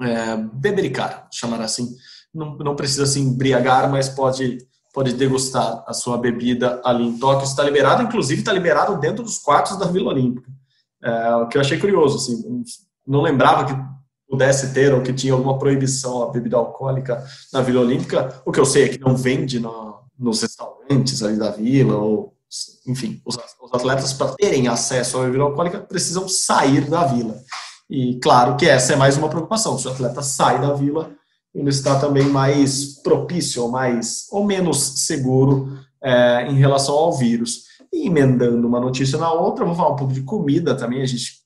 é, 0.00 0.36
bebericar, 0.36 1.28
chamar 1.32 1.60
assim. 1.60 1.88
Não, 2.32 2.56
não 2.58 2.74
precisa 2.74 3.06
se 3.06 3.20
embriagar, 3.20 3.90
mas 3.90 4.08
pode 4.08 4.58
pode 4.94 5.12
degustar 5.12 5.82
a 5.88 5.92
sua 5.92 6.16
bebida 6.16 6.80
ali 6.84 7.04
em 7.04 7.18
Tóquio. 7.18 7.44
Está 7.44 7.64
liberado, 7.64 8.04
inclusive 8.04 8.40
está 8.40 8.52
liberado 8.52 8.96
dentro 9.00 9.24
dos 9.24 9.38
quartos 9.38 9.76
da 9.76 9.86
Vila 9.86 10.12
Olímpica. 10.12 10.48
É, 11.02 11.34
o 11.34 11.48
que 11.48 11.58
eu 11.58 11.60
achei 11.60 11.78
curioso, 11.78 12.16
assim, 12.16 12.64
não 13.04 13.20
lembrava 13.20 13.66
que 13.66 13.93
pudesse 14.28 14.72
ter 14.72 14.92
ou 14.92 15.02
que 15.02 15.12
tinha 15.12 15.32
alguma 15.32 15.58
proibição 15.58 16.22
à 16.22 16.30
bebida 16.30 16.56
alcoólica 16.56 17.24
na 17.52 17.60
Vila 17.60 17.80
Olímpica. 17.80 18.42
O 18.44 18.52
que 18.52 18.60
eu 18.60 18.64
sei 18.64 18.84
é 18.84 18.88
que 18.88 19.00
não 19.00 19.16
vende 19.16 19.60
na, 19.60 19.94
nos 20.18 20.42
restaurantes 20.42 21.22
ali 21.22 21.36
da 21.36 21.50
vila, 21.50 21.96
ou, 21.96 22.34
enfim, 22.86 23.20
os, 23.24 23.36
os 23.36 23.72
atletas, 23.72 24.12
para 24.12 24.34
terem 24.34 24.68
acesso 24.68 25.18
à 25.18 25.24
bebida 25.24 25.42
alcoólica, 25.42 25.80
precisam 25.80 26.28
sair 26.28 26.88
da 26.88 27.04
vila. 27.04 27.36
E 27.88 28.18
claro 28.20 28.56
que 28.56 28.66
essa 28.66 28.94
é 28.94 28.96
mais 28.96 29.16
uma 29.16 29.28
preocupação. 29.28 29.78
Se 29.78 29.86
o 29.86 29.90
atleta 29.90 30.22
sai 30.22 30.60
da 30.60 30.72
vila, 30.72 31.12
ele 31.54 31.70
está 31.70 31.98
também 32.00 32.24
mais 32.24 33.00
propício 33.02 33.62
ou 33.62 33.70
mais 33.70 34.26
ou 34.30 34.44
menos 34.44 35.04
seguro 35.06 35.78
é, 36.02 36.46
em 36.48 36.56
relação 36.56 36.94
ao 36.94 37.12
vírus. 37.12 37.64
E 37.92 38.06
emendando 38.06 38.66
uma 38.66 38.80
notícia 38.80 39.18
na 39.18 39.32
outra, 39.32 39.64
vou 39.64 39.74
falar 39.74 39.92
um 39.92 39.96
pouco 39.96 40.12
de 40.12 40.22
comida 40.22 40.74
também. 40.74 41.02
A 41.02 41.06
gente 41.06 41.44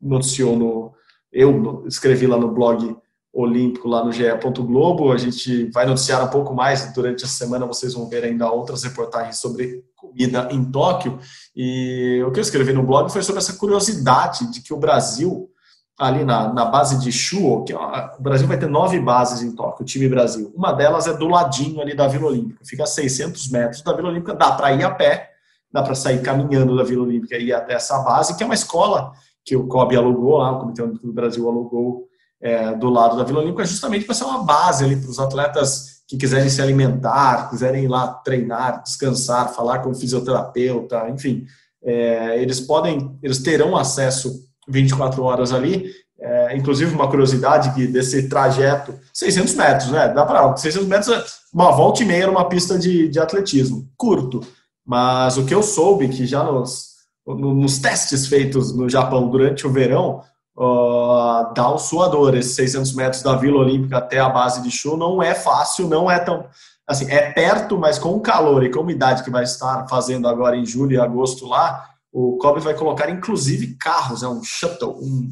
noticiou 0.00 0.56
no. 0.56 0.95
Eu 1.38 1.84
escrevi 1.86 2.26
lá 2.26 2.38
no 2.38 2.50
blog 2.50 2.96
olímpico, 3.30 3.86
lá 3.86 4.02
no 4.02 4.10
GE. 4.10 4.24
Globo. 4.60 5.12
A 5.12 5.18
gente 5.18 5.70
vai 5.70 5.84
noticiar 5.84 6.24
um 6.24 6.28
pouco 6.28 6.54
mais 6.54 6.94
durante 6.94 7.26
a 7.26 7.28
semana. 7.28 7.66
Vocês 7.66 7.92
vão 7.92 8.08
ver 8.08 8.24
ainda 8.24 8.50
outras 8.50 8.82
reportagens 8.82 9.38
sobre 9.38 9.84
comida 9.94 10.48
em 10.50 10.64
Tóquio. 10.64 11.18
E 11.54 12.24
o 12.26 12.32
que 12.32 12.40
eu 12.40 12.42
escrevi 12.42 12.72
no 12.72 12.82
blog 12.82 13.12
foi 13.12 13.22
sobre 13.22 13.42
essa 13.42 13.52
curiosidade 13.52 14.50
de 14.50 14.62
que 14.62 14.72
o 14.72 14.78
Brasil 14.78 15.50
ali 15.98 16.24
na, 16.24 16.52
na 16.52 16.64
base 16.64 16.98
de 16.98 17.12
Chuo, 17.12 17.64
que 17.64 17.74
ó, 17.74 18.10
o 18.18 18.22
Brasil 18.22 18.46
vai 18.46 18.58
ter 18.58 18.68
nove 18.68 18.98
bases 18.98 19.42
em 19.42 19.54
Tóquio, 19.54 19.82
o 19.82 19.86
time 19.86 20.08
Brasil. 20.08 20.52
Uma 20.54 20.72
delas 20.72 21.06
é 21.06 21.14
do 21.14 21.26
ladinho 21.26 21.80
ali 21.80 21.94
da 21.94 22.06
Vila 22.06 22.26
Olímpica, 22.26 22.62
fica 22.66 22.82
a 22.82 22.86
600 22.86 23.50
metros 23.50 23.82
da 23.82 23.94
Vila 23.94 24.08
Olímpica, 24.08 24.34
dá 24.34 24.52
para 24.52 24.74
ir 24.74 24.84
a 24.84 24.90
pé, 24.90 25.30
dá 25.72 25.82
para 25.82 25.94
sair 25.94 26.20
caminhando 26.20 26.76
da 26.76 26.84
Vila 26.84 27.02
Olímpica 27.02 27.36
e 27.36 27.46
ir 27.46 27.52
até 27.54 27.74
essa 27.74 27.98
base, 28.00 28.36
que 28.36 28.42
é 28.42 28.46
uma 28.46 28.54
escola 28.54 29.12
que 29.46 29.56
o 29.56 29.68
COB 29.68 29.96
alugou 29.96 30.38
lá, 30.38 30.50
o 30.50 30.60
Comitê 30.60 30.82
Olímpico 30.82 31.06
do 31.06 31.12
Brasil 31.12 31.48
alugou 31.48 32.08
é, 32.40 32.74
do 32.74 32.90
lado 32.90 33.16
da 33.16 33.22
Vila 33.22 33.40
Olímpica, 33.40 33.64
justamente 33.64 34.04
para 34.04 34.14
ser 34.14 34.24
uma 34.24 34.42
base 34.42 34.84
ali 34.84 34.96
para 34.96 35.08
os 35.08 35.20
atletas 35.20 36.02
que 36.08 36.16
quiserem 36.16 36.48
se 36.48 36.60
alimentar, 36.60 37.48
quiserem 37.48 37.84
ir 37.84 37.88
lá 37.88 38.08
treinar, 38.08 38.82
descansar, 38.82 39.54
falar 39.54 39.78
com 39.78 39.90
o 39.90 39.94
fisioterapeuta, 39.94 41.08
enfim, 41.08 41.46
é, 41.82 42.42
eles 42.42 42.60
podem, 42.60 43.16
eles 43.22 43.38
terão 43.38 43.76
acesso 43.76 44.44
24 44.68 45.22
horas 45.22 45.52
ali. 45.52 45.90
É, 46.18 46.56
inclusive, 46.56 46.94
uma 46.94 47.08
curiosidade 47.08 47.74
que 47.74 47.86
desse 47.86 48.28
trajeto, 48.28 48.98
600 49.12 49.54
metros, 49.54 49.90
né? 49.90 50.08
Dá 50.08 50.24
para 50.24 50.56
600 50.56 50.88
metros, 50.88 51.08
é 51.10 51.22
uma 51.52 51.70
volta 51.72 52.02
e 52.02 52.06
meia 52.06 52.26
numa 52.26 52.48
pista 52.48 52.78
de, 52.78 53.08
de 53.08 53.20
atletismo, 53.20 53.88
curto. 53.96 54.40
Mas 54.84 55.36
o 55.36 55.44
que 55.44 55.54
eu 55.54 55.62
soube 55.62 56.08
que 56.08 56.26
já 56.26 56.42
nos, 56.42 56.95
nos 57.26 57.78
testes 57.78 58.26
feitos 58.26 58.74
no 58.74 58.88
Japão 58.88 59.28
durante 59.28 59.66
o 59.66 59.72
verão, 59.72 60.22
uh, 60.56 61.52
dá 61.54 61.72
um 61.72 61.78
suador. 61.78 62.36
Esses 62.36 62.54
600 62.54 62.94
metros 62.94 63.22
da 63.22 63.34
Vila 63.34 63.58
Olímpica 63.58 63.98
até 63.98 64.18
a 64.20 64.28
base 64.28 64.62
de 64.62 64.70
Chu 64.70 64.96
não 64.96 65.22
é 65.22 65.34
fácil, 65.34 65.88
não 65.88 66.10
é 66.10 66.18
tão. 66.18 66.46
Assim, 66.86 67.10
é 67.10 67.32
perto, 67.32 67.76
mas 67.76 67.98
com 67.98 68.10
o 68.10 68.20
calor 68.20 68.62
e 68.62 68.70
com 68.70 68.78
a 68.78 68.82
umidade 68.82 69.24
que 69.24 69.30
vai 69.30 69.42
estar 69.42 69.88
fazendo 69.88 70.28
agora 70.28 70.56
em 70.56 70.64
julho 70.64 70.92
e 70.92 71.00
agosto 71.00 71.46
lá, 71.46 71.84
o 72.12 72.38
Kobe 72.38 72.60
vai 72.60 72.74
colocar 72.74 73.10
inclusive 73.10 73.74
carros, 73.74 74.22
é 74.22 74.28
um 74.28 74.42
shuttle, 74.42 74.96
um 75.02 75.28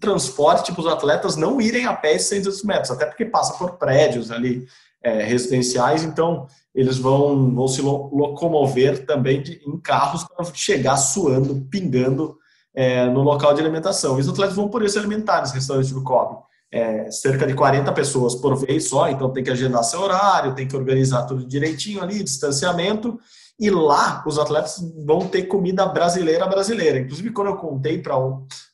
transporte 0.00 0.72
para 0.72 0.80
os 0.80 0.86
atletas 0.86 1.36
não 1.36 1.60
irem 1.60 1.86
a 1.86 1.94
pé 1.94 2.14
esses 2.14 2.28
600 2.28 2.64
metros, 2.64 2.90
até 2.90 3.06
porque 3.06 3.24
passa 3.24 3.52
por 3.54 3.72
prédios 3.72 4.30
ali 4.30 4.66
é, 5.02 5.22
residenciais, 5.22 6.02
então 6.02 6.46
eles 6.74 6.98
vão, 6.98 7.54
vão 7.54 7.68
se 7.68 7.80
locomover 7.82 9.04
também 9.06 9.42
de, 9.42 9.60
em 9.66 9.78
carros 9.80 10.24
para 10.24 10.44
chegar 10.54 10.96
suando, 10.96 11.66
pingando 11.70 12.36
é, 12.74 13.06
no 13.06 13.22
local 13.22 13.54
de 13.54 13.60
alimentação. 13.60 14.18
E 14.18 14.20
os 14.20 14.28
atletas 14.28 14.54
vão 14.54 14.70
isso 14.82 14.94
se 14.94 14.98
alimentar 14.98 15.40
nesse 15.40 15.54
restaurante 15.54 15.92
do 15.92 16.04
Kobe. 16.04 16.36
É, 16.70 17.10
cerca 17.10 17.46
de 17.46 17.54
40 17.54 17.90
pessoas 17.92 18.34
por 18.34 18.54
vez 18.54 18.88
só, 18.88 19.08
então 19.08 19.32
tem 19.32 19.42
que 19.42 19.50
agendar 19.50 19.82
seu 19.82 20.00
horário, 20.00 20.54
tem 20.54 20.68
que 20.68 20.76
organizar 20.76 21.24
tudo 21.24 21.46
direitinho 21.46 22.02
ali, 22.02 22.22
distanciamento, 22.22 23.18
e 23.58 23.70
lá 23.70 24.22
os 24.26 24.38
atletas 24.38 24.76
vão 25.04 25.26
ter 25.26 25.44
comida 25.44 25.86
brasileira 25.86 26.46
brasileira. 26.46 27.00
Inclusive, 27.00 27.30
quando 27.30 27.48
eu 27.48 27.56
contei 27.56 28.00
para 28.00 28.14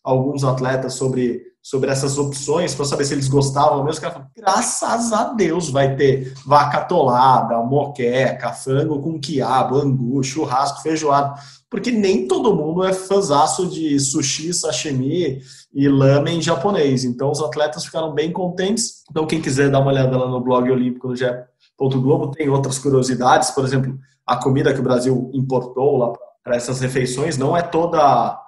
alguns 0.02 0.44
atletas 0.44 0.94
sobre, 0.94 1.40
sobre 1.64 1.90
essas 1.90 2.18
opções, 2.18 2.74
para 2.74 2.84
saber 2.84 3.06
se 3.06 3.14
eles 3.14 3.26
gostavam 3.26 3.78
mesmo, 3.78 3.92
os 3.92 3.98
caras 3.98 4.16
falaram, 4.16 4.30
graças 4.36 5.12
a 5.14 5.32
Deus 5.32 5.70
vai 5.70 5.96
ter 5.96 6.34
vaca 6.44 6.76
atolada, 6.76 7.56
moqueca, 7.62 8.52
frango 8.52 9.00
com 9.00 9.18
quiabo, 9.18 9.78
angu, 9.78 10.22
churrasco, 10.22 10.82
feijoada. 10.82 11.40
Porque 11.70 11.90
nem 11.90 12.28
todo 12.28 12.54
mundo 12.54 12.84
é 12.84 12.92
fãzaço 12.92 13.66
de 13.66 13.98
sushi, 13.98 14.52
sashimi 14.52 15.40
e 15.72 15.88
lamen 15.88 16.42
japonês. 16.42 17.02
Então, 17.02 17.30
os 17.30 17.40
atletas 17.40 17.86
ficaram 17.86 18.12
bem 18.12 18.30
contentes. 18.30 19.02
Então, 19.10 19.26
quem 19.26 19.40
quiser 19.40 19.70
dar 19.70 19.80
uma 19.80 19.90
olhada 19.90 20.18
lá 20.18 20.28
no 20.28 20.42
blog 20.42 20.70
olímpico 20.70 21.16
GE. 21.16 21.24
Globo, 21.78 22.30
tem 22.30 22.48
outras 22.50 22.78
curiosidades, 22.78 23.50
por 23.50 23.64
exemplo, 23.64 23.98
a 24.26 24.36
comida 24.36 24.72
que 24.72 24.80
o 24.80 24.84
Brasil 24.84 25.30
importou 25.32 25.96
lá 25.96 26.12
para 26.42 26.56
essas 26.56 26.80
refeições 26.80 27.38
não 27.38 27.56
é 27.56 27.62
toda. 27.62 28.38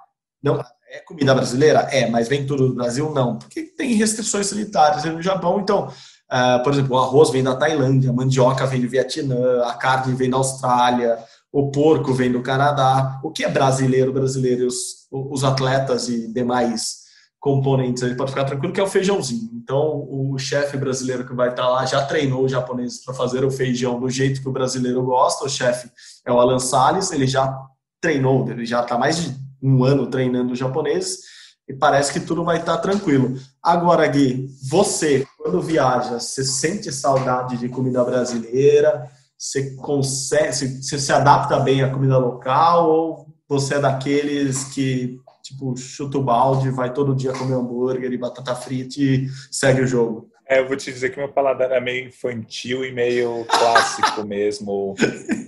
Não, 0.41 0.63
é 0.89 0.99
comida 0.99 1.33
brasileira? 1.33 1.87
É, 1.91 2.09
mas 2.09 2.27
vem 2.27 2.45
tudo 2.45 2.69
do 2.69 2.75
Brasil? 2.75 3.11
Não, 3.13 3.37
porque 3.37 3.63
tem 3.63 3.93
restrições 3.93 4.47
sanitárias 4.47 5.03
no 5.05 5.21
Japão. 5.21 5.59
Então, 5.59 5.87
uh, 5.87 6.63
por 6.63 6.73
exemplo, 6.73 6.95
o 6.95 6.99
arroz 6.99 7.29
vem 7.29 7.43
da 7.43 7.55
Tailândia, 7.55 8.09
a 8.09 8.13
mandioca 8.13 8.65
vem 8.65 8.81
do 8.81 8.89
Vietnã, 8.89 9.63
a 9.63 9.73
carne 9.73 10.13
vem 10.15 10.29
da 10.29 10.37
Austrália, 10.37 11.17
o 11.51 11.69
porco 11.71 12.13
vem 12.13 12.31
do 12.31 12.41
Canadá. 12.41 13.19
O 13.23 13.31
que 13.31 13.43
é 13.43 13.49
brasileiro, 13.49 14.13
brasileiro? 14.13 14.67
Os, 14.67 15.07
os 15.11 15.43
atletas 15.43 16.07
e 16.09 16.31
demais 16.31 17.07
componentes, 17.39 18.01
ele 18.03 18.15
pode 18.15 18.31
ficar 18.31 18.45
tranquilo 18.45 18.73
que 18.73 18.79
é 18.79 18.83
o 18.83 18.87
feijãozinho. 18.87 19.51
Então, 19.53 20.07
o 20.09 20.37
chefe 20.37 20.75
brasileiro 20.75 21.25
que 21.25 21.33
vai 21.33 21.49
estar 21.49 21.67
lá 21.69 21.85
já 21.85 22.03
treinou 22.03 22.43
os 22.43 22.51
japoneses 22.51 23.03
para 23.03 23.13
fazer 23.13 23.45
o 23.45 23.51
feijão 23.51 23.99
do 23.99 24.09
jeito 24.09 24.41
que 24.41 24.49
o 24.49 24.51
brasileiro 24.51 25.03
gosta. 25.03 25.45
O 25.45 25.49
chefe 25.49 25.89
é 26.25 26.31
o 26.31 26.39
Alan 26.39 26.59
Salles, 26.59 27.11
ele 27.11 27.27
já 27.27 27.57
treinou, 28.01 28.49
ele 28.49 28.65
já 28.65 28.81
está 28.81 28.97
mais 28.97 29.17
de 29.17 29.46
um 29.61 29.83
ano 29.83 30.07
treinando 30.07 30.53
os 30.53 30.59
japoneses 30.59 31.19
e 31.67 31.73
parece 31.73 32.13
que 32.13 32.19
tudo 32.19 32.43
vai 32.43 32.57
estar 32.57 32.77
tranquilo. 32.77 33.37
Agora, 33.61 34.07
Gui, 34.07 34.47
você, 34.69 35.25
quando 35.37 35.61
viaja, 35.61 36.19
você 36.19 36.43
sente 36.43 36.91
saudade 36.91 37.57
de 37.57 37.67
comida 37.67 38.03
brasileira? 38.03 39.09
Você 39.37 39.75
consegue, 39.75 40.53
você 40.53 40.97
se 40.97 41.11
adapta 41.11 41.59
bem 41.59 41.83
à 41.83 41.89
comida 41.89 42.17
local 42.17 42.89
ou 42.89 43.27
você 43.47 43.75
é 43.75 43.79
daqueles 43.79 44.63
que 44.65 45.19
tipo, 45.41 45.75
chuta 45.77 46.17
o 46.17 46.23
balde, 46.23 46.69
vai 46.69 46.91
todo 46.91 47.15
dia 47.15 47.31
comer 47.31 47.55
hambúrguer 47.55 48.11
e 48.11 48.17
batata 48.17 48.55
frita 48.55 48.99
e 48.99 49.27
segue 49.51 49.81
o 49.81 49.87
jogo. 49.87 50.29
É, 50.45 50.59
eu 50.59 50.67
vou 50.67 50.77
te 50.77 50.91
dizer 50.91 51.09
que 51.09 51.19
meu 51.19 51.31
paladar 51.31 51.71
é 51.71 51.79
meio 51.79 52.07
infantil 52.07 52.85
e 52.85 52.91
meio 52.93 53.45
clássico 53.45 54.23
mesmo. 54.27 54.95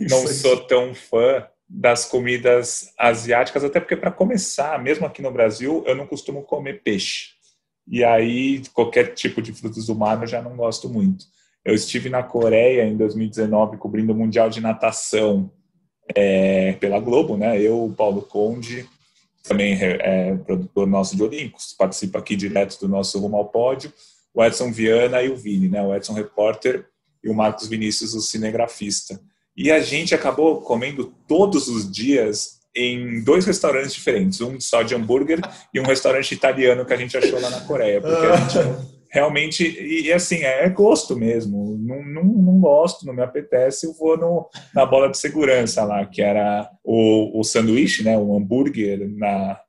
Não 0.09 0.27
sou 0.27 0.57
tão 0.67 0.93
fã 0.93 1.45
das 1.69 2.05
comidas 2.05 2.91
asiáticas, 2.97 3.63
até 3.63 3.79
porque 3.79 3.95
para 3.95 4.11
começar, 4.11 4.81
mesmo 4.81 5.05
aqui 5.05 5.21
no 5.21 5.31
Brasil, 5.31 5.83
eu 5.85 5.95
não 5.95 6.07
costumo 6.07 6.41
comer 6.41 6.81
peixe. 6.81 7.33
E 7.87 8.03
aí 8.03 8.63
qualquer 8.73 9.13
tipo 9.13 9.41
de 9.41 9.53
frutos 9.53 9.85
do 9.85 9.95
mar 9.95 10.19
eu 10.21 10.27
já 10.27 10.41
não 10.41 10.55
gosto 10.55 10.89
muito. 10.89 11.25
Eu 11.63 11.75
estive 11.75 12.09
na 12.09 12.23
Coreia 12.23 12.85
em 12.85 12.97
2019 12.97 13.77
cobrindo 13.77 14.13
o 14.13 14.15
Mundial 14.15 14.49
de 14.49 14.61
Natação 14.61 15.51
é, 16.15 16.73
pela 16.73 16.99
Globo, 16.99 17.37
né? 17.37 17.61
Eu, 17.61 17.93
Paulo 17.95 18.23
Conde, 18.23 18.87
também 19.43 19.73
é, 19.73 20.29
é 20.29 20.35
produtor 20.37 20.87
nosso 20.87 21.15
de 21.15 21.23
Olímpicos, 21.23 21.73
participa 21.77 22.19
aqui 22.19 22.35
direto 22.35 22.79
do 22.79 22.87
nosso 22.87 23.19
Rumo 23.19 23.37
ao 23.37 23.45
Pódio, 23.45 23.93
o 24.33 24.43
Edson 24.43 24.71
Viana 24.71 25.21
e 25.21 25.29
o 25.29 25.35
Vini, 25.35 25.69
né? 25.69 25.81
o 25.81 25.93
Edson 25.93 26.13
repórter 26.13 26.85
e 27.23 27.29
o 27.29 27.33
Marcos 27.33 27.67
Vinícius, 27.67 28.13
o 28.13 28.21
cinegrafista. 28.21 29.19
E 29.59 29.69
a 29.69 29.81
gente 29.81 30.15
acabou 30.15 30.61
comendo 30.61 31.13
todos 31.27 31.67
os 31.67 31.91
dias 31.91 32.59
em 32.73 33.21
dois 33.21 33.45
restaurantes 33.45 33.93
diferentes, 33.93 34.39
um 34.39 34.57
só 34.57 34.83
de 34.83 34.95
hambúrguer 34.95 35.41
e 35.73 35.81
um 35.81 35.85
restaurante 35.85 36.31
italiano 36.31 36.85
que 36.85 36.93
a 36.93 36.95
gente 36.95 37.17
achou 37.17 37.41
lá 37.41 37.49
na 37.49 37.59
Coreia, 37.61 37.99
porque 37.99 38.25
a 38.25 38.37
gente 38.37 38.57
realmente, 39.11 39.67
e, 39.67 40.03
e, 40.03 40.13
assim, 40.13 40.43
é 40.43 40.69
gosto 40.69 41.13
mesmo. 41.13 41.77
Não, 41.77 42.01
não, 42.05 42.23
não 42.23 42.59
gosto, 42.61 43.05
não 43.05 43.13
me 43.13 43.21
apetece, 43.21 43.85
eu 43.85 43.93
vou 43.93 44.17
no, 44.17 44.47
na 44.73 44.85
bola 44.85 45.09
de 45.09 45.17
segurança 45.17 45.83
lá, 45.83 46.05
que 46.05 46.21
era 46.21 46.69
o, 46.81 47.37
o 47.37 47.43
sanduíche, 47.43 48.01
né, 48.01 48.17
um 48.17 48.37
hambúrguer 48.37 49.09
na, 49.09 49.59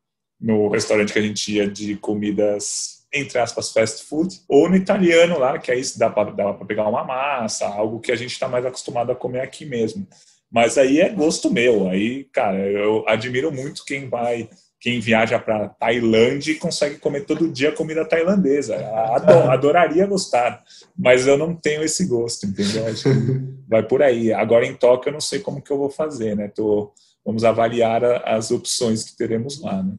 no 0.40 0.68
restaurante 0.68 1.12
que 1.12 1.18
a 1.18 1.22
gente 1.22 1.52
ia 1.52 1.66
de 1.66 1.96
comidas, 1.96 2.99
entre 3.12 3.38
aspas, 3.38 3.72
fast 3.72 4.04
food, 4.04 4.40
ou 4.48 4.68
no 4.68 4.76
italiano 4.76 5.38
lá, 5.38 5.58
que 5.58 5.70
aí 5.70 5.82
dá 5.96 6.08
para 6.08 6.52
pegar 6.64 6.88
uma 6.88 7.04
massa, 7.04 7.66
algo 7.66 8.00
que 8.00 8.12
a 8.12 8.16
gente 8.16 8.32
está 8.32 8.48
mais 8.48 8.64
acostumado 8.64 9.10
a 9.10 9.16
comer 9.16 9.40
aqui 9.40 9.64
mesmo. 9.64 10.06
Mas 10.50 10.76
aí 10.76 11.00
é 11.00 11.08
gosto 11.08 11.50
meu. 11.50 11.88
Aí, 11.88 12.24
cara, 12.32 12.58
eu 12.58 13.04
admiro 13.08 13.52
muito 13.52 13.84
quem 13.84 14.08
vai 14.08 14.48
quem 14.80 14.98
viaja 14.98 15.38
para 15.38 15.68
Tailândia 15.68 16.52
e 16.52 16.58
consegue 16.58 16.96
comer 16.96 17.26
todo 17.26 17.52
dia 17.52 17.70
comida 17.70 18.02
tailandesa. 18.02 18.76
Ador, 19.14 19.50
adoraria 19.52 20.06
gostar, 20.06 20.64
mas 20.98 21.26
eu 21.26 21.36
não 21.36 21.54
tenho 21.54 21.82
esse 21.82 22.06
gosto, 22.06 22.46
entendeu? 22.46 22.86
Acho 22.86 23.04
que 23.04 23.40
vai 23.68 23.82
por 23.82 24.02
aí. 24.02 24.32
Agora 24.32 24.64
em 24.64 24.74
Tóquio 24.74 25.10
eu 25.10 25.12
não 25.12 25.20
sei 25.20 25.40
como 25.40 25.60
que 25.60 25.70
eu 25.70 25.76
vou 25.76 25.90
fazer, 25.90 26.34
né? 26.34 26.48
Tô, 26.48 26.92
vamos 27.24 27.44
avaliar 27.44 28.02
as 28.26 28.50
opções 28.50 29.04
que 29.04 29.16
teremos 29.16 29.60
lá. 29.60 29.82
Né? 29.82 29.94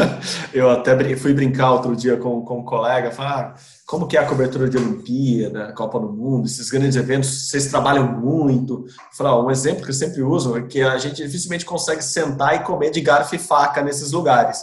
eu 0.52 0.70
até 0.70 1.16
fui 1.16 1.34
brincar 1.34 1.72
outro 1.72 1.94
dia 1.94 2.16
com, 2.16 2.42
com 2.42 2.60
um 2.60 2.64
colega, 2.64 3.10
falar, 3.10 3.54
ah, 3.54 3.54
como 3.86 4.06
que 4.06 4.16
é 4.16 4.20
a 4.20 4.26
cobertura 4.26 4.68
de 4.68 4.78
Olimpíada, 4.78 5.72
Copa 5.74 6.00
do 6.00 6.12
Mundo, 6.12 6.46
esses 6.46 6.70
grandes 6.70 6.96
eventos, 6.96 7.48
vocês 7.48 7.66
trabalham 7.66 8.20
muito. 8.20 8.86
Falar, 9.16 9.42
um 9.42 9.50
exemplo 9.50 9.84
que 9.84 9.90
eu 9.90 9.94
sempre 9.94 10.22
uso 10.22 10.56
é 10.56 10.62
que 10.62 10.80
a 10.80 10.96
gente 10.98 11.22
dificilmente 11.22 11.64
consegue 11.64 12.02
sentar 12.02 12.56
e 12.56 12.64
comer 12.64 12.90
de 12.90 13.00
garfo 13.00 13.34
e 13.34 13.38
faca 13.38 13.82
nesses 13.82 14.12
lugares. 14.12 14.62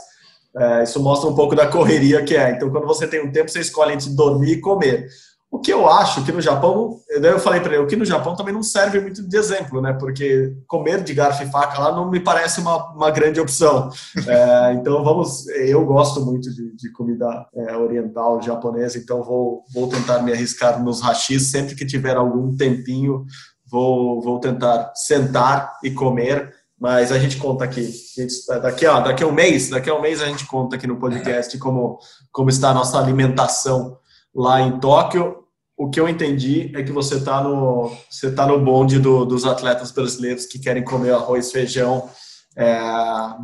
É, 0.58 0.84
isso 0.84 1.00
mostra 1.00 1.30
um 1.30 1.36
pouco 1.36 1.56
da 1.56 1.68
correria 1.68 2.24
que 2.24 2.36
é. 2.36 2.52
Então, 2.52 2.72
quando 2.72 2.88
você 2.88 3.08
tem 3.08 3.24
um 3.24 3.32
tempo, 3.32 3.50
você 3.50 3.60
escolhe 3.60 3.94
entre 3.94 4.10
dormir 4.10 4.54
e 4.54 4.62
comer. 4.62 5.08
O 5.52 5.58
que 5.58 5.74
eu 5.74 5.90
acho 5.90 6.24
que 6.24 6.32
no 6.32 6.42
Japão, 6.42 7.00
daí 7.20 7.32
eu 7.32 7.40
falei 7.40 7.60
para 7.60 7.74
ele, 7.74 7.84
o 7.84 7.88
que 7.88 7.96
no 7.96 8.06
Japão 8.06 8.36
também 8.36 8.54
não 8.54 8.62
serve 8.62 9.00
muito 9.00 9.28
de 9.28 9.36
exemplo, 9.36 9.82
né? 9.82 9.94
Porque 9.94 10.56
comer 10.68 11.04
de 11.04 11.12
garfo 11.12 11.42
e 11.42 11.50
faca 11.50 11.80
lá 11.80 11.92
não 11.92 12.08
me 12.08 12.20
parece 12.20 12.60
uma, 12.60 12.94
uma 12.94 13.10
grande 13.10 13.40
opção. 13.40 13.90
É, 14.28 14.74
então 14.78 15.04
vamos, 15.04 15.48
eu 15.48 15.84
gosto 15.86 16.24
muito 16.24 16.54
de, 16.54 16.76
de 16.76 16.92
comida 16.92 17.48
é, 17.56 17.76
oriental, 17.76 18.40
japonesa, 18.44 19.00
então 19.00 19.24
vou, 19.24 19.64
vou 19.74 19.88
tentar 19.90 20.22
me 20.22 20.32
arriscar 20.32 20.82
nos 20.84 21.02
hashis 21.02 21.50
sempre 21.50 21.74
que 21.74 21.86
tiver 21.86 22.16
algum 22.16 22.56
tempinho, 22.56 23.26
vou, 23.66 24.22
vou 24.22 24.40
tentar 24.40 24.92
sentar 24.94 25.80
e 25.84 25.90
comer. 25.90 26.54
Mas 26.80 27.12
a 27.12 27.18
gente 27.20 27.38
conta 27.38 27.66
aqui, 27.66 27.92
gente, 28.16 28.34
daqui, 28.62 28.86
ó, 28.86 29.02
daqui 29.02 29.24
a 29.24 29.28
um 29.28 29.34
mês, 29.34 29.70
daqui 29.70 29.90
a 29.90 29.96
um 29.96 30.02
mês 30.02 30.22
a 30.22 30.28
gente 30.28 30.46
conta 30.46 30.78
aqui 30.78 30.88
no 30.88 30.98
podcast 30.98 31.58
como, 31.58 32.00
como 32.32 32.50
está 32.50 32.70
a 32.70 32.74
nossa 32.74 32.98
alimentação 32.98 33.98
lá 34.34 34.62
em 34.62 34.80
Tóquio. 34.80 35.38
O 35.78 35.90
que 35.90 36.00
eu 36.00 36.10
entendi 36.10 36.72
é 36.76 36.84
que 36.84 36.92
você 36.92 37.16
está 37.16 37.42
no, 37.42 37.92
você 38.10 38.32
tá 38.32 38.46
no 38.46 38.60
bonde 38.60 39.00
do, 39.00 39.26
dos 39.26 39.46
atletas 39.46 39.92
brasileiros 39.92 40.46
que 40.46 40.60
querem 40.60 40.84
comer 40.84 41.14
arroz, 41.14 41.52
feijão, 41.52 42.10
é, 42.56 42.78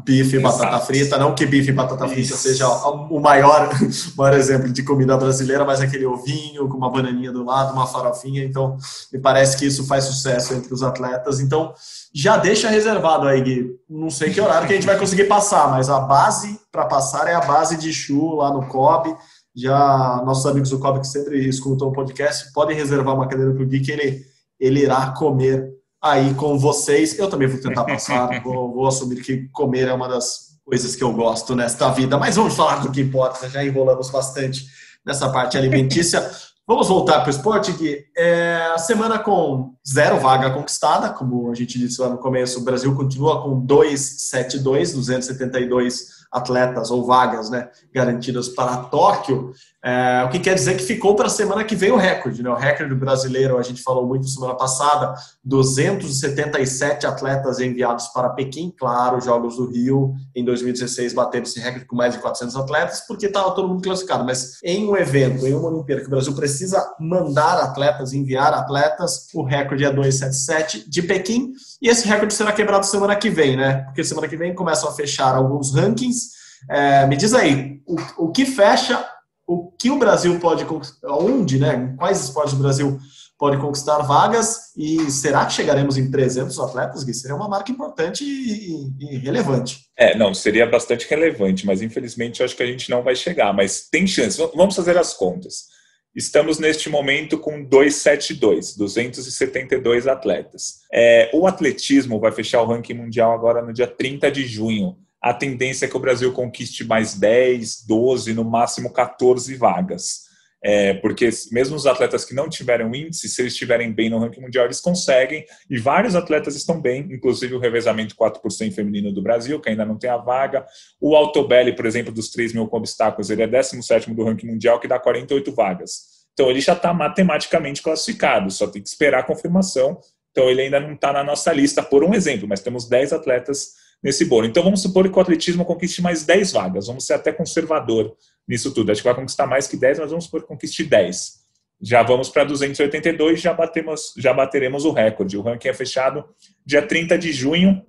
bife 0.04 0.36
e 0.36 0.40
batata 0.40 0.78
frita. 0.80 1.18
Não 1.18 1.34
que 1.34 1.46
bife 1.46 1.70
e 1.70 1.74
batata 1.74 2.06
frita 2.06 2.34
Isso. 2.34 2.38
seja 2.38 2.68
o 2.68 3.20
maior, 3.22 3.70
maior 4.18 4.38
exemplo 4.38 4.70
de 4.70 4.84
comida 4.84 5.16
brasileira, 5.16 5.64
mas 5.64 5.80
aquele 5.80 6.06
ovinho 6.06 6.68
com 6.68 6.78
uma 6.78 6.92
bananinha 6.92 7.32
do 7.32 7.46
lado, 7.46 7.72
uma 7.72 7.88
farofinha. 7.88 8.44
Então, 8.44 8.76
me 9.14 9.20
parece 9.20 9.56
que 9.58 9.66
isso 9.66 9.88
faz 9.88 10.04
sucesso 10.04 10.54
entre 10.54 10.74
os 10.74 10.84
atletas. 10.84 11.40
Então, 11.40 11.74
já 12.14 12.36
deixa 12.36 12.68
reservado 12.68 13.30
aí, 13.30 13.42
Gui. 13.42 13.80
Não 13.90 14.10
sei 14.10 14.34
que 14.34 14.42
horário 14.42 14.68
que 14.68 14.74
a 14.74 14.76
gente 14.76 14.88
vai 14.88 15.00
conseguir 15.00 15.26
passar, 15.26 15.72
mas 15.72 15.90
a 15.90 16.02
base 16.02 16.60
para 16.70 16.86
passar 16.86 17.28
é 17.28 17.36
a 17.36 17.42
base 17.42 17.78
de 17.78 17.94
chu 17.94 18.36
lá 18.36 18.52
no 18.52 18.68
COB 18.68 19.16
já 19.56 20.22
nossos 20.26 20.46
amigos 20.46 20.70
do 20.70 20.80
COB 20.80 21.00
que 21.00 21.08
sempre 21.08 21.48
escutam 21.48 21.88
o 21.88 21.94
podcast 21.94 22.52
podem 22.52 22.76
reservar 22.76 23.16
uma 23.16 23.28
cadeira 23.28 23.54
para 23.54 23.64
o 23.64 23.66
Gui 23.66 23.80
que 23.80 23.92
ele, 23.92 24.26
ele 24.60 24.82
irá 24.82 25.12
comer 25.12 25.74
aí 26.02 26.34
com 26.34 26.58
vocês. 26.60 27.18
Eu 27.18 27.30
também 27.30 27.48
vou 27.48 27.62
tentar 27.62 27.86
passar, 27.86 28.42
vou, 28.44 28.74
vou, 28.74 28.88
assumir 28.88 29.22
que 29.22 29.48
comer 29.50 29.88
é 29.88 29.94
uma 29.94 30.08
das 30.08 30.56
coisas 30.64 30.96
que 30.96 31.04
eu 31.04 31.14
gosto 31.14 31.56
nesta 31.56 31.90
vida. 31.90 32.18
Mas 32.18 32.36
vamos 32.36 32.56
falar 32.56 32.82
do 32.82 32.92
que 32.92 33.02
importa, 33.02 33.50
já 33.50 33.64
enrolamos 33.64 34.10
bastante 34.10 34.66
nessa 35.06 35.30
parte 35.30 35.58
alimentícia. 35.58 36.30
Vamos 36.68 36.88
voltar 36.88 37.20
para 37.20 37.28
o 37.28 37.30
esporte, 37.30 37.72
Gui. 37.74 38.04
É, 38.18 38.72
a 38.74 38.80
semana 38.80 39.20
com 39.20 39.76
zero 39.88 40.20
vaga 40.20 40.50
conquistada, 40.50 41.12
como 41.12 41.52
a 41.52 41.54
gente 41.54 41.78
disse 41.78 42.02
lá 42.02 42.10
no 42.10 42.18
começo, 42.18 42.60
o 42.60 42.64
Brasil 42.64 42.96
continua 42.96 43.44
com 43.44 43.60
272, 43.64 44.94
272 44.94 46.25
atletas 46.36 46.92
ou 46.92 47.06
vagas 47.06 47.50
né, 47.50 47.70
garantidas 47.94 48.50
para 48.50 48.78
Tóquio, 48.78 49.54
é, 49.84 50.24
o 50.26 50.30
que 50.30 50.40
quer 50.40 50.56
dizer 50.56 50.76
que 50.76 50.84
ficou 50.84 51.16
para 51.16 51.28
a 51.28 51.30
semana 51.30 51.64
que 51.64 51.76
vem 51.76 51.92
o 51.92 51.96
recorde. 51.96 52.42
Né? 52.42 52.50
O 52.50 52.56
recorde 52.56 52.94
brasileiro, 52.96 53.58
a 53.58 53.62
gente 53.62 53.84
falou 53.84 54.06
muito 54.06 54.28
semana 54.28 54.56
passada, 54.56 55.14
277 55.44 57.06
atletas 57.06 57.60
enviados 57.60 58.08
para 58.08 58.30
Pequim, 58.30 58.74
claro, 58.76 59.22
Jogos 59.22 59.58
do 59.58 59.70
Rio, 59.70 60.16
em 60.36 60.44
2016 60.44 61.14
bateram 61.14 61.44
esse 61.44 61.60
recorde 61.60 61.86
com 61.86 61.96
mais 61.96 62.16
de 62.16 62.20
400 62.20 62.56
atletas, 62.56 63.04
porque 63.08 63.28
estava 63.28 63.52
todo 63.52 63.68
mundo 63.68 63.84
classificado, 63.84 64.26
mas 64.26 64.60
em 64.64 64.90
um 64.90 64.98
evento, 64.98 65.46
em 65.46 65.54
uma 65.54 65.70
Olimpíada 65.70 66.02
que 66.02 66.08
o 66.08 66.12
Brasil 66.12 66.34
precisa 66.34 66.96
mandar 67.00 67.60
atletas, 67.60 68.12
enviar 68.12 68.54
atletas, 68.54 69.28
o 69.34 69.44
recorde 69.44 69.86
é 69.86 69.92
277 69.92 70.90
de 70.90 71.02
Pequim, 71.04 71.54
e 71.82 71.88
esse 71.88 72.08
recorde 72.08 72.34
será 72.34 72.52
quebrado 72.52 72.86
semana 72.88 73.16
que 73.16 73.30
vem, 73.30 73.56
né? 73.56 73.84
Porque 73.84 74.04
semana 74.04 74.28
que 74.28 74.36
vem 74.36 74.56
começam 74.56 74.90
a 74.90 74.94
fechar 74.94 75.36
alguns 75.36 75.76
rankings. 75.76 76.25
É, 76.70 77.06
me 77.06 77.16
diz 77.16 77.34
aí, 77.34 77.80
o, 77.86 78.26
o 78.26 78.32
que 78.32 78.46
fecha, 78.46 79.06
o 79.48 79.72
que 79.72 79.90
o 79.90 80.00
Brasil 80.00 80.40
pode 80.40 80.66
conquistar, 80.66 81.12
onde, 81.12 81.60
né? 81.60 81.94
Quais 81.98 82.24
esportes 82.24 82.54
o 82.54 82.58
Brasil 82.58 83.00
pode 83.38 83.58
conquistar 83.58 84.00
vagas 84.00 84.72
e 84.78 85.12
será 85.12 85.46
que 85.46 85.54
chegaremos 85.54 85.98
em 85.98 86.10
300 86.10 86.58
atletas, 86.60 87.04
Gui? 87.04 87.14
Seria 87.14 87.36
uma 87.36 87.50
marca 87.50 87.72
importante 87.72 88.24
e, 88.24 88.92
e, 89.00 89.18
relevante. 89.18 89.82
É, 89.98 90.18
não, 90.18 90.34
seria 90.34 90.66
bastante 90.66 91.08
relevante, 91.10 91.66
mas 91.66 91.82
infelizmente 91.82 92.40
eu 92.40 92.46
acho 92.46 92.56
que 92.56 92.64
a 92.64 92.68
gente 92.68 92.90
não 92.90 93.04
vai 93.04 93.16
chegar, 93.16 93.54
mas 93.54 93.88
tem 93.90 94.08
chance. 94.08 94.38
Vamos 94.56 94.76
fazer 94.76 94.98
as 94.98 95.14
contas. 95.14 95.76
Estamos 96.16 96.60
neste 96.60 96.90
momento 96.90 97.38
com 97.38 97.62
272, 97.62 98.78
272 98.78 100.08
atletas. 100.08 100.80
É, 100.92 101.30
o 101.34 101.46
atletismo 101.46 102.22
vai 102.22 102.32
fechar 102.32 102.62
o 102.62 102.66
ranking 102.66 102.94
mundial 102.94 103.34
agora 103.34 103.62
no 103.62 103.74
dia 103.74 103.86
30 103.86 104.32
de 104.32 104.48
junho. 104.48 104.98
A 105.26 105.34
tendência 105.34 105.88
é 105.88 105.90
que 105.90 105.98
o 105.98 106.00
Brasil 106.00 106.32
conquiste 106.32 106.84
mais 106.84 107.16
10, 107.16 107.88
12, 107.88 108.32
no 108.32 108.44
máximo 108.44 108.94
14 108.94 109.56
vagas. 109.56 110.26
É, 110.64 110.94
porque 110.94 111.28
mesmo 111.52 111.76
os 111.76 111.88
atletas 111.88 112.24
que 112.24 112.36
não 112.36 112.48
tiveram 112.48 112.94
índice, 112.94 113.28
se 113.28 113.42
eles 113.42 113.54
estiverem 113.54 113.92
bem 113.92 114.08
no 114.08 114.20
ranking 114.20 114.40
mundial, 114.40 114.66
eles 114.66 114.80
conseguem, 114.80 115.44
e 115.68 115.80
vários 115.80 116.16
atletas 116.16 116.56
estão 116.56 116.80
bem, 116.80 117.08
inclusive 117.12 117.56
o 117.56 117.60
revezamento 117.60 118.16
4% 118.16 118.72
feminino 118.72 119.12
do 119.12 119.20
Brasil, 119.24 119.60
que 119.60 119.68
ainda 119.68 119.84
não 119.84 119.98
tem 119.98 120.12
a 120.12 120.18
vaga. 120.18 120.64
O 121.02 121.16
Altobelli, 121.16 121.76
por 121.76 121.88
exemplo, 121.88 122.14
dos 122.14 122.30
3 122.30 122.54
mil 122.54 122.68
com 122.68 122.78
obstáculos, 122.78 123.32
ele 123.32 123.42
é 123.42 123.48
17 123.48 124.14
do 124.14 124.24
ranking 124.24 124.46
mundial, 124.46 124.80
que 124.80 124.88
dá 124.88 125.00
48 125.00 125.52
vagas. 125.56 126.02
Então 126.34 126.52
ele 126.52 126.62
já 126.62 126.74
está 126.74 126.94
matematicamente 126.94 127.82
classificado, 127.82 128.52
só 128.52 128.68
tem 128.68 128.80
que 128.80 128.90
esperar 128.90 129.22
a 129.22 129.24
confirmação. 129.24 130.00
Então 130.30 130.52
ele 130.52 130.62
ainda 130.62 130.80
não 130.80 130.94
está 130.94 131.12
na 131.12 131.24
nossa 131.24 131.52
lista, 131.52 131.82
por 131.82 132.04
um 132.04 132.14
exemplo, 132.14 132.48
mas 132.48 132.62
temos 132.62 132.88
10 132.88 133.12
atletas 133.12 133.85
nesse 134.02 134.26
bolo. 134.26 134.46
Então 134.46 134.64
vamos 134.64 134.82
supor 134.82 135.10
que 135.10 135.18
o 135.18 135.22
atletismo 135.22 135.66
conquiste 135.66 136.02
mais 136.02 136.24
10 136.24 136.52
vagas, 136.52 136.88
vamos 136.88 137.06
ser 137.06 137.14
até 137.14 137.32
conservador 137.32 138.16
nisso 138.48 138.74
tudo. 138.74 138.92
Acho 138.92 139.02
que 139.02 139.08
vai 139.08 139.16
conquistar 139.16 139.48
mais 139.48 139.68
que 139.68 139.78
10, 139.78 140.00
mas 140.00 140.10
vamos 140.10 140.26
supor 140.26 140.42
que 140.42 140.48
conquiste 140.48 140.84
10. 140.84 141.46
Já 141.82 142.04
vamos 142.04 142.30
para 142.30 142.44
282, 142.46 143.42
já, 143.42 143.54
batemos, 143.54 144.14
já 144.18 144.34
bateremos 144.34 144.86
o 144.86 144.92
recorde. 144.92 145.38
O 145.38 145.42
ranking 145.42 145.68
é 145.68 145.74
fechado 145.74 146.24
dia 146.66 146.82
30 146.82 147.18
de 147.18 147.34
junho, 147.34 147.84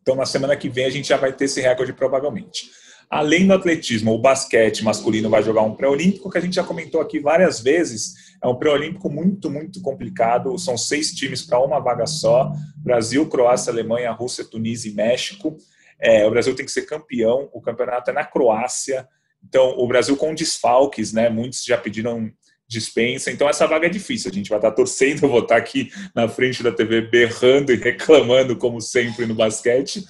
então 0.00 0.14
na 0.14 0.26
semana 0.26 0.56
que 0.56 0.68
vem 0.68 0.84
a 0.84 0.90
gente 0.90 1.08
já 1.08 1.16
vai 1.16 1.32
ter 1.32 1.46
esse 1.46 1.60
recorde 1.60 1.92
provavelmente. 1.92 2.70
Além 3.08 3.46
do 3.46 3.54
atletismo, 3.54 4.12
o 4.12 4.18
basquete 4.18 4.84
masculino 4.84 5.30
vai 5.30 5.42
jogar 5.42 5.62
um 5.62 5.74
pré-olímpico, 5.74 6.30
que 6.30 6.38
a 6.38 6.40
gente 6.40 6.54
já 6.54 6.64
comentou 6.64 7.00
aqui 7.00 7.20
várias 7.20 7.60
vezes. 7.60 8.14
É 8.42 8.46
um 8.46 8.56
pré-olímpico 8.56 9.08
muito, 9.10 9.50
muito 9.50 9.80
complicado. 9.80 10.58
São 10.58 10.76
seis 10.76 11.12
times 11.12 11.42
para 11.42 11.60
uma 11.60 11.80
vaga 11.80 12.06
só: 12.06 12.52
Brasil, 12.76 13.28
Croácia, 13.28 13.72
Alemanha, 13.72 14.12
Rússia, 14.12 14.44
Tunísia 14.44 14.90
e 14.90 14.94
México. 14.94 15.56
É, 16.00 16.26
o 16.26 16.30
Brasil 16.30 16.54
tem 16.54 16.64
que 16.64 16.72
ser 16.72 16.82
campeão. 16.82 17.48
O 17.52 17.60
campeonato 17.60 18.10
é 18.10 18.14
na 18.14 18.24
Croácia. 18.24 19.08
Então, 19.46 19.78
o 19.78 19.86
Brasil 19.86 20.16
com 20.16 20.34
desfalques, 20.34 21.12
né? 21.12 21.28
Muitos 21.28 21.64
já 21.64 21.76
pediram 21.76 22.30
dispensa. 22.68 23.30
Então, 23.30 23.48
essa 23.48 23.66
vaga 23.66 23.86
é 23.86 23.90
difícil. 23.90 24.30
A 24.30 24.34
gente 24.34 24.50
vai 24.50 24.58
estar 24.58 24.70
torcendo, 24.72 25.24
eu 25.24 25.28
vou 25.30 25.40
estar 25.40 25.56
aqui 25.56 25.90
na 26.14 26.28
frente 26.28 26.62
da 26.62 26.72
TV 26.72 27.02
berrando 27.02 27.72
e 27.72 27.76
reclamando, 27.76 28.56
como 28.56 28.80
sempre 28.80 29.26
no 29.26 29.34
basquete. 29.34 30.04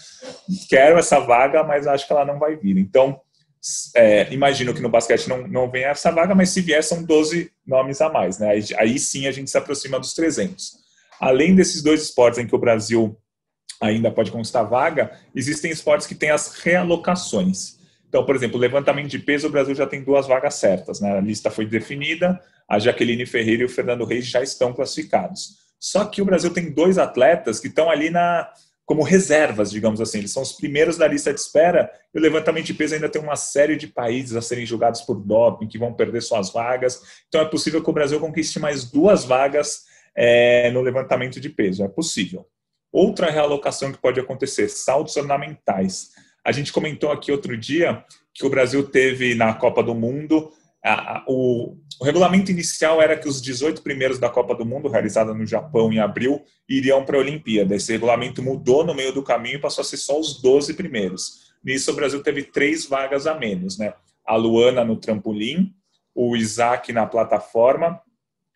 Quero 0.69 0.99
essa 0.99 1.21
vaga, 1.21 1.63
mas 1.63 1.87
acho 1.87 2.07
que 2.07 2.13
ela 2.13 2.25
não 2.25 2.39
vai 2.39 2.57
vir. 2.57 2.79
Então, 2.79 3.21
é, 3.95 4.33
imagino 4.33 4.75
que 4.75 4.83
no 4.83 4.91
basquete 4.91 5.27
não, 5.27 5.47
não 5.49 5.71
venha 5.71 5.89
essa 5.89 6.11
vaga, 6.11 6.35
mas 6.35 6.51
se 6.51 6.61
vier, 6.61 6.83
são 6.83 7.03
12 7.03 7.51
nomes 7.67 8.01
a 8.01 8.11
mais. 8.11 8.39
Né? 8.39 8.49
Aí, 8.51 8.65
aí 8.77 8.99
sim 8.99 9.27
a 9.27 9.33
gente 9.33 9.51
se 9.51 9.57
aproxima 9.57 9.99
dos 9.99 10.13
300. 10.13 10.85
Além 11.21 11.55
desses 11.55 11.83
dois 11.83 12.03
esportes 12.03 12.39
em 12.39 12.47
que 12.47 12.55
o 12.55 12.59
Brasil 12.59 13.17
ainda 13.81 14.11
pode 14.11 14.31
conquistar 14.31 14.63
vaga, 14.65 15.13
existem 15.35 15.71
esportes 15.71 16.07
que 16.07 16.15
têm 16.15 16.31
as 16.31 16.61
realocações. 16.61 17.79
Então, 18.15 18.25
por 18.25 18.37
exemplo, 18.37 18.61
levantamento 18.61 19.09
de 19.09 19.19
peso, 19.19 19.49
o 19.49 19.51
Brasil 19.51 19.75
já 19.75 19.89
tem 19.89 20.01
duas 20.01 20.29
vagas 20.29 20.55
certas, 20.55 21.01
né? 21.01 21.19
A 21.19 21.21
lista 21.21 21.51
foi 21.51 21.67
definida, 21.67 22.41
a 22.69 22.79
Jaqueline 22.79 23.27
Ferreira 23.27 23.63
e 23.63 23.67
o 23.67 23.69
Fernando 23.69 24.05
Reis 24.05 24.25
já 24.25 24.41
estão 24.41 24.73
classificados. 24.73 25.57
Só 25.81 26.05
que 26.05 26.23
o 26.23 26.25
Brasil 26.25 26.53
tem 26.53 26.71
dois 26.71 26.97
atletas 26.97 27.59
que 27.59 27.67
estão 27.67 27.91
ali 27.91 28.11
na 28.11 28.49
como 28.85 29.03
reservas, 29.03 29.69
digamos 29.69 30.01
assim. 30.01 30.19
Eles 30.19 30.31
são 30.31 30.45
os 30.45 30.53
primeiros 30.53 30.97
da 30.97 31.09
lista 31.09 31.35
de 31.35 31.41
espera 31.41 31.91
e 32.15 32.19
o 32.21 32.23
levantamento 32.23 32.67
de 32.67 32.75
peso 32.75 32.95
ainda 32.95 33.09
tem 33.09 33.21
uma 33.21 33.35
série 33.35 33.75
de 33.75 33.89
países 33.89 34.37
a 34.37 34.41
serem 34.41 34.65
julgados 34.65 35.01
por 35.01 35.17
doping, 35.17 35.67
que 35.67 35.77
vão 35.77 35.93
perder 35.93 36.23
suas 36.23 36.53
vagas. 36.53 37.03
Então 37.27 37.41
é 37.41 37.45
possível 37.45 37.83
que 37.83 37.91
o 37.91 37.93
Brasil 37.93 38.21
conquiste 38.21 38.61
mais 38.61 38.89
duas 38.89 39.25
vagas 39.25 39.87
é, 40.17 40.71
no 40.71 40.83
levantamento 40.83 41.41
de 41.41 41.49
peso. 41.49 41.83
É 41.83 41.89
possível. 41.89 42.47
Outra 42.93 43.29
realocação 43.29 43.91
que 43.91 43.99
pode 43.99 44.21
acontecer, 44.21 44.69
saltos 44.69 45.17
ornamentais. 45.17 46.11
A 46.45 46.53
gente 46.53 46.73
comentou 46.73 47.11
aqui 47.11 47.33
outro 47.33 47.57
dia 47.57 48.05
que 48.33 48.45
o 48.45 48.51
Brasil 48.51 48.85
teve 48.85 49.35
na 49.35 49.55
Copa 49.55 49.83
do 49.83 49.95
Mundo 49.95 50.53
a, 50.85 51.17
a, 51.17 51.25
o, 51.27 51.79
o, 51.99 52.05
regulamento 52.05 52.51
inicial 52.51 53.01
era 53.01 53.17
que 53.17 53.27
os 53.27 53.41
18 53.41 53.81
primeiros 53.81 54.19
da 54.19 54.29
Copa 54.29 54.55
do 54.55 54.67
Mundo, 54.67 54.91
realizada 54.91 55.33
no 55.33 55.47
Japão 55.47 55.91
em 55.91 55.99
abril, 55.99 56.45
iriam 56.69 57.03
para 57.07 57.17
a 57.17 57.21
Olimpíada. 57.21 57.75
Esse 57.75 57.93
regulamento 57.93 58.43
mudou 58.43 58.85
no 58.85 58.95
meio 58.95 59.11
do 59.11 59.23
caminho 59.23 59.57
e 59.57 59.61
passou 59.61 59.81
a 59.81 59.85
ser 59.85 59.97
só 59.97 60.21
os 60.21 60.43
12 60.43 60.75
primeiros. 60.75 61.55
Nisso, 61.65 61.91
o 61.91 61.95
Brasil 61.95 62.23
teve 62.23 62.43
três 62.43 62.85
vagas 62.85 63.27
a 63.27 63.35
menos. 63.35 63.79
Né? 63.79 63.95
A 64.27 64.37
Luana 64.37 64.85
no 64.85 64.97
trampolim, 64.97 65.75
o 66.15 66.37
Isaac 66.37 66.93
na 66.93 67.07
plataforma 67.07 67.99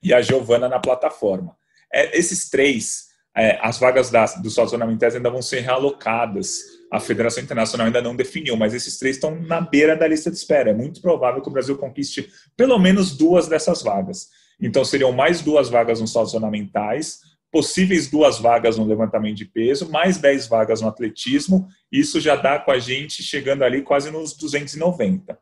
e 0.03 0.13
a 0.13 0.21
Giovana 0.21 0.69
na 0.69 0.79
plataforma. 0.79 1.57
É, 1.91 2.17
esses 2.17 2.51
três, 2.51 3.07
é, 3.35 3.59
as 3.63 3.79
vagas 3.79 4.11
das, 4.11 4.41
dos 4.43 4.55
saltos 4.55 4.75
ornamentais 4.75 5.17
ainda 5.17 5.31
vão 5.31 5.41
ser 5.41 5.61
realocadas. 5.61 6.61
A 6.91 6.99
Federação 6.99 7.43
Internacional 7.43 7.87
ainda 7.87 8.01
não 8.01 8.17
definiu, 8.17 8.57
mas 8.57 8.73
esses 8.73 8.99
três 8.99 9.17
estão 9.17 9.39
na 9.41 9.61
beira 9.61 9.97
da 9.97 10.07
lista 10.07 10.31
de 10.31 10.37
espera. 10.37 10.71
É 10.71 10.75
muito 10.75 11.03
provável 11.03 11.43
que 11.43 11.49
o 11.49 11.53
Brasil 11.53 11.77
conquiste 11.77 12.31
pelo 12.57 12.79
menos 12.79 13.17
duas 13.17 13.47
dessas 13.47 13.83
vagas. 13.83 14.29
Então, 14.61 14.85
seriam 14.85 15.13
mais 15.13 15.41
duas 15.41 15.69
vagas 15.69 16.01
nos 16.01 16.13
saltos 16.13 16.35
ornamentais, 16.35 17.21
possíveis 17.53 18.11
duas 18.11 18.39
vagas 18.39 18.77
no 18.77 18.87
levantamento 18.87 19.37
de 19.37 19.45
peso, 19.45 19.91
mais 19.91 20.19
10 20.19 20.49
vagas 20.49 20.81
no 20.81 20.89
atletismo. 20.89 21.69
Isso 21.93 22.21
já 22.21 22.37
dá 22.37 22.59
com 22.59 22.71
a 22.71 22.79
gente 22.79 23.23
chegando 23.23 23.63
ali 23.63 23.83
quase 23.83 24.11
nos 24.11 24.35
290. 24.35 25.39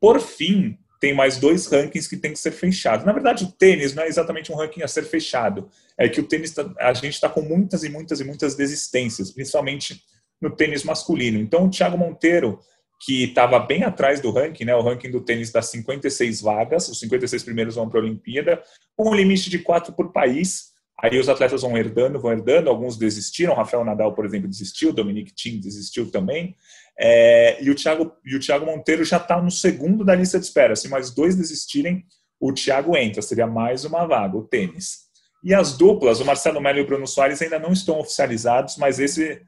Por 0.00 0.20
fim, 0.20 0.78
tem 1.00 1.14
mais 1.14 1.38
dois 1.38 1.66
rankings 1.66 2.08
que 2.08 2.16
tem 2.16 2.32
que 2.32 2.38
ser 2.38 2.52
fechados. 2.52 3.06
Na 3.06 3.12
verdade, 3.12 3.44
o 3.44 3.52
tênis 3.52 3.94
não 3.94 4.02
é 4.02 4.08
exatamente 4.08 4.50
um 4.50 4.56
ranking 4.56 4.82
a 4.82 4.88
ser 4.88 5.04
fechado. 5.04 5.68
É 5.96 6.08
que 6.08 6.20
o 6.20 6.26
tênis, 6.26 6.52
tá, 6.52 6.70
a 6.78 6.92
gente 6.94 7.14
está 7.14 7.28
com 7.28 7.42
muitas 7.42 7.84
e 7.84 7.88
muitas 7.88 8.20
e 8.20 8.24
muitas 8.24 8.54
desistências, 8.54 9.30
principalmente 9.30 10.02
no 10.40 10.50
tênis 10.50 10.84
masculino. 10.84 11.38
Então, 11.38 11.66
o 11.66 11.70
Thiago 11.70 11.96
Monteiro, 11.96 12.60
que 13.04 13.24
estava 13.24 13.58
bem 13.58 13.84
atrás 13.84 14.20
do 14.20 14.30
ranking, 14.30 14.64
né? 14.64 14.74
O 14.74 14.82
ranking 14.82 15.10
do 15.10 15.20
tênis 15.20 15.50
das 15.50 15.70
56 15.70 16.40
vagas, 16.40 16.88
os 16.88 16.98
56 17.00 17.42
primeiros 17.42 17.74
vão 17.74 17.88
para 17.88 18.00
a 18.00 18.02
Olimpíada, 18.02 18.62
com 18.96 19.10
um 19.10 19.14
limite 19.14 19.50
de 19.50 19.58
quatro 19.58 19.92
por 19.92 20.12
país. 20.12 20.74
Aí 21.02 21.18
os 21.18 21.28
atletas 21.28 21.60
vão 21.60 21.76
herdando, 21.76 22.18
vão 22.18 22.32
herdando, 22.32 22.70
alguns 22.70 22.96
desistiram, 22.96 23.54
Rafael 23.54 23.84
Nadal, 23.84 24.14
por 24.14 24.24
exemplo, 24.24 24.48
desistiu, 24.48 24.94
Dominic 24.94 25.34
Thiem 25.34 25.60
desistiu 25.60 26.10
também. 26.10 26.56
É, 26.98 27.62
e, 27.62 27.70
o 27.70 27.74
Thiago, 27.74 28.12
e 28.24 28.34
o 28.34 28.40
Thiago 28.40 28.64
Monteiro 28.64 29.04
já 29.04 29.18
está 29.18 29.40
no 29.40 29.50
segundo 29.50 30.02
da 30.02 30.14
lista 30.14 30.38
de 30.38 30.46
espera. 30.46 30.74
Se 30.74 30.88
mais 30.88 31.10
dois 31.10 31.36
desistirem, 31.36 32.06
o 32.40 32.50
Thiago 32.52 32.96
entra, 32.96 33.20
seria 33.20 33.46
mais 33.46 33.84
uma 33.84 34.06
vaga, 34.06 34.38
o 34.38 34.44
tênis. 34.44 35.06
E 35.44 35.54
as 35.54 35.76
duplas, 35.76 36.20
o 36.20 36.24
Marcelo 36.24 36.60
Melo 36.60 36.78
e 36.78 36.82
o 36.82 36.86
Bruno 36.86 37.06
Soares 37.06 37.42
ainda 37.42 37.58
não 37.58 37.72
estão 37.72 38.00
oficializados, 38.00 38.76
mas 38.78 38.98
esse 38.98 39.42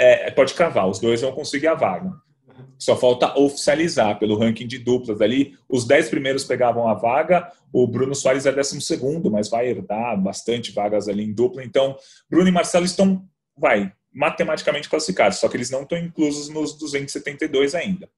é, 0.00 0.30
pode 0.30 0.54
cravar, 0.54 0.88
os 0.88 0.98
dois 0.98 1.20
vão 1.20 1.32
conseguir 1.32 1.68
a 1.68 1.74
vaga. 1.74 2.12
Só 2.78 2.96
falta 2.96 3.38
oficializar 3.38 4.18
pelo 4.18 4.38
ranking 4.38 4.66
de 4.66 4.78
duplas 4.78 5.20
ali. 5.20 5.54
Os 5.68 5.86
dez 5.86 6.08
primeiros 6.08 6.44
pegavam 6.44 6.88
a 6.88 6.94
vaga, 6.94 7.52
o 7.70 7.86
Bruno 7.86 8.14
Soares 8.14 8.46
é 8.46 8.52
décimo 8.52 8.80
segundo, 8.80 9.30
mas 9.30 9.50
vai 9.50 9.68
herdar 9.68 10.18
bastante 10.18 10.72
vagas 10.72 11.06
ali 11.06 11.22
em 11.22 11.32
dupla. 11.32 11.62
Então, 11.62 11.96
Bruno 12.30 12.48
e 12.48 12.52
Marcelo 12.52 12.86
estão, 12.86 13.22
vai, 13.54 13.92
matematicamente 14.12 14.88
classificados, 14.88 15.38
só 15.38 15.48
que 15.48 15.56
eles 15.56 15.70
não 15.70 15.82
estão 15.82 15.98
inclusos 15.98 16.48
nos 16.48 16.78
272 16.78 17.74
ainda. 17.74 18.08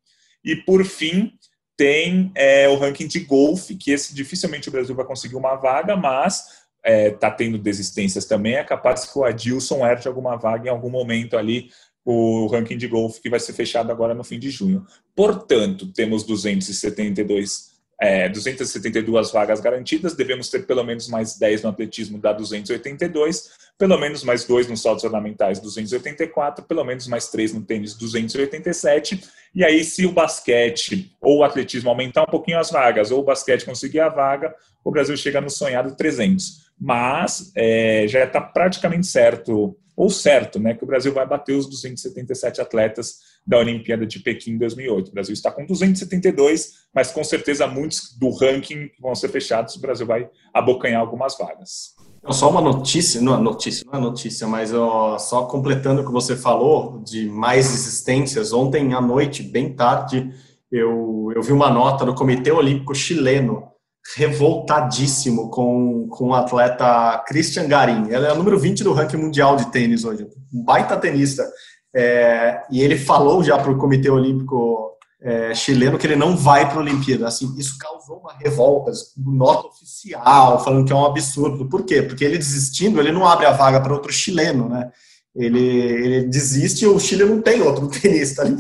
E 0.44 0.54
por 0.54 0.84
fim, 0.84 1.32
tem 1.76 2.30
é, 2.36 2.68
o 2.68 2.76
ranking 2.76 3.08
de 3.08 3.20
golfe, 3.20 3.74
que 3.74 3.90
esse 3.90 4.14
dificilmente 4.14 4.68
o 4.68 4.72
Brasil 4.72 4.94
vai 4.94 5.04
conseguir 5.04 5.34
uma 5.34 5.56
vaga, 5.56 5.96
mas 5.96 6.61
está 6.84 7.28
é, 7.28 7.30
tendo 7.30 7.58
desistências 7.58 8.24
também. 8.24 8.54
É 8.54 8.64
capaz 8.64 9.04
que 9.04 9.18
o 9.18 9.24
Adilson 9.24 9.86
herde 9.86 10.08
alguma 10.08 10.36
vaga 10.36 10.68
em 10.68 10.70
algum 10.70 10.90
momento 10.90 11.36
ali, 11.36 11.70
o 12.04 12.46
ranking 12.46 12.76
de 12.76 12.88
golfe 12.88 13.20
que 13.20 13.30
vai 13.30 13.38
ser 13.38 13.52
fechado 13.52 13.92
agora 13.92 14.14
no 14.14 14.24
fim 14.24 14.38
de 14.38 14.50
junho. 14.50 14.84
Portanto, 15.14 15.92
temos 15.92 16.24
272 16.24 17.72
é, 18.02 18.28
272 18.28 19.30
vagas 19.30 19.60
garantidas, 19.60 20.16
devemos 20.16 20.48
ter 20.48 20.66
pelo 20.66 20.82
menos 20.82 21.06
mais 21.06 21.38
10 21.38 21.62
no 21.62 21.68
atletismo, 21.68 22.18
dá 22.18 22.32
282, 22.32 23.50
pelo 23.78 23.96
menos 23.96 24.24
mais 24.24 24.44
2 24.44 24.66
nos 24.66 24.82
saltos 24.82 25.04
ornamentais, 25.04 25.60
284, 25.60 26.64
pelo 26.64 26.82
menos 26.82 27.06
mais 27.06 27.28
3 27.28 27.54
no 27.54 27.62
tênis, 27.62 27.94
287. 27.94 29.22
E 29.54 29.64
aí, 29.64 29.84
se 29.84 30.04
o 30.04 30.10
basquete 30.10 31.12
ou 31.20 31.38
o 31.38 31.44
atletismo 31.44 31.90
aumentar 31.90 32.22
um 32.22 32.30
pouquinho 32.30 32.58
as 32.58 32.72
vagas, 32.72 33.12
ou 33.12 33.20
o 33.20 33.24
basquete 33.24 33.64
conseguir 33.64 34.00
a 34.00 34.08
vaga, 34.08 34.52
o 34.84 34.90
Brasil 34.90 35.16
chega 35.16 35.40
no 35.40 35.48
sonhado 35.48 35.94
300. 35.94 36.71
Mas 36.82 37.52
é, 37.54 38.06
já 38.08 38.24
está 38.24 38.40
praticamente 38.40 39.06
certo, 39.06 39.76
ou 39.96 40.10
certo, 40.10 40.58
né, 40.58 40.74
que 40.74 40.82
o 40.82 40.86
Brasil 40.86 41.12
vai 41.12 41.24
bater 41.24 41.54
os 41.54 41.68
277 41.68 42.60
atletas 42.60 43.18
da 43.46 43.56
Olimpíada 43.56 44.04
de 44.04 44.18
Pequim 44.18 44.58
2008. 44.58 45.08
O 45.08 45.12
Brasil 45.12 45.32
está 45.32 45.52
com 45.52 45.64
272, 45.64 46.72
mas 46.92 47.12
com 47.12 47.22
certeza 47.22 47.68
muitos 47.68 48.18
do 48.18 48.30
ranking 48.30 48.90
vão 49.00 49.14
ser 49.14 49.28
fechados. 49.28 49.76
O 49.76 49.80
Brasil 49.80 50.04
vai 50.04 50.28
abocanhar 50.52 51.00
algumas 51.00 51.38
vagas. 51.38 51.94
Só 52.30 52.50
uma 52.50 52.60
notícia, 52.60 53.20
não 53.20 53.36
é 53.36 53.40
notícia, 53.40 53.84
não 53.86 53.98
é 54.00 54.02
notícia, 54.02 54.48
mas 54.48 54.74
ó, 54.74 55.18
só 55.18 55.44
completando 55.44 56.02
o 56.02 56.04
que 56.04 56.10
você 56.10 56.36
falou 56.36 57.00
de 57.04 57.26
mais 57.28 57.72
existências, 57.72 58.52
ontem 58.52 58.92
à 58.92 59.00
noite, 59.00 59.44
bem 59.44 59.72
tarde, 59.72 60.32
eu, 60.70 61.30
eu 61.34 61.42
vi 61.42 61.52
uma 61.52 61.70
nota 61.70 62.04
do 62.04 62.14
Comitê 62.14 62.50
Olímpico 62.50 62.92
Chileno 62.92 63.71
revoltadíssimo 64.16 65.48
com, 65.50 66.08
com 66.08 66.28
o 66.28 66.34
atleta 66.34 67.22
Christian 67.26 67.68
Garim. 67.68 68.08
Ele 68.08 68.26
é 68.26 68.32
o 68.32 68.36
número 68.36 68.58
20 68.58 68.82
do 68.82 68.92
ranking 68.92 69.16
mundial 69.16 69.56
de 69.56 69.70
tênis 69.70 70.04
hoje, 70.04 70.26
um 70.52 70.62
baita 70.62 70.96
tenista. 70.96 71.48
É, 71.94 72.62
e 72.70 72.80
ele 72.80 72.98
falou 72.98 73.44
já 73.44 73.58
para 73.58 73.70
o 73.70 73.78
Comitê 73.78 74.10
Olímpico 74.10 74.92
é, 75.20 75.54
chileno 75.54 75.98
que 75.98 76.06
ele 76.06 76.16
não 76.16 76.36
vai 76.36 76.68
para 76.68 76.78
a 76.78 76.82
Olimpíada. 76.82 77.28
Assim, 77.28 77.54
isso 77.56 77.78
causou 77.78 78.18
uma 78.18 78.32
revolta, 78.34 78.90
nota 79.16 79.68
oficial, 79.68 80.62
falando 80.62 80.84
que 80.84 80.92
é 80.92 80.96
um 80.96 81.06
absurdo. 81.06 81.68
Por 81.68 81.84
quê? 81.84 82.02
Porque 82.02 82.24
ele 82.24 82.38
desistindo, 82.38 82.98
ele 82.98 83.12
não 83.12 83.26
abre 83.26 83.46
a 83.46 83.52
vaga 83.52 83.80
para 83.80 83.92
outro 83.92 84.12
chileno, 84.12 84.68
né? 84.68 84.90
Ele, 85.34 85.60
ele 85.60 86.24
desiste 86.26 86.84
e 86.84 86.88
o 86.88 87.00
Chile 87.00 87.24
não 87.24 87.40
tem 87.40 87.62
outro 87.62 87.88
tenista 88.00 88.42
ali 88.42 88.56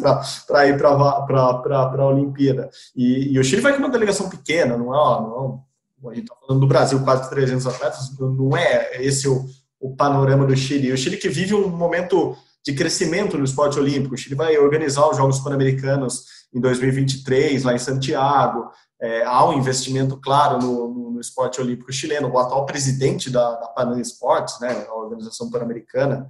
para 0.46 0.66
ir 0.66 0.78
para 0.78 0.88
a 0.88 2.06
Olimpíada. 2.06 2.70
E, 2.96 3.34
e, 3.34 3.38
o 3.38 3.44
Chile 3.44 3.60
vai 3.60 3.72
com 3.72 3.80
uma 3.80 3.90
delegação 3.90 4.28
pequena, 4.30 4.76
não 4.76 4.94
é? 4.94 4.96
Não, 4.96 5.64
a 6.10 6.14
gente 6.14 6.24
está 6.24 6.34
falando 6.34 6.60
do 6.60 6.66
Brasil, 6.66 7.00
quase 7.04 7.28
300 7.30 7.66
atletas, 7.66 8.18
não 8.18 8.56
é 8.56 9.02
esse 9.02 9.28
o, 9.28 9.44
o 9.78 9.94
panorama 9.94 10.46
do 10.46 10.56
Chile. 10.56 10.88
E 10.88 10.92
o 10.92 10.96
Chile 10.96 11.16
que 11.16 11.28
vive 11.28 11.54
um 11.54 11.68
momento 11.68 12.36
de 12.64 12.72
crescimento 12.72 13.36
no 13.36 13.44
esporte 13.44 13.78
olímpico. 13.78 14.14
O 14.14 14.18
Chile 14.18 14.34
vai 14.34 14.56
organizar 14.56 15.08
os 15.08 15.16
Jogos 15.16 15.40
Pan-Americanos 15.40 16.24
em 16.54 16.60
2023, 16.60 17.64
lá 17.64 17.74
em 17.74 17.78
Santiago. 17.78 18.70
É, 19.00 19.24
há 19.24 19.44
um 19.48 19.54
investimento 19.54 20.16
claro 20.20 20.58
no, 20.60 20.88
no, 20.88 21.10
no, 21.10 21.20
esporte 21.20 21.60
olímpico 21.60 21.92
chileno. 21.92 22.28
O 22.28 22.38
atual 22.38 22.64
presidente 22.64 23.30
da, 23.30 23.56
da 23.56 23.66
Panam 23.68 24.00
Esportes, 24.00 24.60
né, 24.60 24.86
a 24.88 24.94
organização 24.94 25.50
pan-americana, 25.50 26.28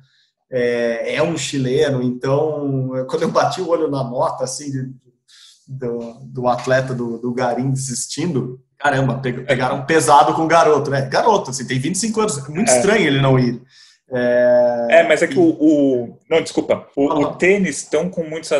é, 0.52 1.16
é, 1.16 1.22
um 1.22 1.36
chileno. 1.36 2.02
Então, 2.02 2.90
quando 3.08 3.22
eu 3.22 3.30
bati 3.30 3.60
o 3.60 3.68
olho 3.68 3.90
na 3.90 4.04
nota 4.04 4.44
assim, 4.44 4.70
de, 4.70 4.90
do, 5.66 6.18
do, 6.24 6.46
atleta 6.46 6.94
do, 6.94 7.18
do 7.18 7.32
Garim 7.32 7.70
desistindo, 7.70 8.60
caramba, 8.78 9.14
pegaram 9.18 9.86
pesado 9.86 10.34
com 10.34 10.42
o 10.42 10.48
garoto, 10.48 10.90
né? 10.90 11.08
Garoto, 11.08 11.50
assim, 11.50 11.66
tem 11.66 11.78
25 11.78 12.20
anos, 12.20 12.38
é 12.38 12.48
muito 12.50 12.70
é. 12.70 12.76
estranho 12.76 13.06
ele 13.06 13.20
não 13.20 13.38
ir. 13.38 13.62
É, 14.14 14.86
é 14.90 15.02
mas 15.08 15.22
é 15.22 15.26
que 15.26 15.38
o, 15.38 15.56
o, 15.58 16.18
Não, 16.28 16.42
desculpa. 16.42 16.86
O, 16.94 17.06
o 17.06 17.34
tênis 17.36 17.78
estão 17.78 18.10
com 18.10 18.22
muitos. 18.22 18.50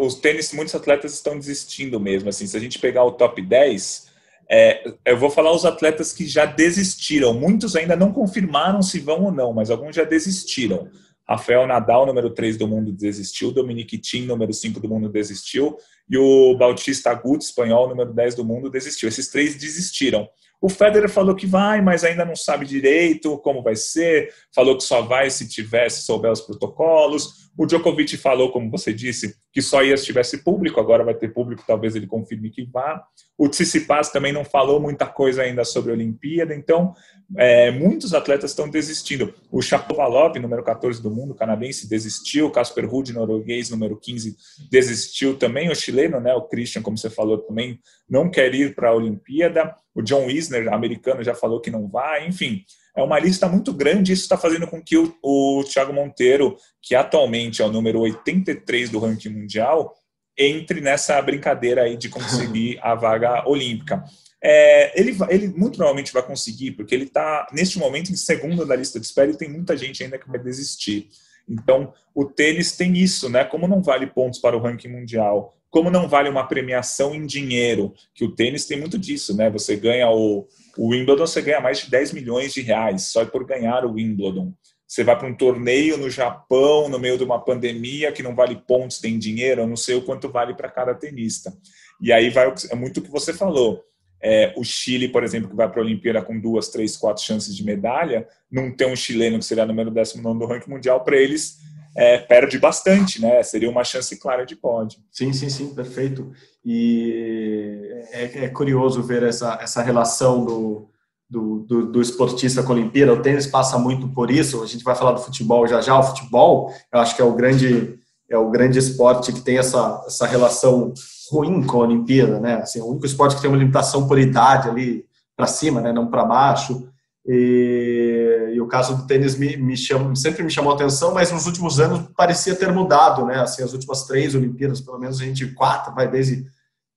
Os 0.00 0.14
tênis, 0.14 0.54
muitos 0.54 0.74
atletas 0.74 1.12
estão 1.12 1.38
desistindo 1.38 2.00
mesmo. 2.00 2.30
Assim, 2.30 2.46
se 2.46 2.56
a 2.56 2.60
gente 2.60 2.78
pegar 2.78 3.04
o 3.04 3.12
top 3.12 3.42
10, 3.42 4.06
é, 4.50 4.90
eu 5.04 5.18
vou 5.18 5.28
falar 5.28 5.52
os 5.52 5.66
atletas 5.66 6.14
que 6.14 6.26
já 6.26 6.46
desistiram. 6.46 7.34
Muitos 7.34 7.76
ainda 7.76 7.94
não 7.94 8.10
confirmaram 8.10 8.80
se 8.80 9.00
vão 9.00 9.24
ou 9.24 9.32
não, 9.32 9.52
mas 9.52 9.70
alguns 9.70 9.94
já 9.94 10.04
desistiram. 10.04 10.88
Rafael 11.28 11.66
Nadal, 11.66 12.06
número 12.06 12.30
3 12.30 12.56
do 12.56 12.66
mundo, 12.66 12.92
desistiu. 12.92 13.52
Dominique 13.52 13.98
Thiem, 13.98 14.26
número 14.26 14.52
5 14.52 14.80
do 14.80 14.88
mundo, 14.88 15.08
desistiu. 15.08 15.76
E 16.08 16.18
o 16.18 16.56
Bautista 16.56 17.10
Agut, 17.10 17.42
espanhol, 17.42 17.88
número 17.88 18.12
10 18.12 18.34
do 18.34 18.44
mundo, 18.44 18.70
desistiu. 18.70 19.08
Esses 19.08 19.28
três 19.28 19.54
desistiram. 19.54 20.28
O 20.60 20.68
Federer 20.68 21.10
falou 21.10 21.34
que 21.34 21.46
vai, 21.46 21.80
mas 21.80 22.04
ainda 22.04 22.24
não 22.24 22.36
sabe 22.36 22.64
direito 22.64 23.36
como 23.38 23.62
vai 23.62 23.74
ser. 23.74 24.32
Falou 24.54 24.76
que 24.76 24.84
só 24.84 25.02
vai 25.02 25.28
se 25.28 25.48
tivesse 25.48 26.02
souber 26.02 26.30
os 26.30 26.40
protocolos. 26.40 27.41
O 27.56 27.66
Djokovic 27.66 28.16
falou, 28.16 28.50
como 28.50 28.70
você 28.70 28.92
disse, 28.94 29.36
que 29.52 29.60
só 29.60 29.82
ia 29.84 29.96
se 29.96 30.06
tivesse 30.06 30.42
público. 30.42 30.80
Agora 30.80 31.04
vai 31.04 31.14
ter 31.14 31.28
público, 31.28 31.62
talvez 31.66 31.94
ele 31.94 32.06
confirme 32.06 32.50
que 32.50 32.64
vá. 32.64 33.04
O 33.36 33.48
Tsitsipas 33.48 34.10
também 34.10 34.32
não 34.32 34.44
falou 34.44 34.80
muita 34.80 35.06
coisa 35.06 35.42
ainda 35.42 35.64
sobre 35.64 35.90
a 35.90 35.94
Olimpíada. 35.94 36.54
Então, 36.54 36.94
é, 37.36 37.70
muitos 37.70 38.14
atletas 38.14 38.52
estão 38.52 38.70
desistindo. 38.70 39.34
O 39.50 39.60
Shapovalov, 39.60 40.38
número 40.38 40.62
14 40.62 41.02
do 41.02 41.10
mundo, 41.10 41.34
canadense, 41.34 41.88
desistiu. 41.88 42.46
O 42.46 42.50
Casper 42.50 42.88
Ruud, 42.88 43.12
norueguês, 43.12 43.68
número 43.68 43.98
15, 43.98 44.34
desistiu 44.70 45.36
também. 45.36 45.70
O 45.70 45.74
chileno, 45.74 46.20
né, 46.20 46.32
o 46.34 46.42
Christian, 46.42 46.80
como 46.80 46.96
você 46.96 47.10
falou, 47.10 47.36
também 47.36 47.78
não 48.08 48.30
quer 48.30 48.54
ir 48.54 48.74
para 48.74 48.88
a 48.88 48.94
Olimpíada. 48.94 49.74
O 49.94 50.00
John 50.00 50.30
Isner, 50.30 50.72
americano, 50.72 51.22
já 51.22 51.34
falou 51.34 51.60
que 51.60 51.70
não 51.70 51.86
vai. 51.86 52.26
Enfim, 52.26 52.64
é 52.96 53.02
uma 53.02 53.18
lista 53.18 53.48
muito 53.48 53.72
grande. 53.72 54.12
Isso 54.12 54.22
está 54.22 54.36
fazendo 54.36 54.66
com 54.66 54.82
que 54.82 54.96
o, 54.96 55.14
o 55.22 55.64
Thiago 55.64 55.92
Monteiro, 55.92 56.56
que 56.80 56.94
atualmente 56.94 57.62
é 57.62 57.64
o 57.64 57.72
número 57.72 58.00
83 58.00 58.90
do 58.90 58.98
ranking 58.98 59.30
mundial, 59.30 59.94
entre 60.36 60.80
nessa 60.80 61.20
brincadeira 61.20 61.82
aí 61.82 61.96
de 61.96 62.08
conseguir 62.08 62.78
a 62.82 62.94
vaga 62.94 63.48
olímpica. 63.48 64.04
É, 64.42 64.98
ele, 65.00 65.16
ele 65.28 65.48
muito 65.48 65.76
provavelmente 65.76 66.12
vai 66.12 66.22
conseguir, 66.22 66.72
porque 66.72 66.94
ele 66.94 67.04
está, 67.04 67.46
neste 67.52 67.78
momento, 67.78 68.10
em 68.10 68.16
segundo 68.16 68.66
da 68.66 68.74
lista 68.74 68.98
de 68.98 69.06
espera 69.06 69.30
e 69.30 69.36
tem 69.36 69.48
muita 69.48 69.76
gente 69.76 70.02
ainda 70.02 70.18
que 70.18 70.28
vai 70.28 70.40
desistir. 70.40 71.08
Então, 71.48 71.92
o 72.14 72.24
tênis 72.24 72.72
tem 72.72 72.96
isso, 72.96 73.28
né? 73.28 73.44
Como 73.44 73.68
não 73.68 73.82
vale 73.82 74.06
pontos 74.06 74.40
para 74.40 74.56
o 74.56 74.60
ranking 74.60 74.88
mundial, 74.88 75.56
como 75.70 75.90
não 75.90 76.08
vale 76.08 76.28
uma 76.28 76.46
premiação 76.46 77.14
em 77.14 77.24
dinheiro, 77.24 77.94
que 78.14 78.24
o 78.24 78.34
tênis 78.34 78.66
tem 78.66 78.78
muito 78.78 78.98
disso, 78.98 79.36
né? 79.36 79.48
Você 79.50 79.76
ganha 79.76 80.10
o, 80.10 80.46
o 80.76 80.88
Wimbledon, 80.88 81.26
você 81.26 81.42
ganha 81.42 81.60
mais 81.60 81.78
de 81.78 81.90
10 81.90 82.12
milhões 82.12 82.52
de 82.52 82.60
reais 82.60 83.04
só 83.04 83.24
por 83.24 83.44
ganhar 83.44 83.84
o 83.84 83.92
Wimbledon. 83.92 84.52
Você 84.86 85.02
vai 85.02 85.18
para 85.18 85.26
um 85.26 85.34
torneio 85.34 85.96
no 85.96 86.10
Japão, 86.10 86.88
no 86.88 86.98
meio 86.98 87.16
de 87.16 87.24
uma 87.24 87.42
pandemia, 87.42 88.12
que 88.12 88.22
não 88.22 88.34
vale 88.34 88.56
pontos, 88.56 88.98
tem 88.98 89.18
dinheiro, 89.18 89.62
eu 89.62 89.66
não 89.66 89.76
sei 89.76 89.94
o 89.94 90.02
quanto 90.02 90.28
vale 90.28 90.54
para 90.54 90.70
cada 90.70 90.94
tenista. 90.94 91.52
E 92.00 92.12
aí 92.12 92.28
vai, 92.28 92.52
é 92.70 92.74
muito 92.74 93.00
o 93.00 93.02
que 93.02 93.10
você 93.10 93.32
falou. 93.32 93.82
É, 94.20 94.52
o 94.56 94.62
Chile, 94.62 95.08
por 95.08 95.24
exemplo, 95.24 95.48
que 95.48 95.56
vai 95.56 95.68
para 95.68 95.80
a 95.80 95.84
Olimpíada 95.84 96.22
com 96.22 96.38
duas, 96.38 96.68
três, 96.68 96.96
quatro 96.96 97.24
chances 97.24 97.56
de 97.56 97.64
medalha, 97.64 98.28
não 98.50 98.70
ter 98.70 98.86
um 98.86 98.94
chileno 98.94 99.38
que 99.38 99.44
seria 99.44 99.66
número 99.66 99.90
19 99.90 100.38
do 100.38 100.46
ranking 100.46 100.70
mundial, 100.70 101.02
para 101.02 101.16
eles 101.16 101.58
é, 101.96 102.18
perde 102.18 102.58
bastante, 102.58 103.20
né? 103.20 103.42
Seria 103.42 103.70
uma 103.70 103.84
chance 103.84 104.16
clara 104.18 104.44
de 104.44 104.56
pódio. 104.56 105.00
Sim, 105.10 105.32
sim, 105.32 105.48
sim, 105.48 105.74
perfeito. 105.74 106.32
E 106.64 108.04
é, 108.12 108.44
é 108.44 108.48
curioso 108.48 109.02
ver 109.02 109.22
essa, 109.22 109.58
essa 109.60 109.82
relação 109.82 110.44
do, 110.44 110.88
do, 111.28 111.58
do, 111.60 111.92
do, 111.92 112.00
esportista 112.00 112.62
com 112.62 112.72
a 112.72 112.76
Olimpíada. 112.76 113.12
O 113.12 113.20
tênis 113.20 113.46
passa 113.46 113.78
muito 113.78 114.08
por 114.08 114.30
isso. 114.30 114.62
A 114.62 114.66
gente 114.66 114.84
vai 114.84 114.94
falar 114.94 115.12
do 115.12 115.20
futebol 115.20 115.66
já 115.66 115.80
já. 115.80 115.98
O 115.98 116.02
futebol, 116.02 116.72
eu 116.92 117.00
acho 117.00 117.14
que 117.14 117.22
é 117.22 117.24
o 117.24 117.34
grande 117.34 117.98
é 118.30 118.38
o 118.38 118.50
grande 118.50 118.78
esporte 118.78 119.30
que 119.30 119.42
tem 119.42 119.58
essa, 119.58 120.02
essa 120.06 120.26
relação 120.26 120.94
ruim 121.30 121.62
com 121.66 121.82
a 121.82 121.84
Olimpíada, 121.84 122.40
né? 122.40 122.54
Assim, 122.54 122.80
é 122.80 122.82
o 122.82 122.86
único 122.86 123.04
esporte 123.04 123.36
que 123.36 123.42
tem 123.42 123.50
uma 123.50 123.58
limitação 123.58 124.08
por 124.08 124.18
idade 124.18 124.70
ali 124.70 125.04
para 125.36 125.46
cima, 125.46 125.82
né? 125.82 125.92
Não 125.92 126.06
para 126.06 126.24
baixo. 126.24 126.88
E, 127.26 128.52
e, 128.54 128.60
o 128.60 128.66
caso 128.66 128.96
do 128.96 129.06
tênis 129.06 129.36
me, 129.36 129.56
me 129.56 129.76
chama, 129.76 130.14
sempre 130.16 130.42
me 130.42 130.50
chamou 130.50 130.72
atenção, 130.72 131.14
mas 131.14 131.30
nos 131.30 131.46
últimos 131.46 131.78
anos 131.78 132.08
parecia 132.16 132.54
ter 132.54 132.72
mudado, 132.72 133.24
né? 133.24 133.40
Assim, 133.40 133.62
as 133.62 133.72
últimas 133.72 134.06
três 134.06 134.34
Olimpíadas, 134.34 134.80
pelo 134.80 134.98
menos 134.98 135.20
a 135.20 135.24
gente 135.24 135.46
quatro, 135.54 135.94
vai 135.94 136.10
desde 136.10 136.44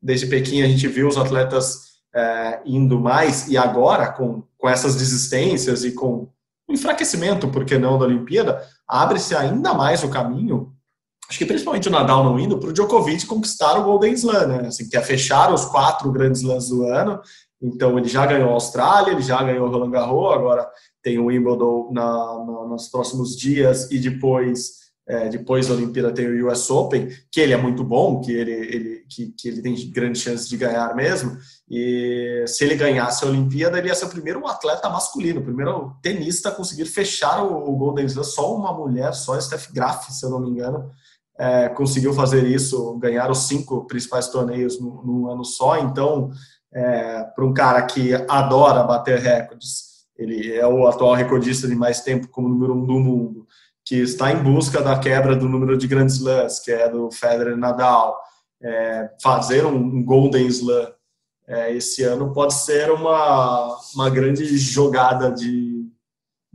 desde 0.05 0.27
Pequim 0.27 0.61
a 0.61 0.67
gente 0.67 0.87
viu 0.87 1.07
os 1.07 1.17
atletas 1.17 1.95
é, 2.13 2.61
indo 2.63 2.99
mais 2.99 3.47
e 3.47 3.57
agora 3.57 4.11
com, 4.11 4.43
com 4.55 4.69
essas 4.69 4.95
desistências 4.95 5.83
e 5.83 5.93
com 5.93 6.29
o 6.67 6.73
enfraquecimento, 6.73 7.47
por 7.47 7.65
que 7.65 7.77
não, 7.77 7.97
da 7.97 8.05
Olimpíada, 8.05 8.61
abre-se 8.87 9.35
ainda 9.35 9.73
mais 9.73 10.03
o 10.03 10.09
caminho. 10.09 10.73
Acho 11.27 11.39
que 11.39 11.45
principalmente 11.45 11.87
o 11.87 11.91
Nadal 11.91 12.23
não 12.23 12.39
indo 12.39 12.59
para 12.59 12.69
o 12.69 12.73
Djokovic 12.73 13.25
conquistar 13.25 13.79
o 13.79 13.83
Golden 13.83 14.13
Slam, 14.13 14.47
né? 14.47 14.67
Assim, 14.67 14.87
que 14.87 14.95
é 14.95 15.01
fechar 15.01 15.51
os 15.51 15.65
quatro 15.65 16.11
grandes 16.11 16.41
slams 16.41 16.69
do 16.69 16.83
ano 16.83 17.19
então 17.61 17.97
ele 17.97 18.07
já 18.07 18.25
ganhou 18.25 18.49
a 18.49 18.53
Austrália, 18.53 19.11
ele 19.11 19.21
já 19.21 19.41
ganhou 19.43 19.69
Roland 19.69 19.91
Garros, 19.91 20.33
agora 20.33 20.69
tem 21.01 21.17
o 21.19 21.25
Wimbledon 21.25 21.91
na, 21.91 22.03
na, 22.03 22.67
nos 22.67 22.89
próximos 22.89 23.35
dias 23.35 23.89
e 23.91 23.99
depois 23.99 24.85
é, 25.07 25.29
depois 25.29 25.67
da 25.67 25.75
Olimpíada 25.75 26.11
tem 26.11 26.27
o 26.27 26.49
US 26.49 26.69
Open, 26.71 27.09
que 27.31 27.39
ele 27.39 27.53
é 27.53 27.57
muito 27.57 27.83
bom, 27.83 28.21
que 28.21 28.31
ele, 28.31 28.51
ele, 28.51 29.05
que, 29.07 29.27
que 29.37 29.47
ele 29.47 29.61
tem 29.61 29.91
grandes 29.91 30.21
chances 30.21 30.49
de 30.49 30.57
ganhar 30.57 30.95
mesmo. 30.95 31.37
E 31.69 32.43
se 32.47 32.63
ele 32.63 32.75
ganhasse 32.75 33.23
a 33.23 33.27
Olimpíada, 33.27 33.77
ele 33.77 33.87
ia 33.87 33.95
ser 33.95 34.05
o 34.05 34.09
primeiro 34.09 34.45
atleta 34.47 34.89
masculino, 34.89 35.41
o 35.41 35.43
primeiro 35.43 35.95
tenista 36.01 36.49
a 36.49 36.51
conseguir 36.51 36.85
fechar 36.85 37.43
o, 37.43 37.69
o 37.69 37.77
Golden 37.77 38.05
Slam. 38.07 38.23
Só 38.23 38.55
uma 38.55 38.73
mulher, 38.73 39.13
só 39.13 39.39
Steph 39.39 39.71
Graf, 39.71 40.09
se 40.09 40.25
eu 40.25 40.31
não 40.31 40.39
me 40.39 40.49
engano, 40.49 40.89
é, 41.37 41.69
conseguiu 41.69 42.13
fazer 42.13 42.43
isso, 42.47 42.97
ganhar 42.97 43.29
os 43.29 43.47
cinco 43.47 43.85
principais 43.85 44.29
torneios 44.29 44.79
num 44.79 45.29
ano 45.29 45.45
só. 45.45 45.77
Então, 45.77 46.31
é, 46.75 47.23
para 47.23 47.45
um 47.45 47.53
cara 47.53 47.81
que 47.83 48.13
adora 48.27 48.83
bater 48.83 49.17
recordes, 49.19 50.05
ele 50.17 50.53
é 50.53 50.67
o 50.67 50.85
atual 50.87 51.13
recordista 51.13 51.67
de 51.67 51.75
mais 51.75 52.01
tempo 52.01 52.27
como 52.27 52.49
número 52.49 52.73
um 52.73 52.85
do 52.85 52.99
mundo, 52.99 53.47
que 53.85 53.95
está 53.95 54.31
em 54.31 54.43
busca 54.43 54.81
da 54.81 54.99
quebra 54.99 55.35
do 55.35 55.47
número 55.47 55.77
de 55.77 55.87
grandes 55.87 56.15
slams, 56.15 56.59
que 56.59 56.71
é 56.71 56.89
do 56.89 57.09
Federer 57.11 57.55
Nadal, 57.55 58.17
é, 58.61 59.09
fazer 59.21 59.65
um, 59.65 60.03
Golden 60.03 60.47
Slam 60.47 60.91
é, 61.47 61.73
esse 61.73 62.03
ano 62.03 62.33
pode 62.33 62.55
ser 62.55 62.91
uma, 62.91 63.77
uma 63.93 64.09
grande 64.09 64.45
jogada 64.57 65.31
de, 65.31 65.74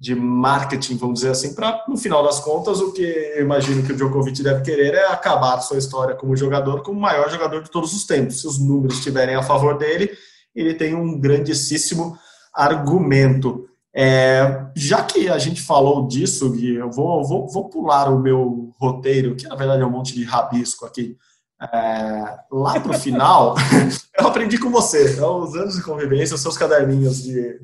de 0.01 0.15
marketing, 0.15 0.97
vamos 0.97 1.21
dizer 1.21 1.33
assim, 1.33 1.55
para, 1.55 1.85
no 1.87 1.95
final 1.95 2.25
das 2.25 2.41
contas, 2.41 2.81
o 2.81 2.91
que 2.91 3.03
eu 3.03 3.43
imagino 3.43 3.83
que 3.83 3.93
o 3.93 3.95
Djokovic 3.95 4.43
deve 4.43 4.63
querer 4.63 4.95
é 4.95 5.07
acabar 5.09 5.61
sua 5.61 5.77
história 5.77 6.15
como 6.15 6.35
jogador, 6.35 6.83
como 6.83 6.99
o 6.99 7.03
maior 7.03 7.29
jogador 7.31 7.63
de 7.63 7.71
todos 7.71 7.93
os 7.93 8.07
tempos. 8.07 8.41
Se 8.41 8.47
os 8.47 8.59
números 8.59 8.97
estiverem 8.97 9.35
a 9.35 9.43
favor 9.43 9.77
dele, 9.77 10.11
ele 10.55 10.73
tem 10.73 10.95
um 10.95 11.21
grandíssimo 11.21 12.17
argumento. 12.55 13.69
É, 13.95 14.69
já 14.75 15.03
que 15.03 15.29
a 15.29 15.37
gente 15.37 15.61
falou 15.61 16.09
disso, 16.09 16.51
Gui, 16.51 16.77
eu 16.77 16.91
vou, 16.91 17.23
vou, 17.23 17.47
vou 17.47 17.69
pular 17.69 18.09
o 18.09 18.19
meu 18.19 18.71
roteiro, 18.81 19.37
que 19.37 19.47
na 19.47 19.55
verdade 19.55 19.83
é 19.83 19.87
um 19.87 19.91
monte 19.91 20.15
de 20.15 20.25
rabisco 20.25 20.87
aqui. 20.87 21.15
É, 21.61 22.39
lá 22.51 22.81
para 22.81 22.97
o 22.97 22.99
final, 22.99 23.55
eu 24.19 24.27
aprendi 24.27 24.57
com 24.57 24.71
você, 24.71 25.19
é 25.19 25.27
os 25.27 25.55
anos 25.55 25.77
de 25.77 25.83
convivência, 25.83 26.35
os 26.35 26.41
seus 26.41 26.57
caderninhos 26.57 27.23
de, 27.23 27.61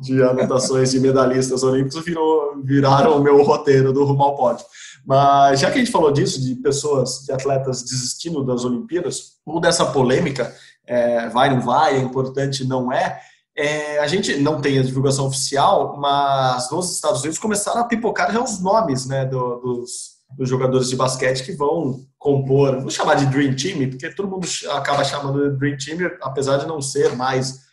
de 0.00 0.22
anotações 0.22 0.90
de 0.90 1.00
medalhistas 1.00 1.62
olímpicos 1.62 2.04
virou, 2.04 2.60
viraram 2.62 3.16
o 3.16 3.22
meu 3.22 3.42
roteiro 3.42 3.92
do 3.92 4.04
Rumo 4.04 4.22
ao 4.22 4.36
Pódio. 4.36 4.64
Mas 5.06 5.60
já 5.60 5.70
que 5.70 5.76
a 5.76 5.78
gente 5.78 5.92
falou 5.92 6.12
disso, 6.12 6.40
de 6.40 6.56
pessoas, 6.56 7.22
de 7.24 7.32
atletas 7.32 7.82
desistindo 7.82 8.44
das 8.44 8.64
Olimpíadas, 8.64 9.36
ou 9.44 9.60
dessa 9.60 9.86
polêmica, 9.86 10.52
é, 10.86 11.28
vai, 11.28 11.48
não 11.48 11.60
vai, 11.60 11.96
é 11.96 12.00
importante, 12.00 12.66
não 12.66 12.92
é, 12.92 13.20
é, 13.56 13.98
a 14.00 14.06
gente 14.06 14.36
não 14.36 14.60
tem 14.60 14.78
a 14.78 14.82
divulgação 14.82 15.26
oficial, 15.26 15.96
mas 15.98 16.70
nos 16.70 16.92
Estados 16.92 17.22
Unidos 17.22 17.38
começaram 17.38 17.80
a 17.80 17.84
pipocar 17.84 18.30
já 18.30 18.42
os 18.42 18.60
nomes 18.60 19.06
né, 19.06 19.24
do, 19.24 19.56
dos, 19.56 20.16
dos 20.36 20.48
jogadores 20.48 20.90
de 20.90 20.96
basquete 20.96 21.42
que 21.42 21.52
vão 21.52 22.04
compor, 22.18 22.80
vou 22.82 22.90
chamar 22.90 23.14
de 23.14 23.24
Dream 23.26 23.56
Team, 23.56 23.88
porque 23.88 24.10
todo 24.10 24.28
mundo 24.28 24.46
acaba 24.72 25.02
chamando 25.04 25.50
de 25.50 25.56
Dream 25.56 25.76
Team, 25.78 26.10
apesar 26.20 26.58
de 26.58 26.66
não 26.66 26.82
ser 26.82 27.16
mais 27.16 27.65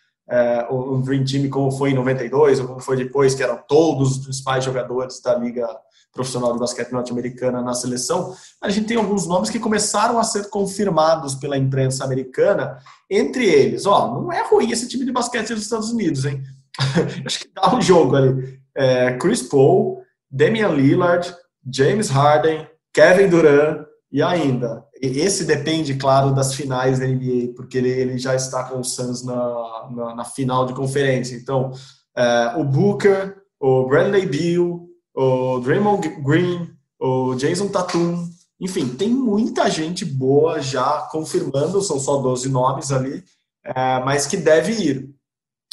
um 0.71 1.01
Dream 1.01 1.25
Team 1.25 1.49
como 1.49 1.71
foi 1.71 1.91
em 1.91 1.95
92 1.95 2.59
ou 2.59 2.67
como 2.67 2.79
foi 2.79 2.97
depois, 2.97 3.35
que 3.35 3.43
eram 3.43 3.59
todos 3.67 4.11
os 4.11 4.17
principais 4.19 4.63
jogadores 4.63 5.21
da 5.21 5.35
liga 5.35 5.67
profissional 6.13 6.53
de 6.53 6.59
basquete 6.59 6.91
norte-americana 6.91 7.61
na 7.61 7.73
seleção, 7.73 8.35
a 8.61 8.69
gente 8.69 8.87
tem 8.87 8.97
alguns 8.97 9.25
nomes 9.25 9.49
que 9.49 9.59
começaram 9.59 10.19
a 10.19 10.23
ser 10.23 10.49
confirmados 10.49 11.33
pela 11.33 11.57
imprensa 11.57 12.05
americana, 12.05 12.77
entre 13.09 13.45
eles, 13.45 13.85
ó, 13.87 14.21
não 14.21 14.31
é 14.31 14.47
ruim 14.47 14.69
esse 14.71 14.87
time 14.87 15.05
de 15.05 15.11
basquete 15.11 15.49
dos 15.49 15.63
Estados 15.63 15.89
Unidos, 15.89 16.23
hein? 16.25 16.43
Acho 17.25 17.39
que 17.39 17.49
dá 17.53 17.75
um 17.75 17.81
jogo 17.81 18.15
ali. 18.15 18.59
É, 18.75 19.17
Chris 19.17 19.41
Paul, 19.41 20.03
Damian 20.29 20.69
Lillard, 20.69 21.33
James 21.71 22.09
Harden, 22.09 22.67
Kevin 22.93 23.29
Durant 23.29 23.85
e 24.11 24.21
ainda 24.21 24.85
esse 25.07 25.43
depende, 25.43 25.95
claro, 25.95 26.33
das 26.33 26.53
finais 26.53 26.99
da 26.99 27.05
NBA, 27.05 27.53
porque 27.55 27.77
ele, 27.77 27.89
ele 27.89 28.17
já 28.17 28.35
está 28.35 28.63
com 28.63 28.79
o 28.79 28.83
Suns 28.83 29.23
na, 29.23 29.89
na, 29.91 30.15
na 30.15 30.25
final 30.25 30.65
de 30.65 30.73
conferência. 30.73 31.35
Então, 31.35 31.71
é, 32.15 32.53
o 32.57 32.63
Booker, 32.63 33.35
o 33.59 33.85
Bradley 33.85 34.25
Beal, 34.25 34.87
o 35.13 35.59
Draymond 35.59 36.07
Green, 36.23 36.69
o 36.99 37.35
Jason 37.35 37.67
Tatum, 37.67 38.29
enfim, 38.59 38.87
tem 38.87 39.09
muita 39.09 39.69
gente 39.69 40.05
boa 40.05 40.61
já 40.61 41.01
confirmando, 41.11 41.81
são 41.81 41.99
só 41.99 42.17
12 42.17 42.47
nomes 42.47 42.91
ali, 42.91 43.23
é, 43.63 43.99
mas 44.05 44.25
que 44.25 44.37
deve 44.37 44.71
ir. 44.71 45.09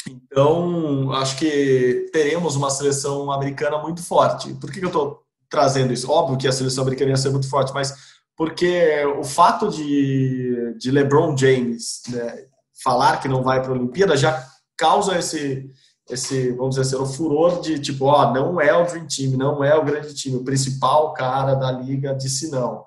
Então, 0.09 1.11
acho 1.13 1.37
que 1.37 2.09
teremos 2.11 2.57
uma 2.57 2.69
seleção 2.69 3.31
americana 3.31 3.77
muito 3.77 4.03
forte. 4.03 4.53
Por 4.55 4.69
que, 4.69 4.79
que 4.79 4.85
eu 4.85 4.89
estou 4.89 5.21
trazendo 5.49 5.93
isso? 5.93 6.11
Óbvio 6.11 6.37
que 6.37 6.47
a 6.47 6.51
seleção 6.51 6.83
americana 6.83 7.11
ia 7.11 7.17
ser 7.17 7.29
muito 7.29 7.49
forte, 7.49 7.73
mas 7.73 7.93
porque 8.41 9.05
o 9.19 9.23
fato 9.23 9.69
de, 9.69 10.73
de 10.75 10.89
LeBron 10.89 11.37
James 11.37 12.01
né, 12.09 12.45
falar 12.83 13.17
que 13.17 13.27
não 13.27 13.43
vai 13.43 13.61
para 13.61 13.69
a 13.69 13.75
Olimpíada 13.75 14.17
já 14.17 14.43
causa 14.75 15.15
esse, 15.15 15.69
esse, 16.09 16.51
vamos 16.53 16.75
dizer 16.75 16.87
assim, 16.87 17.03
o 17.03 17.05
furor 17.05 17.61
de 17.61 17.77
tipo, 17.77 18.05
ó, 18.05 18.33
não 18.33 18.59
é 18.59 18.73
o 18.73 18.83
Dream 18.83 19.05
Team, 19.05 19.37
não 19.37 19.63
é 19.63 19.75
o 19.75 19.85
grande 19.85 20.15
time, 20.15 20.37
o 20.37 20.43
principal 20.43 21.13
cara 21.13 21.53
da 21.53 21.71
liga 21.71 22.15
disse 22.15 22.49
não. 22.49 22.83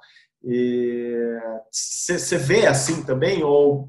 Você 1.71 2.37
vê 2.37 2.67
assim 2.67 3.05
também, 3.05 3.45
ou 3.45 3.89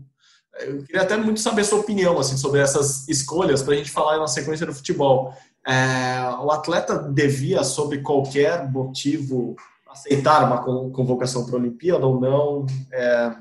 eu 0.59 0.83
queria 0.83 1.01
até 1.01 1.17
muito 1.17 1.39
saber 1.39 1.63
sua 1.63 1.79
opinião 1.79 2.19
assim, 2.19 2.37
sobre 2.37 2.61
essas 2.61 3.07
escolhas 3.07 3.63
para 3.63 3.73
a 3.73 3.77
gente 3.77 3.89
falar 3.89 4.19
na 4.19 4.27
sequência 4.27 4.67
do 4.67 4.73
futebol. 4.75 5.33
É, 5.67 6.29
o 6.43 6.51
atleta 6.51 6.99
devia, 6.99 7.63
sob 7.63 8.03
qualquer 8.03 8.71
motivo, 8.71 9.55
aceitar 9.95 10.43
uma 10.43 10.61
convocação 10.91 11.45
para 11.45 11.55
a 11.55 11.59
Olimpíada 11.59 12.05
ou 12.05 12.19
não, 12.19 12.65
é, 12.91 13.35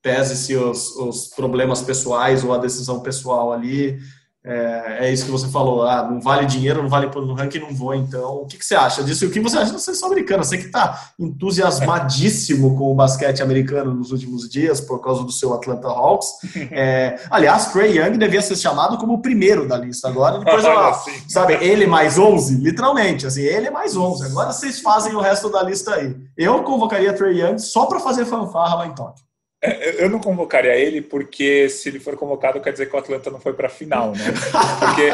pese-se 0.00 0.54
os, 0.54 0.94
os, 0.96 1.26
problemas 1.28 1.82
pessoais 1.82 2.44
ou 2.44 2.54
a 2.54 2.58
decisão 2.58 3.00
pessoal 3.00 3.52
ali. 3.52 3.98
É, 4.48 4.98
é, 5.00 5.12
isso 5.12 5.24
que 5.24 5.30
você 5.32 5.48
falou, 5.48 5.82
ah, 5.82 6.08
não 6.08 6.20
vale 6.20 6.46
dinheiro, 6.46 6.80
não 6.80 6.88
vale 6.88 7.08
no 7.08 7.34
ranking, 7.34 7.58
não 7.58 7.74
vou. 7.74 7.92
Então, 7.96 8.42
o 8.42 8.46
que, 8.46 8.56
que 8.56 8.64
você 8.64 8.76
acha 8.76 9.02
disso? 9.02 9.24
E 9.24 9.26
o 9.26 9.30
que 9.32 9.40
você 9.40 9.58
acha 9.58 9.72
da 9.72 9.78
seleção 9.80 10.06
americana? 10.06 10.44
Você 10.44 10.56
que 10.56 10.66
está 10.66 11.10
entusiasmadíssimo 11.18 12.78
com 12.78 12.92
o 12.92 12.94
basquete 12.94 13.42
americano 13.42 13.92
nos 13.92 14.12
últimos 14.12 14.48
dias 14.48 14.80
por 14.80 15.02
causa 15.02 15.24
do 15.24 15.32
seu 15.32 15.52
Atlanta 15.52 15.88
Hawks. 15.88 16.28
É, 16.78 17.18
aliás, 17.30 17.72
Trey 17.72 17.98
Young 17.98 18.18
devia 18.18 18.42
ser 18.42 18.56
chamado 18.56 18.98
como 18.98 19.14
o 19.14 19.22
primeiro 19.22 19.66
da 19.66 19.78
lista 19.78 20.08
agora. 20.08 20.38
Depois, 20.38 20.62
ó, 20.66 20.92
sabe, 21.28 21.54
ele 21.54 21.86
mais 21.86 22.18
11, 22.18 22.56
literalmente, 22.56 23.26
assim, 23.26 23.42
ele 23.42 23.68
é 23.68 23.70
mais 23.70 23.96
11. 23.96 24.26
Agora 24.26 24.52
vocês 24.52 24.80
fazem 24.80 25.14
o 25.14 25.20
resto 25.20 25.48
da 25.48 25.62
lista 25.62 25.94
aí. 25.94 26.14
Eu 26.36 26.62
convocaria 26.64 27.12
Trey 27.14 27.40
Young 27.40 27.58
só 27.58 27.86
para 27.86 28.00
fazer 28.00 28.26
fanfarra 28.26 28.76
lá 28.76 28.86
em 28.86 28.94
Tóquio. 28.94 29.25
É, 29.62 30.04
eu 30.04 30.10
não 30.10 30.18
convocaria 30.18 30.76
ele 30.76 31.00
porque 31.00 31.68
se 31.68 31.88
ele 31.88 31.98
for 31.98 32.16
convocado 32.16 32.60
quer 32.60 32.72
dizer 32.72 32.86
que 32.86 32.94
o 32.94 32.98
Atlanta 32.98 33.30
não 33.30 33.40
foi 33.40 33.54
para 33.54 33.68
a 33.68 33.70
final, 33.70 34.12
né? 34.12 34.24
Porque 34.78 35.10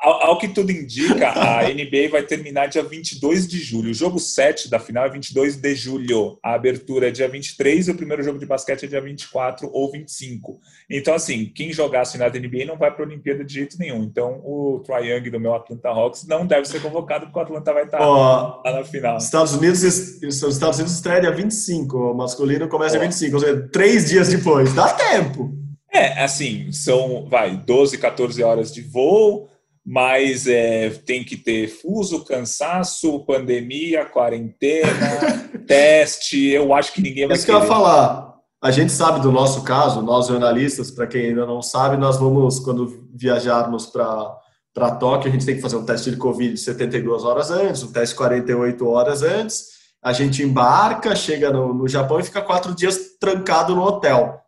ao, 0.00 0.26
ao, 0.28 0.38
que 0.38 0.48
tudo 0.48 0.70
indica, 0.70 1.30
a 1.30 1.62
NBA 1.74 2.08
vai 2.10 2.22
terminar 2.22 2.66
dia 2.66 2.82
22 2.82 3.48
de 3.48 3.58
julho. 3.58 3.90
O 3.90 3.94
jogo 3.94 4.18
7 4.18 4.70
da 4.70 4.78
final 4.78 5.04
é 5.04 5.10
22 5.10 5.56
de 5.56 5.74
julho. 5.74 6.38
A 6.42 6.54
abertura 6.54 7.08
é 7.08 7.10
dia 7.10 7.28
23 7.28 7.88
e 7.88 7.90
o 7.90 7.96
primeiro 7.96 8.22
jogo 8.22 8.38
de 8.38 8.46
basquete 8.46 8.84
é 8.84 8.86
dia 8.86 9.00
24 9.00 9.68
ou 9.72 9.90
25. 9.90 10.60
Então, 10.88 11.14
assim, 11.14 11.46
quem 11.46 11.72
jogasse 11.72 12.16
na 12.16 12.28
NBA 12.28 12.64
não 12.64 12.78
vai 12.78 12.92
para 12.92 13.04
a 13.04 13.08
Olimpíada 13.08 13.44
de 13.44 13.52
jeito 13.52 13.76
nenhum. 13.78 14.04
Então, 14.04 14.40
o 14.44 14.80
Troy 14.84 15.08
Young 15.08 15.30
do 15.30 15.40
meu 15.40 15.54
Atlanta 15.54 15.88
Hawks 15.88 16.26
não 16.26 16.46
deve 16.46 16.66
ser 16.66 16.80
convocado 16.80 17.26
porque 17.26 17.38
o 17.38 17.42
Atlanta 17.42 17.72
vai 17.72 17.84
estar 17.84 18.00
oh, 18.00 18.62
lá 18.64 18.72
na 18.72 18.84
final. 18.84 19.16
Estados 19.16 19.54
Unidos, 19.54 19.82
os 19.82 20.42
Estados 20.42 20.78
Unidos 20.78 20.94
estreia 20.94 21.22
dia 21.22 21.32
25. 21.32 21.96
O 21.96 22.14
masculino 22.14 22.68
começa 22.68 22.92
dia 22.92 23.00
25, 23.00 23.34
ou 23.34 23.40
seja, 23.40 23.68
três 23.72 24.08
dias 24.08 24.28
depois. 24.28 24.72
Dá 24.72 24.92
tempo. 24.92 25.52
É, 25.92 26.22
assim, 26.22 26.70
são, 26.70 27.26
vai, 27.28 27.56
12, 27.56 27.98
14 27.98 28.42
horas 28.44 28.72
de 28.72 28.82
voo 28.82 29.48
mas 29.90 30.46
é, 30.46 30.90
tem 30.90 31.24
que 31.24 31.34
ter 31.34 31.66
fuso, 31.66 32.22
cansaço, 32.22 33.24
pandemia, 33.24 34.04
quarentena, 34.04 35.48
teste. 35.66 36.46
Eu 36.46 36.74
acho 36.74 36.92
que 36.92 37.00
ninguém 37.00 37.26
vai. 37.26 37.34
Isso 37.34 37.46
que 37.46 37.50
eu 37.50 37.58
ia 37.58 37.64
falar. 37.64 38.34
A 38.62 38.70
gente 38.70 38.92
sabe 38.92 39.20
do 39.20 39.32
nosso 39.32 39.62
caso, 39.62 40.02
nós 40.02 40.26
jornalistas, 40.26 40.90
para 40.90 41.06
quem 41.06 41.28
ainda 41.28 41.46
não 41.46 41.62
sabe, 41.62 41.96
nós 41.96 42.18
vamos, 42.18 42.58
quando 42.60 43.08
viajarmos 43.14 43.86
para 43.86 44.36
para 44.74 44.94
Tóquio, 44.94 45.30
a 45.30 45.32
gente 45.32 45.46
tem 45.46 45.56
que 45.56 45.62
fazer 45.62 45.76
um 45.76 45.84
teste 45.84 46.10
de 46.10 46.18
Covid 46.18 46.56
72 46.56 47.24
horas 47.24 47.50
antes, 47.50 47.82
um 47.82 47.90
teste 47.90 48.14
48 48.14 48.86
horas 48.86 49.22
antes. 49.22 49.68
A 50.02 50.12
gente 50.12 50.42
embarca, 50.42 51.16
chega 51.16 51.50
no, 51.50 51.72
no 51.72 51.88
Japão 51.88 52.20
e 52.20 52.24
fica 52.24 52.42
quatro 52.42 52.74
dias 52.74 53.16
trancado 53.18 53.74
no 53.74 53.82
hotel 53.82 54.38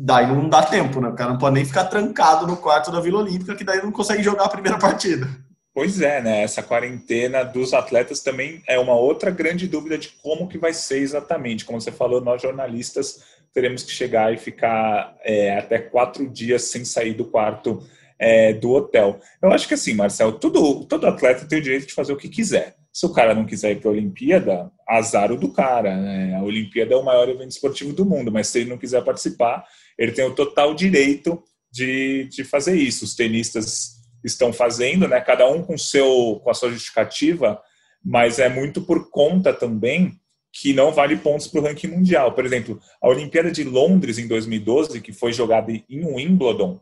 daí 0.00 0.28
não 0.28 0.48
dá 0.48 0.62
tempo, 0.62 1.00
né? 1.00 1.08
O 1.08 1.14
cara 1.14 1.32
não 1.32 1.38
pode 1.38 1.56
nem 1.56 1.64
ficar 1.64 1.84
trancado 1.84 2.46
no 2.46 2.56
quarto 2.56 2.92
da 2.92 3.00
Vila 3.00 3.18
Olímpica, 3.18 3.56
que 3.56 3.64
daí 3.64 3.82
não 3.82 3.90
consegue 3.90 4.22
jogar 4.22 4.44
a 4.44 4.48
primeira 4.48 4.78
partida. 4.78 5.28
Pois 5.74 6.00
é, 6.00 6.22
né? 6.22 6.42
Essa 6.42 6.62
quarentena 6.62 7.42
dos 7.42 7.74
atletas 7.74 8.20
também 8.20 8.62
é 8.66 8.78
uma 8.78 8.94
outra 8.94 9.30
grande 9.30 9.66
dúvida 9.66 9.98
de 9.98 10.08
como 10.22 10.48
que 10.48 10.56
vai 10.56 10.72
ser 10.72 10.98
exatamente. 10.98 11.64
Como 11.64 11.80
você 11.80 11.90
falou, 11.90 12.20
nós 12.20 12.40
jornalistas 12.40 13.24
teremos 13.52 13.82
que 13.82 13.90
chegar 13.90 14.32
e 14.32 14.38
ficar 14.38 15.16
é, 15.24 15.58
até 15.58 15.78
quatro 15.78 16.28
dias 16.28 16.62
sem 16.62 16.84
sair 16.84 17.14
do 17.14 17.24
quarto 17.24 17.82
é, 18.18 18.52
do 18.52 18.70
hotel. 18.70 19.18
Eu 19.42 19.52
acho 19.52 19.66
que 19.66 19.74
assim, 19.74 19.94
Marcel, 19.94 20.32
todo, 20.32 20.84
todo 20.84 21.06
atleta 21.06 21.46
tem 21.46 21.58
o 21.58 21.62
direito 21.62 21.88
de 21.88 21.94
fazer 21.94 22.12
o 22.12 22.16
que 22.16 22.28
quiser. 22.28 22.76
Se 22.92 23.06
o 23.06 23.12
cara 23.12 23.34
não 23.34 23.44
quiser 23.44 23.72
ir 23.72 23.80
para 23.80 23.90
a 23.90 23.92
Olimpíada, 23.92 24.72
azar 24.88 25.30
o 25.30 25.36
do 25.36 25.52
cara. 25.52 25.96
Né? 25.96 26.36
A 26.36 26.42
Olimpíada 26.42 26.94
é 26.94 26.96
o 26.96 27.04
maior 27.04 27.28
evento 27.28 27.50
esportivo 27.50 27.92
do 27.92 28.04
mundo, 28.04 28.32
mas 28.32 28.48
se 28.48 28.60
ele 28.60 28.70
não 28.70 28.78
quiser 28.78 29.04
participar, 29.04 29.64
ele 29.98 30.12
tem 30.12 30.24
o 30.24 30.34
total 30.34 30.74
direito 30.74 31.42
de, 31.70 32.28
de 32.30 32.44
fazer 32.44 32.76
isso. 32.76 33.04
Os 33.04 33.14
tenistas 33.14 33.98
estão 34.24 34.52
fazendo, 34.52 35.08
né? 35.08 35.20
Cada 35.20 35.48
um 35.48 35.62
com 35.62 35.76
seu 35.76 36.40
com 36.42 36.50
a 36.50 36.54
sua 36.54 36.70
justificativa, 36.70 37.60
mas 38.04 38.38
é 38.38 38.48
muito 38.48 38.82
por 38.82 39.10
conta 39.10 39.52
também 39.52 40.18
que 40.52 40.72
não 40.72 40.92
vale 40.92 41.16
pontos 41.16 41.46
para 41.46 41.60
o 41.60 41.62
ranking 41.62 41.88
mundial. 41.88 42.32
Por 42.32 42.44
exemplo, 42.44 42.80
a 43.00 43.08
Olimpíada 43.08 43.50
de 43.50 43.64
Londres 43.64 44.18
em 44.18 44.26
2012, 44.26 45.00
que 45.00 45.12
foi 45.12 45.32
jogada 45.32 45.70
em 45.70 46.04
Wimbledon, 46.04 46.80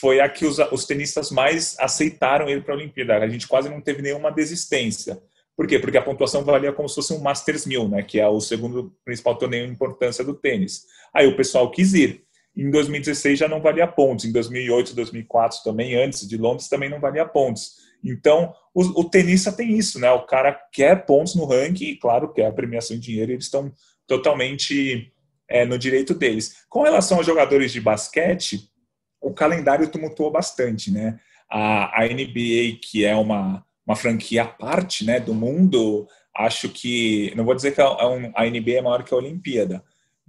foi 0.00 0.20
a 0.20 0.28
que 0.28 0.46
os, 0.46 0.58
os 0.70 0.86
tenistas 0.86 1.30
mais 1.30 1.76
aceitaram 1.78 2.48
ele 2.48 2.60
para 2.60 2.74
a 2.74 2.76
Olimpíada. 2.76 3.16
A 3.16 3.28
gente 3.28 3.48
quase 3.48 3.68
não 3.68 3.80
teve 3.80 4.00
nenhuma 4.00 4.30
desistência. 4.30 5.20
Por 5.56 5.66
quê? 5.66 5.78
Porque 5.78 5.98
a 5.98 6.02
pontuação 6.02 6.44
valia 6.44 6.72
como 6.72 6.88
se 6.88 6.94
fosse 6.94 7.12
um 7.12 7.18
Masters 7.18 7.66
1000, 7.66 7.88
né, 7.88 8.02
que 8.02 8.18
é 8.18 8.26
o 8.26 8.40
segundo 8.40 8.96
principal 9.04 9.36
torneio 9.36 9.66
de 9.66 9.72
importância 9.72 10.24
do 10.24 10.32
tênis. 10.32 10.84
Aí 11.12 11.26
o 11.26 11.36
pessoal 11.36 11.70
quis 11.70 11.92
ir. 11.92 12.24
Em 12.56 12.70
2016 12.70 13.38
já 13.38 13.48
não 13.48 13.60
valia 13.60 13.86
pontos, 13.86 14.24
em 14.24 14.32
2008, 14.32 14.94
2004 14.94 15.62
também, 15.62 15.94
antes 15.94 16.28
de 16.28 16.36
Londres, 16.36 16.68
também 16.68 16.90
não 16.90 17.00
valia 17.00 17.24
pontos. 17.24 17.76
Então, 18.02 18.52
o, 18.74 19.00
o 19.00 19.04
tenista 19.04 19.52
tem 19.52 19.76
isso, 19.76 20.00
né? 20.00 20.10
O 20.10 20.26
cara 20.26 20.52
quer 20.72 21.06
pontos 21.06 21.34
no 21.34 21.44
ranking 21.44 21.84
e, 21.84 21.96
claro, 21.96 22.32
quer 22.32 22.46
a 22.46 22.52
premiação 22.52 22.96
em 22.96 23.00
dinheiro, 23.00 23.32
eles 23.32 23.44
estão 23.44 23.72
totalmente 24.06 25.12
é, 25.48 25.64
no 25.64 25.78
direito 25.78 26.14
deles. 26.14 26.64
Com 26.68 26.82
relação 26.82 27.18
aos 27.18 27.26
jogadores 27.26 27.72
de 27.72 27.80
basquete, 27.80 28.68
o 29.20 29.32
calendário 29.32 29.88
tumultuou 29.88 30.30
bastante, 30.30 30.90
né? 30.90 31.18
A, 31.48 32.02
a 32.02 32.06
NBA, 32.06 32.78
que 32.82 33.04
é 33.04 33.14
uma, 33.14 33.64
uma 33.86 33.96
franquia 33.96 34.44
à 34.44 34.46
parte 34.46 35.04
né, 35.04 35.18
do 35.18 35.34
mundo, 35.34 36.06
acho 36.36 36.68
que, 36.68 37.32
não 37.36 37.44
vou 37.44 37.54
dizer 37.54 37.74
que 37.74 37.80
a, 37.80 37.86
a 37.86 38.46
NBA 38.46 38.78
é 38.78 38.82
maior 38.82 39.02
que 39.02 39.12
a 39.12 39.16
Olimpíada, 39.16 39.82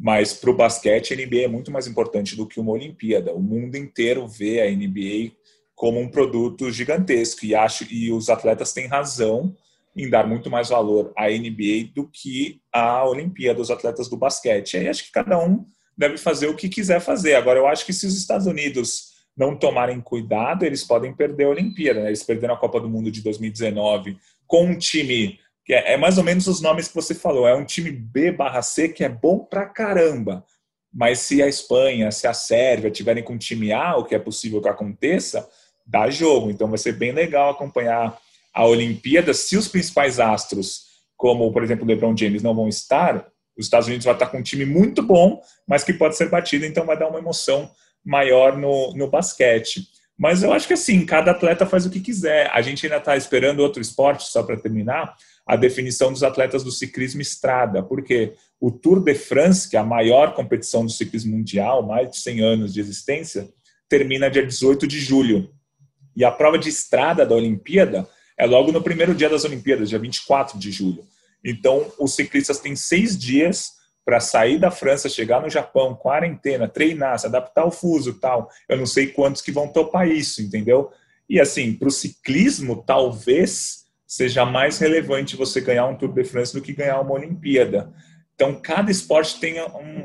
mas 0.04 0.34
para 0.34 0.49
o 0.49 0.56
basquete, 0.56 1.14
a 1.14 1.16
NBA 1.16 1.43
é 1.43 1.47
muito 1.47 1.72
mais 1.72 1.86
importante 1.86 2.36
do 2.36 2.47
que 2.47 2.60
uma 2.60 2.72
Olimpíada. 2.72 3.32
O 3.34 3.39
mundo 3.39 3.76
inteiro 3.76 4.28
vê 4.28 4.60
a 4.60 4.72
NBA 4.72 5.36
como 5.76 5.99
um 5.99 6.10
produto 6.10 6.72
gigantesco 6.72 7.45
e 7.45 7.54
acho 7.54 7.86
e 7.93 8.12
os 8.12 8.28
atletas 8.28 8.74
têm 8.74 8.88
razão 8.88 9.56
em 9.95 10.10
dar 10.10 10.26
muito 10.26 10.49
mais 10.49 10.70
valor 10.70 11.14
à 11.16 11.30
NBA 11.30 11.91
do 11.93 12.10
que 12.12 12.60
à 12.74 13.08
Olimpíada, 13.08 13.62
os 13.62 13.70
atletas 13.70 14.10
do 14.10 14.18
basquete. 14.18 14.76
Aí 14.76 14.88
acho 14.89 15.04
que 15.04 15.12
cada 15.12 15.38
um 15.38 15.66
deve 15.95 16.18
fazer 16.18 16.47
o 16.47 16.56
que 16.56 16.68
quiser 16.68 16.99
fazer. 16.99 17.36
Agora, 17.36 17.60
eu 17.60 17.68
acho 17.68 17.86
que 17.86 17.93
se 17.93 18.08
os 18.08 18.18
Estados 18.18 18.47
Unidos 18.47 19.12
não 19.38 19.56
tomarem 19.56 20.02
cuidado, 20.02 20.66
eles 20.66 20.84
podem 20.84 21.14
perder 21.14 21.43
a 21.43 21.49
Olimpíada. 21.49 22.02
Né? 22.02 22.08
Eles 22.08 22.24
perderam 22.24 22.56
a 22.56 22.60
Copa 22.60 22.80
do 22.80 22.89
Mundo 22.89 23.12
de 23.12 23.22
2019 23.22 24.18
com 24.47 24.66
um 24.66 24.78
time 24.80 25.39
que 25.66 25.74
é, 25.74 25.93
é, 25.93 25.97
mais 25.97 26.18
ou 26.18 26.24
menos 26.24 26.47
os 26.47 26.62
nomes 26.62 26.88
que 26.88 26.95
você 26.95 27.14
falou. 27.14 27.47
É 27.47 27.55
um 27.55 27.66
time 27.66 27.91
B 27.91 28.32
barra 28.32 28.62
C 28.62 28.89
que 28.89 29.03
é 29.03 29.09
bom 29.09 29.39
pra 29.39 29.66
caramba. 29.66 30.45
Mas 30.93 31.20
se 31.20 31.41
a 31.41 31.47
Espanha, 31.47 32.12
se 32.12 32.28
a 32.28 32.34
Sérvia 32.34 32.91
tiverem 32.91 33.24
com 33.24 33.34
o 33.34 33.39
time 33.39 33.72
A, 33.72 33.95
o 33.95 34.03
que 34.03 34.16
é 34.16 34.20
possível 34.20 34.62
que 34.62 34.68
aconteça, 34.68 35.47
dá 35.86 36.09
jogo. 36.09 36.49
Então 36.49 36.68
vai 36.68 36.78
ser 36.78 36.93
bem 36.93 37.12
legal 37.12 37.51
acompanhar 37.51 38.18
a 38.53 38.66
Olimpíada. 38.66 39.34
Se 39.34 39.55
os 39.55 39.68
principais 39.68 40.20
astros, 40.20 40.88
como 41.16 41.51
por 41.51 41.64
exemplo 41.64 41.86
o 41.86 41.88
LeBron 41.88 42.16
James, 42.18 42.43
não 42.43 42.55
vão 42.55 42.68
estar, 42.68 43.26
os 43.57 43.66
Estados 43.66 43.88
Unidos 43.88 44.05
vai 44.05 44.14
estar 44.14 44.28
com 44.28 44.39
um 44.39 44.43
time 44.43 44.66
muito 44.66 45.01
bom, 45.01 45.41
mas 45.68 45.84
que 45.84 45.93
pode 45.93 46.18
ser 46.18 46.30
batido, 46.30 46.66
então 46.66 46.86
vai 46.86 46.97
dar 46.97 47.07
uma 47.07 47.20
emoção 47.20 47.70
maior 48.03 48.57
no, 48.57 48.93
no 48.93 49.07
basquete. 49.07 49.88
Mas 50.18 50.43
eu 50.43 50.51
acho 50.51 50.68
que 50.68 50.74
assim, 50.74 51.05
cada 51.05 51.32
atleta 51.32 51.66
faz 51.66 51.86
o 51.86 51.89
que 51.89 51.99
quiser. 51.99 52.49
A 52.51 52.62
gente 52.62 52.86
ainda 52.86 52.97
está 52.97 53.16
esperando 53.16 53.59
outro 53.59 53.82
esporte, 53.82 54.24
só 54.26 54.43
para 54.43 54.57
terminar, 54.57 55.16
a 55.45 55.55
definição 55.55 56.11
dos 56.11 56.23
atletas 56.23 56.63
do 56.63 56.71
ciclismo 56.71 57.21
estrada, 57.21 57.83
porque 57.83 58.33
o 58.59 58.71
Tour 58.71 59.03
de 59.03 59.15
France, 59.15 59.69
que 59.69 59.75
é 59.75 59.79
a 59.79 59.85
maior 59.85 60.33
competição 60.33 60.85
do 60.85 60.91
ciclismo 60.91 61.35
mundial, 61.35 61.85
mais 61.85 62.11
de 62.11 62.17
100 62.17 62.41
anos 62.41 62.73
de 62.73 62.79
existência, 62.79 63.49
termina 63.89 64.29
dia 64.29 64.45
18 64.45 64.87
de 64.87 64.99
julho. 64.99 65.51
E 66.15 66.23
a 66.23 66.31
prova 66.31 66.57
de 66.57 66.69
estrada 66.69 67.25
da 67.25 67.35
Olimpíada 67.35 68.07
é 68.37 68.45
logo 68.45 68.71
no 68.71 68.81
primeiro 68.81 69.13
dia 69.13 69.29
das 69.29 69.43
Olimpíadas, 69.43 69.89
dia 69.89 69.99
24 69.99 70.57
de 70.57 70.71
julho. 70.71 71.03
Então, 71.43 71.91
os 71.99 72.15
ciclistas 72.15 72.59
têm 72.59 72.75
seis 72.75 73.17
dias 73.17 73.71
para 74.05 74.19
sair 74.19 74.59
da 74.59 74.71
França, 74.71 75.09
chegar 75.09 75.41
no 75.41 75.49
Japão, 75.49 75.95
quarentena, 75.95 76.67
treinar, 76.67 77.19
se 77.19 77.27
adaptar 77.27 77.61
ao 77.61 77.71
fuso 77.71 78.19
tal. 78.19 78.49
Eu 78.67 78.77
não 78.77 78.85
sei 78.85 79.07
quantos 79.07 79.41
que 79.41 79.51
vão 79.51 79.67
topar 79.67 80.07
isso, 80.07 80.41
entendeu? 80.41 80.91
E 81.29 81.39
assim, 81.39 81.73
para 81.73 81.87
o 81.87 81.91
ciclismo, 81.91 82.83
talvez 82.85 83.80
seja 84.12 84.43
mais 84.43 84.78
relevante 84.78 85.38
você 85.38 85.62
ganhar 85.62 85.88
um 85.88 85.95
Tour 85.95 86.12
de 86.12 86.26
France 86.26 86.53
do 86.53 86.62
que 86.62 86.74
ganhar 86.74 86.99
uma 86.99 87.14
Olimpíada. 87.14 87.93
Então, 88.36 88.59
cada 88.62 88.91
esporte 88.91 89.39
tem 89.39 89.55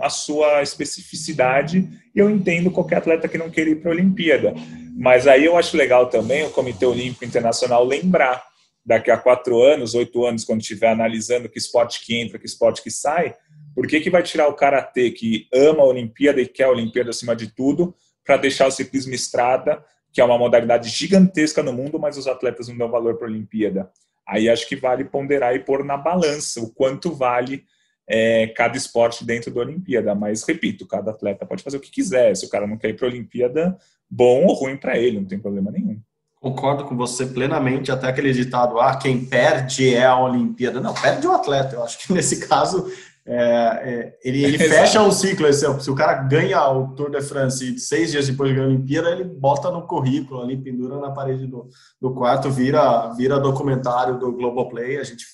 a 0.00 0.08
sua 0.08 0.62
especificidade 0.62 1.88
e 2.14 2.20
eu 2.20 2.30
entendo 2.30 2.70
qualquer 2.70 2.98
atleta 2.98 3.26
que 3.26 3.36
não 3.36 3.50
queira 3.50 3.70
ir 3.70 3.80
para 3.80 3.90
a 3.90 3.94
Olimpíada. 3.94 4.54
Mas 4.96 5.26
aí 5.26 5.44
eu 5.44 5.56
acho 5.56 5.76
legal 5.76 6.08
também 6.08 6.44
o 6.44 6.50
Comitê 6.50 6.86
Olímpico 6.86 7.24
Internacional 7.24 7.84
lembrar, 7.84 8.44
daqui 8.84 9.10
a 9.10 9.16
quatro 9.16 9.60
anos, 9.60 9.96
oito 9.96 10.24
anos, 10.24 10.44
quando 10.44 10.60
estiver 10.60 10.90
analisando 10.90 11.48
que 11.48 11.58
esporte 11.58 12.00
que 12.06 12.16
entra, 12.16 12.38
que 12.38 12.46
esporte 12.46 12.84
que 12.84 12.90
sai, 12.92 13.34
por 13.74 13.88
que, 13.88 13.98
que 13.98 14.08
vai 14.08 14.22
tirar 14.22 14.46
o 14.46 14.54
Karatê, 14.54 15.10
que 15.10 15.48
ama 15.52 15.82
a 15.82 15.86
Olimpíada 15.86 16.40
e 16.40 16.46
quer 16.46 16.64
a 16.64 16.70
Olimpíada 16.70 17.10
acima 17.10 17.34
de 17.34 17.48
tudo, 17.48 17.92
para 18.24 18.36
deixar 18.36 18.68
o 18.68 18.70
ciclismo 18.70 19.14
estrada 19.14 19.84
que 20.16 20.20
é 20.22 20.24
uma 20.24 20.38
modalidade 20.38 20.88
gigantesca 20.88 21.62
no 21.62 21.74
mundo, 21.74 21.98
mas 21.98 22.16
os 22.16 22.26
atletas 22.26 22.68
não 22.68 22.78
dão 22.78 22.90
valor 22.90 23.18
para 23.18 23.26
a 23.26 23.30
Olimpíada. 23.30 23.90
Aí 24.26 24.48
acho 24.48 24.66
que 24.66 24.74
vale 24.74 25.04
ponderar 25.04 25.54
e 25.54 25.58
pôr 25.58 25.84
na 25.84 25.94
balança 25.94 26.58
o 26.58 26.72
quanto 26.72 27.12
vale 27.12 27.64
é, 28.08 28.46
cada 28.56 28.78
esporte 28.78 29.26
dentro 29.26 29.52
da 29.52 29.60
Olimpíada. 29.60 30.14
Mas, 30.14 30.42
repito, 30.42 30.86
cada 30.86 31.10
atleta 31.10 31.44
pode 31.44 31.62
fazer 31.62 31.76
o 31.76 31.80
que 31.80 31.90
quiser. 31.90 32.34
Se 32.34 32.46
o 32.46 32.48
cara 32.48 32.66
não 32.66 32.78
quer 32.78 32.88
ir 32.88 32.96
para 32.96 33.06
a 33.06 33.10
Olimpíada, 33.10 33.76
bom 34.08 34.46
ou 34.46 34.54
ruim 34.54 34.78
para 34.78 34.96
ele, 34.96 35.20
não 35.20 35.26
tem 35.26 35.38
problema 35.38 35.70
nenhum. 35.70 36.00
Concordo 36.40 36.86
com 36.86 36.96
você 36.96 37.26
plenamente, 37.26 37.92
até 37.92 38.08
aquele 38.08 38.32
ditado, 38.32 38.80
ah, 38.80 38.96
quem 38.96 39.22
perde 39.22 39.94
é 39.94 40.06
a 40.06 40.18
Olimpíada. 40.18 40.80
Não, 40.80 40.94
perde 40.94 41.26
o 41.26 41.32
atleta. 41.32 41.74
Eu 41.74 41.84
acho 41.84 41.98
que 41.98 42.10
nesse 42.14 42.48
caso 42.48 42.90
é, 43.26 43.34
é, 43.34 44.18
ele, 44.22 44.44
ele 44.44 44.58
fecha 44.68 45.02
um 45.02 45.10
ciclo. 45.10 45.52
Se, 45.52 45.66
se, 45.80 45.90
o 45.90 45.94
cara 45.94 46.14
ganha 46.22 46.68
o 46.70 46.94
Tour 46.94 47.10
de 47.10 47.20
France 47.20 47.74
e 47.74 47.78
seis 47.78 48.12
dias 48.12 48.28
depois 48.28 48.52
ganha 48.52 48.64
a 48.64 48.68
Olimpíada, 48.68 49.10
ele 49.10 49.24
bota 49.24 49.70
no 49.70 49.86
currículo 49.86 50.40
ali, 50.40 50.56
pendura 50.56 50.98
na 50.98 51.10
parede 51.10 51.46
do, 51.46 51.68
do 52.00 52.14
quarto, 52.14 52.50
vira, 52.50 53.12
vira 53.14 53.40
documentário 53.40 54.18
do 54.18 54.32
Globoplay. 54.32 54.98
A 54.98 55.04
gente 55.04 55.24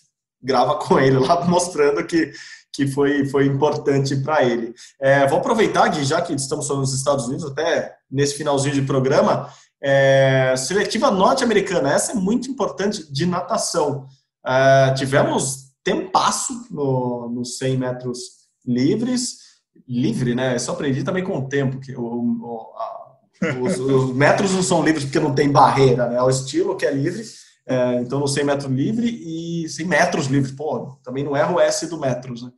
grava 0.42 0.76
com 0.76 0.98
ele 0.98 1.18
lá 1.18 1.44
mostrando 1.46 2.02
que, 2.04 2.32
que 2.72 2.86
foi, 2.86 3.26
foi 3.26 3.46
importante 3.46 4.16
para 4.16 4.42
ele. 4.42 4.74
É, 4.98 5.26
vou 5.26 5.38
aproveitar, 5.38 5.88
Gui, 5.88 6.02
já 6.02 6.22
que 6.22 6.32
estamos 6.32 6.66
falando 6.66 6.84
dos 6.84 6.94
Estados 6.94 7.26
Unidos, 7.26 7.44
até 7.44 7.94
nesse 8.10 8.34
finalzinho 8.34 8.74
de 8.74 8.82
programa, 8.82 9.50
é, 9.82 10.54
seletiva 10.56 11.10
norte-americana, 11.10 11.92
essa 11.92 12.12
é 12.12 12.14
muito 12.14 12.50
importante 12.50 13.12
de 13.12 13.26
natação. 13.26 14.06
É, 14.46 14.94
tivemos 14.94 15.71
tempasso 15.84 16.66
no, 16.70 17.28
nos 17.28 17.58
100 17.58 17.76
metros 17.76 18.18
livres, 18.66 19.38
livre, 19.86 20.34
né? 20.34 20.58
Só 20.58 20.72
aprendi 20.72 21.02
também 21.02 21.24
com 21.24 21.38
o 21.38 21.48
tempo, 21.48 21.80
que 21.80 21.94
o, 21.94 22.02
o 22.02 22.72
a, 22.76 23.16
os, 23.60 23.78
os, 23.78 24.14
metros 24.14 24.52
não 24.52 24.62
são 24.62 24.84
livres 24.84 25.04
porque 25.04 25.20
não 25.20 25.34
tem 25.34 25.50
barreira, 25.50 26.08
né? 26.08 26.16
É 26.16 26.22
o 26.22 26.30
estilo 26.30 26.76
que 26.76 26.86
é 26.86 26.90
livre. 26.90 27.22
É, 27.66 28.00
então, 28.00 28.18
no 28.18 28.26
100 28.26 28.44
metros 28.44 28.70
livre 28.70 29.06
e 29.06 29.68
100 29.68 29.86
metros 29.86 30.26
livre, 30.26 30.52
pô, 30.52 30.98
também 31.02 31.22
não 31.22 31.36
erra 31.36 31.54
o 31.54 31.60
S 31.60 31.86
do 31.86 31.98
metros, 31.98 32.42
né? 32.42 32.50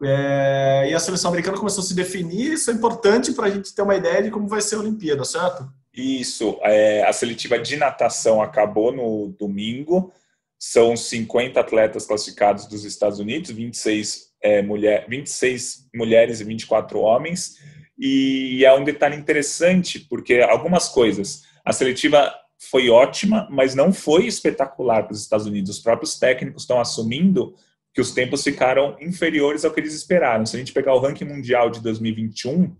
É, 0.00 0.88
e 0.90 0.94
a 0.94 1.00
seleção 1.00 1.30
americana 1.30 1.58
começou 1.58 1.82
a 1.82 1.86
se 1.86 1.94
definir, 1.94 2.52
isso 2.52 2.70
é 2.70 2.74
importante 2.74 3.32
para 3.32 3.46
a 3.46 3.50
gente 3.50 3.74
ter 3.74 3.82
uma 3.82 3.96
ideia 3.96 4.22
de 4.22 4.30
como 4.30 4.46
vai 4.46 4.60
ser 4.60 4.76
a 4.76 4.78
Olimpíada, 4.78 5.24
certo? 5.24 5.68
Isso, 5.92 6.56
é, 6.62 7.02
a 7.04 7.12
seletiva 7.12 7.58
de 7.58 7.76
natação 7.76 8.40
acabou 8.40 8.92
no 8.92 9.34
domingo, 9.36 10.12
são 10.58 10.96
50 10.96 11.60
atletas 11.60 12.06
classificados 12.06 12.66
dos 12.66 12.84
Estados 12.84 13.18
Unidos, 13.18 13.50
26, 13.50 14.28
é, 14.42 14.60
mulher, 14.62 15.06
26 15.08 15.88
mulheres 15.94 16.40
e 16.40 16.44
24 16.44 16.98
homens, 16.98 17.56
e 17.98 18.64
é 18.64 18.74
um 18.74 18.84
detalhe 18.84 19.16
interessante, 19.16 20.00
porque 20.00 20.40
algumas 20.40 20.88
coisas, 20.88 21.42
a 21.64 21.72
seletiva 21.72 22.32
foi 22.70 22.90
ótima, 22.90 23.48
mas 23.50 23.74
não 23.74 23.92
foi 23.92 24.26
espetacular 24.26 25.04
para 25.04 25.12
os 25.12 25.22
Estados 25.22 25.46
Unidos. 25.46 25.76
Os 25.76 25.82
próprios 25.82 26.18
técnicos 26.18 26.62
estão 26.62 26.80
assumindo 26.80 27.54
que 27.94 28.00
os 28.00 28.12
tempos 28.12 28.42
ficaram 28.42 28.96
inferiores 29.00 29.64
ao 29.64 29.72
que 29.72 29.80
eles 29.80 29.94
esperaram. 29.94 30.44
Se 30.44 30.56
a 30.56 30.58
gente 30.58 30.72
pegar 30.72 30.94
o 30.94 30.98
ranking 30.98 31.24
mundial 31.24 31.70
de 31.70 31.80
2021, 31.80 32.76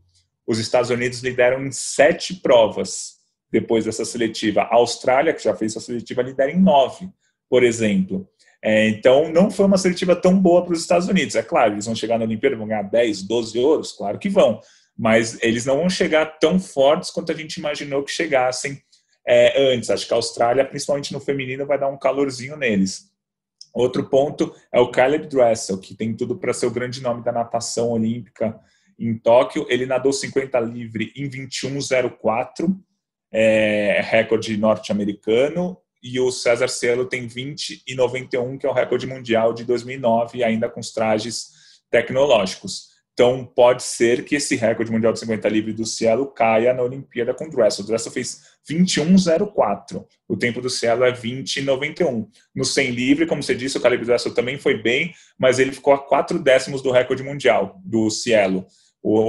os 0.46 0.58
Estados 0.58 0.90
Unidos 0.90 1.20
lideram 1.20 1.64
em 1.64 1.70
sete 1.70 2.34
provas 2.34 3.18
depois 3.50 3.84
dessa 3.84 4.04
seletiva. 4.04 4.62
A 4.62 4.76
Austrália, 4.76 5.32
que 5.32 5.42
já 5.42 5.54
fez 5.54 5.72
essa 5.72 5.84
seletiva, 5.84 6.22
lidera 6.22 6.50
em 6.50 6.60
nove, 6.60 7.08
por 7.48 7.62
exemplo. 7.62 8.28
É, 8.62 8.88
então, 8.88 9.32
não 9.32 9.50
foi 9.50 9.66
uma 9.66 9.78
seletiva 9.78 10.16
tão 10.16 10.38
boa 10.38 10.64
para 10.64 10.72
os 10.72 10.80
Estados 10.80 11.08
Unidos. 11.08 11.36
É 11.36 11.42
claro, 11.42 11.74
eles 11.74 11.86
vão 11.86 11.94
chegar 11.94 12.18
na 12.18 12.24
Olimpíada, 12.24 12.56
vão 12.56 12.66
ganhar 12.66 12.82
10, 12.82 13.22
12 13.22 13.58
ouros, 13.58 13.92
claro 13.92 14.18
que 14.18 14.28
vão. 14.28 14.60
Mas 14.96 15.40
eles 15.42 15.64
não 15.64 15.76
vão 15.78 15.88
chegar 15.88 16.38
tão 16.38 16.58
fortes 16.58 17.10
quanto 17.10 17.30
a 17.30 17.34
gente 17.34 17.56
imaginou 17.56 18.02
que 18.02 18.10
chegassem 18.10 18.82
é, 19.26 19.72
antes. 19.72 19.90
Acho 19.90 20.06
que 20.06 20.12
a 20.12 20.16
Austrália, 20.16 20.64
principalmente 20.64 21.12
no 21.12 21.20
feminino, 21.20 21.66
vai 21.66 21.78
dar 21.78 21.88
um 21.88 21.98
calorzinho 21.98 22.56
neles. 22.56 23.08
Outro 23.72 24.08
ponto 24.08 24.52
é 24.72 24.80
o 24.80 24.90
Caleb 24.90 25.28
Dressel, 25.28 25.78
que 25.78 25.94
tem 25.94 26.16
tudo 26.16 26.36
para 26.36 26.52
ser 26.52 26.66
o 26.66 26.70
grande 26.70 27.00
nome 27.00 27.22
da 27.22 27.30
natação 27.30 27.90
olímpica 27.90 28.58
em 28.98 29.16
Tóquio. 29.16 29.66
Ele 29.68 29.86
nadou 29.86 30.12
50 30.12 30.58
livre 30.60 31.12
em 31.14 31.28
21,04, 31.28 32.76
é, 33.30 34.00
recorde 34.02 34.56
norte-americano. 34.56 35.78
E 36.02 36.20
o 36.20 36.30
César 36.30 36.68
Cielo 36.68 37.04
tem 37.06 37.26
20 37.26 37.82
e 37.86 37.94
91, 37.94 38.56
que 38.58 38.66
é 38.66 38.70
o 38.70 38.72
recorde 38.72 39.06
mundial 39.06 39.52
de 39.52 39.64
2009, 39.64 40.44
ainda 40.44 40.68
com 40.68 40.80
os 40.80 40.92
trajes 40.92 41.48
tecnológicos. 41.90 42.88
Então, 43.12 43.44
pode 43.44 43.82
ser 43.82 44.24
que 44.24 44.36
esse 44.36 44.54
recorde 44.54 44.92
mundial 44.92 45.12
de 45.12 45.18
50 45.18 45.48
livre 45.48 45.72
do 45.72 45.84
Cielo 45.84 46.26
caia 46.26 46.72
na 46.72 46.84
Olimpíada 46.84 47.34
com 47.34 47.46
o 47.46 47.50
Dressel. 47.50 47.84
O 47.84 47.88
Dressel 47.88 48.12
fez 48.12 48.42
21,04. 48.70 50.06
O 50.28 50.36
tempo 50.36 50.60
do 50.60 50.70
Cielo 50.70 51.02
é 51.02 51.10
20,91. 51.10 52.28
No 52.54 52.64
100 52.64 52.90
livre, 52.92 53.26
como 53.26 53.42
você 53.42 53.56
disse, 53.56 53.76
o 53.76 53.80
Caleb 53.80 54.04
Dressel 54.04 54.32
também 54.32 54.56
foi 54.56 54.80
bem, 54.80 55.12
mas 55.36 55.58
ele 55.58 55.72
ficou 55.72 55.92
a 55.94 55.98
4 55.98 56.38
décimos 56.38 56.80
do 56.80 56.92
recorde 56.92 57.24
mundial 57.24 57.80
do 57.84 58.08
Cielo. 58.08 58.64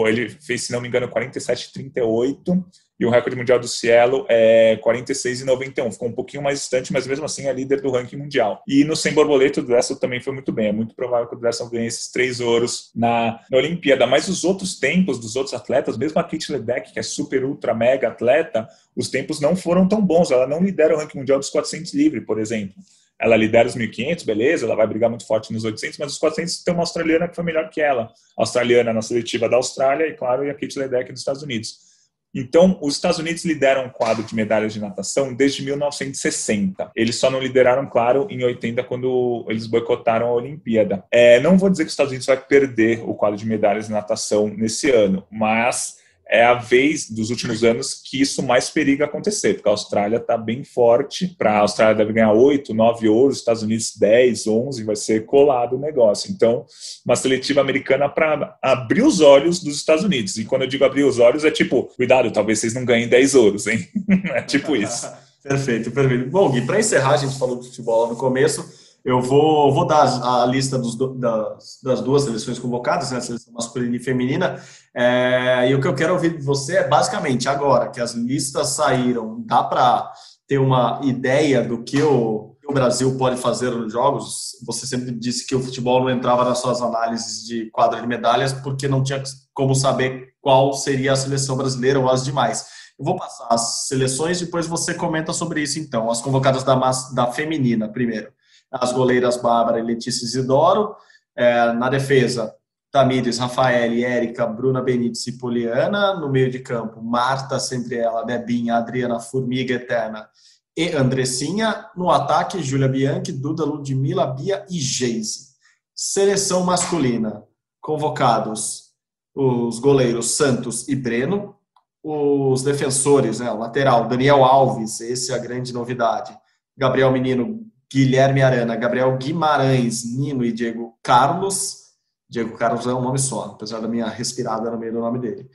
Ele 0.07 0.30
fez, 0.30 0.63
se 0.63 0.72
não 0.72 0.82
me 0.82 0.88
engano, 0.88 1.07
47,38 1.07 2.63
e 3.00 3.06
o 3.06 3.10
recorde 3.10 3.38
mundial 3.38 3.58
do 3.58 3.68
Cielo 3.68 4.26
é 4.28 4.78
46,91. 4.84 5.93
Ficou 5.93 6.10
um 6.10 6.12
pouquinho 6.12 6.43
mais 6.43 6.60
distante, 6.60 6.91
mas 6.91 7.08
mesmo 7.08 7.24
assim 7.24 7.47
é 7.47 7.54
líder 7.54 7.82
do 7.82 7.89
ranking 7.89 8.18
mundial. 8.18 8.62
E 8.68 8.84
no 8.84 8.93
sem 8.93 9.14
borboleta, 9.14 9.62
o 9.62 9.64
Dressel 9.64 9.95
também 9.95 10.20
foi 10.20 10.34
muito 10.34 10.52
bem. 10.52 10.68
É 10.68 10.72
muito 10.74 10.93
provável 10.93 11.28
que 11.28 11.36
o 11.36 11.39
Dressel 11.39 11.70
ganhe 11.70 11.88
esses 11.88 12.12
três 12.12 12.41
ouros 12.41 12.91
na, 12.93 13.39
na 13.50 13.58
Olimpíada. 13.58 14.06
Mas 14.06 14.28
os 14.28 14.43
outros 14.43 14.78
tempos 14.78 15.18
dos 15.18 15.38
outros 15.38 15.54
atletas, 15.54 15.97
mesmo 15.97 16.20
a 16.20 16.24
Kate 16.24 16.52
Ledeck, 16.52 16.91
que 16.91 17.00
é 17.00 17.04
super, 17.04 17.45
ultra, 17.45 17.74
mega 17.74 18.10
atleta, 18.10 18.68
os 18.93 19.10
tempos 19.10 19.39
não 19.39 19.56
foram 19.56 19.88
tão 19.88 20.02
bons. 20.02 20.30
Ela 20.30 20.45
não 20.45 20.62
lidera 20.62 20.93
o 20.93 20.97
ranking 20.97 21.20
mundial 21.20 21.39
dos 21.39 21.50
400 21.50 21.93
livre, 21.93 22.20
por 22.20 22.38
exemplo. 22.38 22.76
Ela 23.18 23.36
lidera 23.36 23.68
os 23.68 23.76
1.500, 23.76 24.26
beleza, 24.26 24.66
ela 24.66 24.76
vai 24.76 24.88
brigar 24.88 25.10
muito 25.10 25.28
forte 25.28 25.52
nos 25.52 25.66
800, 25.66 25.97
mas 25.97 26.14
os 26.14 26.18
400 26.18 26.64
tem 26.64 26.74
uma 26.74 26.84
australiana 26.84 27.28
que 27.28 27.36
foi 27.36 27.43
melhor 27.43 27.70
que 27.70 27.82
ela. 27.82 28.04
A 28.38 28.41
australiana 28.41 28.93
na 28.93 29.02
seletiva 29.02 29.50
da 29.50 29.58
Austrália 29.58 30.08
e, 30.08 30.14
claro, 30.14 30.45
e 30.45 30.50
a 30.50 30.54
Kate 30.54 30.80
Ledeck 30.80 31.12
dos 31.12 31.20
Estados 31.20 31.43
Unidos. 31.43 31.89
Então, 32.34 32.78
os 32.82 32.96
Estados 32.96 33.20
Unidos 33.20 33.44
lideram 33.44 33.88
o 33.88 33.90
quadro 33.90 34.24
de 34.24 34.36
medalhas 34.36 34.74
de 34.74 34.80
natação 34.80 35.34
desde 35.34 35.64
1960. 35.64 36.92
Eles 36.96 37.16
só 37.16 37.30
não 37.30 37.40
lideraram, 37.40 37.88
claro, 37.88 38.28
em 38.30 38.44
80, 38.44 38.84
quando 38.84 39.46
eles 39.50 39.66
boicotaram 39.66 40.28
a 40.28 40.34
Olimpíada. 40.34 41.04
É, 41.12 41.40
não 41.40 41.58
vou 41.58 41.70
dizer 41.70 41.84
que 41.84 41.88
os 41.88 41.94
Estados 41.94 42.12
Unidos 42.12 42.28
vai 42.28 42.38
perder 42.38 43.02
o 43.04 43.14
quadro 43.14 43.38
de 43.38 43.46
medalhas 43.46 43.88
de 43.88 43.92
natação 43.92 44.48
nesse 44.48 44.92
ano, 44.92 45.26
mas 45.32 45.99
é 46.30 46.46
a 46.46 46.54
vez 46.54 47.10
dos 47.10 47.32
últimos 47.32 47.64
anos 47.64 47.96
que 48.06 48.22
isso 48.22 48.44
mais 48.44 48.70
periga 48.70 49.06
acontecer, 49.06 49.56
porque 49.56 49.68
a 49.68 49.72
Austrália 49.72 50.18
está 50.18 50.38
bem 50.38 50.64
forte. 50.64 51.28
Para 51.38 51.54
a 51.54 51.60
Austrália 51.62 51.96
deve 51.96 52.14
ganhar 52.14 52.32
8, 52.32 52.72
9 52.72 53.10
ouros, 53.10 53.38
Estados 53.38 53.64
Unidos 53.64 53.98
10, 53.98 54.46
11, 54.46 54.84
vai 54.84 54.96
ser 54.96 55.26
colado 55.26 55.76
o 55.76 55.80
negócio. 55.80 56.32
Então, 56.32 56.66
uma 57.04 57.16
seletiva 57.16 57.62
americana 57.62 58.08
para 58.08 58.58
abrir 58.62 59.02
os 59.02 59.22
olhos 59.22 59.60
dos 59.60 59.76
Estados 59.76 60.04
Unidos. 60.04 60.38
E 60.38 60.46
quando 60.46 60.62
eu 60.62 60.68
digo 60.68 60.86
abrir 60.86 61.04
os 61.04 61.18
olhos, 61.18 61.44
é 61.44 61.50
tipo, 61.50 61.86
cuidado, 61.96 62.32
talvez 62.32 62.60
vocês 62.60 62.76
não 62.76 62.86
ganhem 62.86 63.08
10 63.08 63.34
ouros, 63.34 63.66
hein? 63.66 63.88
é 64.36 64.42
tipo 64.44 64.76
isso. 64.76 65.10
perfeito, 65.42 65.90
perfeito. 65.90 66.30
Bom, 66.30 66.52
Gui, 66.52 66.62
para 66.62 66.80
encerrar, 66.80 67.16
a 67.16 67.18
gente 67.18 67.40
falou 67.40 67.60
de 67.60 67.68
futebol 67.68 68.08
no 68.08 68.16
começo. 68.16 68.79
Eu 69.10 69.22
vou, 69.22 69.74
vou 69.74 69.88
dar 69.88 70.05
a 70.24 70.45
lista 70.45 70.78
dos, 70.78 70.95
das, 70.95 71.80
das, 71.82 71.99
duas 71.99 72.22
seleções 72.22 72.60
convocadas, 72.60 73.10
né, 73.10 73.18
a 73.18 73.22
seleção 73.22 73.51
masculina 73.51 73.95
e 73.95 73.99
feminina, 73.99 74.62
é, 74.93 75.68
e 75.68 75.74
o 75.74 75.82
que 75.82 75.88
eu 75.88 75.95
quero 75.95 76.14
ouvir 76.14 76.38
de 76.38 76.43
você 76.43 76.78
é 76.78 76.88
basicamente 76.88 77.49
agora 77.49 77.89
que 77.89 77.99
as 77.99 78.14
listas 78.14 78.68
saíram, 78.68 79.43
dá 79.47 79.64
para 79.64 80.12
ter 80.47 80.60
uma 80.60 81.01
ideia 81.03 81.64
do 81.64 81.84
que 81.84 81.99
o, 82.03 82.55
o, 82.68 82.72
Brasil 82.72 83.18
pode 83.18 83.38
fazer 83.38 83.72
nos 83.72 83.91
jogos? 83.91 84.51
Você 84.68 84.86
sempre 84.86 85.12
disse 85.12 85.47
que 85.47 85.55
o 85.55 85.60
futebol 85.60 86.01
não 86.01 86.12
entrava 86.12 86.45
nas 86.45 86.60
suas 86.60 86.80
análises 86.80 87.43
de 87.47 87.68
quadra 87.72 87.99
de 87.99 88.07
medalhas 88.07 88.53
porque 88.53 88.88
não 88.88 89.01
tinha 89.01 89.24
como 89.55 89.74
saber 89.74 90.34
qual 90.39 90.72
seria 90.74 91.14
a 91.14 91.16
seleção 91.16 91.57
brasileira 91.57 91.99
ou 91.99 92.07
as 92.07 92.24
demais. 92.24 92.68
Eu 92.99 93.05
vou 93.05 93.16
passar 93.16 93.47
as 93.49 93.88
seleções, 93.88 94.39
depois 94.39 94.68
você 94.68 94.93
comenta 94.93 95.34
sobre 95.34 95.64
isso 95.64 95.80
então. 95.80 96.12
As 96.12 96.22
convocadas 96.22 96.64
da, 96.64 96.76
da 97.16 97.32
feminina, 97.32 97.89
primeiro 97.89 98.32
as 98.72 98.91
goleiras 98.91 99.38
Bárbara 99.38 99.80
e 99.80 99.84
Letícia 99.84 100.26
Isidoro. 100.26 100.95
É, 101.36 101.72
na 101.74 101.89
defesa, 101.89 102.55
Tamires, 102.91 103.38
Rafael, 103.38 103.93
Érica, 104.03 104.45
Bruna 104.45 104.82
Benites 104.82 105.26
e 105.28 105.38
Poliana. 105.38 106.15
No 106.15 106.30
meio 106.30 106.49
de 106.49 106.59
campo, 106.59 107.01
Marta, 107.01 107.59
sempre 107.59 107.97
ela, 107.97 108.24
Debinha, 108.24 108.76
Adriana, 108.76 109.20
Formiga 109.20 109.74
Eterna 109.74 110.28
e 110.76 110.89
Andressinha. 110.89 111.88
No 111.95 112.09
ataque, 112.09 112.63
Júlia 112.63 112.88
Bianchi, 112.88 113.32
Duda 113.32 113.63
Ludmilla, 113.63 114.26
Bia 114.28 114.65
e 114.70 114.80
Geise. 114.80 115.49
Seleção 115.93 116.63
masculina, 116.63 117.43
convocados 117.82 118.89
os 119.36 119.80
goleiros 119.80 120.32
Santos 120.32 120.88
e 120.88 120.95
Breno. 120.95 121.55
Os 122.01 122.63
defensores, 122.63 123.39
né, 123.39 123.51
o 123.51 123.57
lateral, 123.57 124.07
Daniel 124.07 124.43
Alves, 124.43 125.01
esse 125.01 125.32
é 125.32 125.36
a 125.36 125.39
grande 125.39 125.74
novidade. 125.74 126.36
Gabriel 126.78 127.11
Menino, 127.11 127.68
Guilherme 127.92 128.42
Arana, 128.42 128.76
Gabriel 128.76 129.18
Guimarães, 129.18 130.06
Nino 130.06 130.46
e 130.46 130.52
Diego 130.52 130.96
Carlos. 131.02 131.90
Diego 132.30 132.56
Carlos 132.56 132.86
é 132.86 132.94
um 132.94 133.02
nome 133.02 133.18
só, 133.18 133.46
apesar 133.56 133.80
da 133.80 133.88
minha 133.88 134.08
respirada 134.08 134.70
no 134.70 134.78
meio 134.78 134.94
do 134.94 135.00
nome 135.00 135.18
dele. 135.18 135.50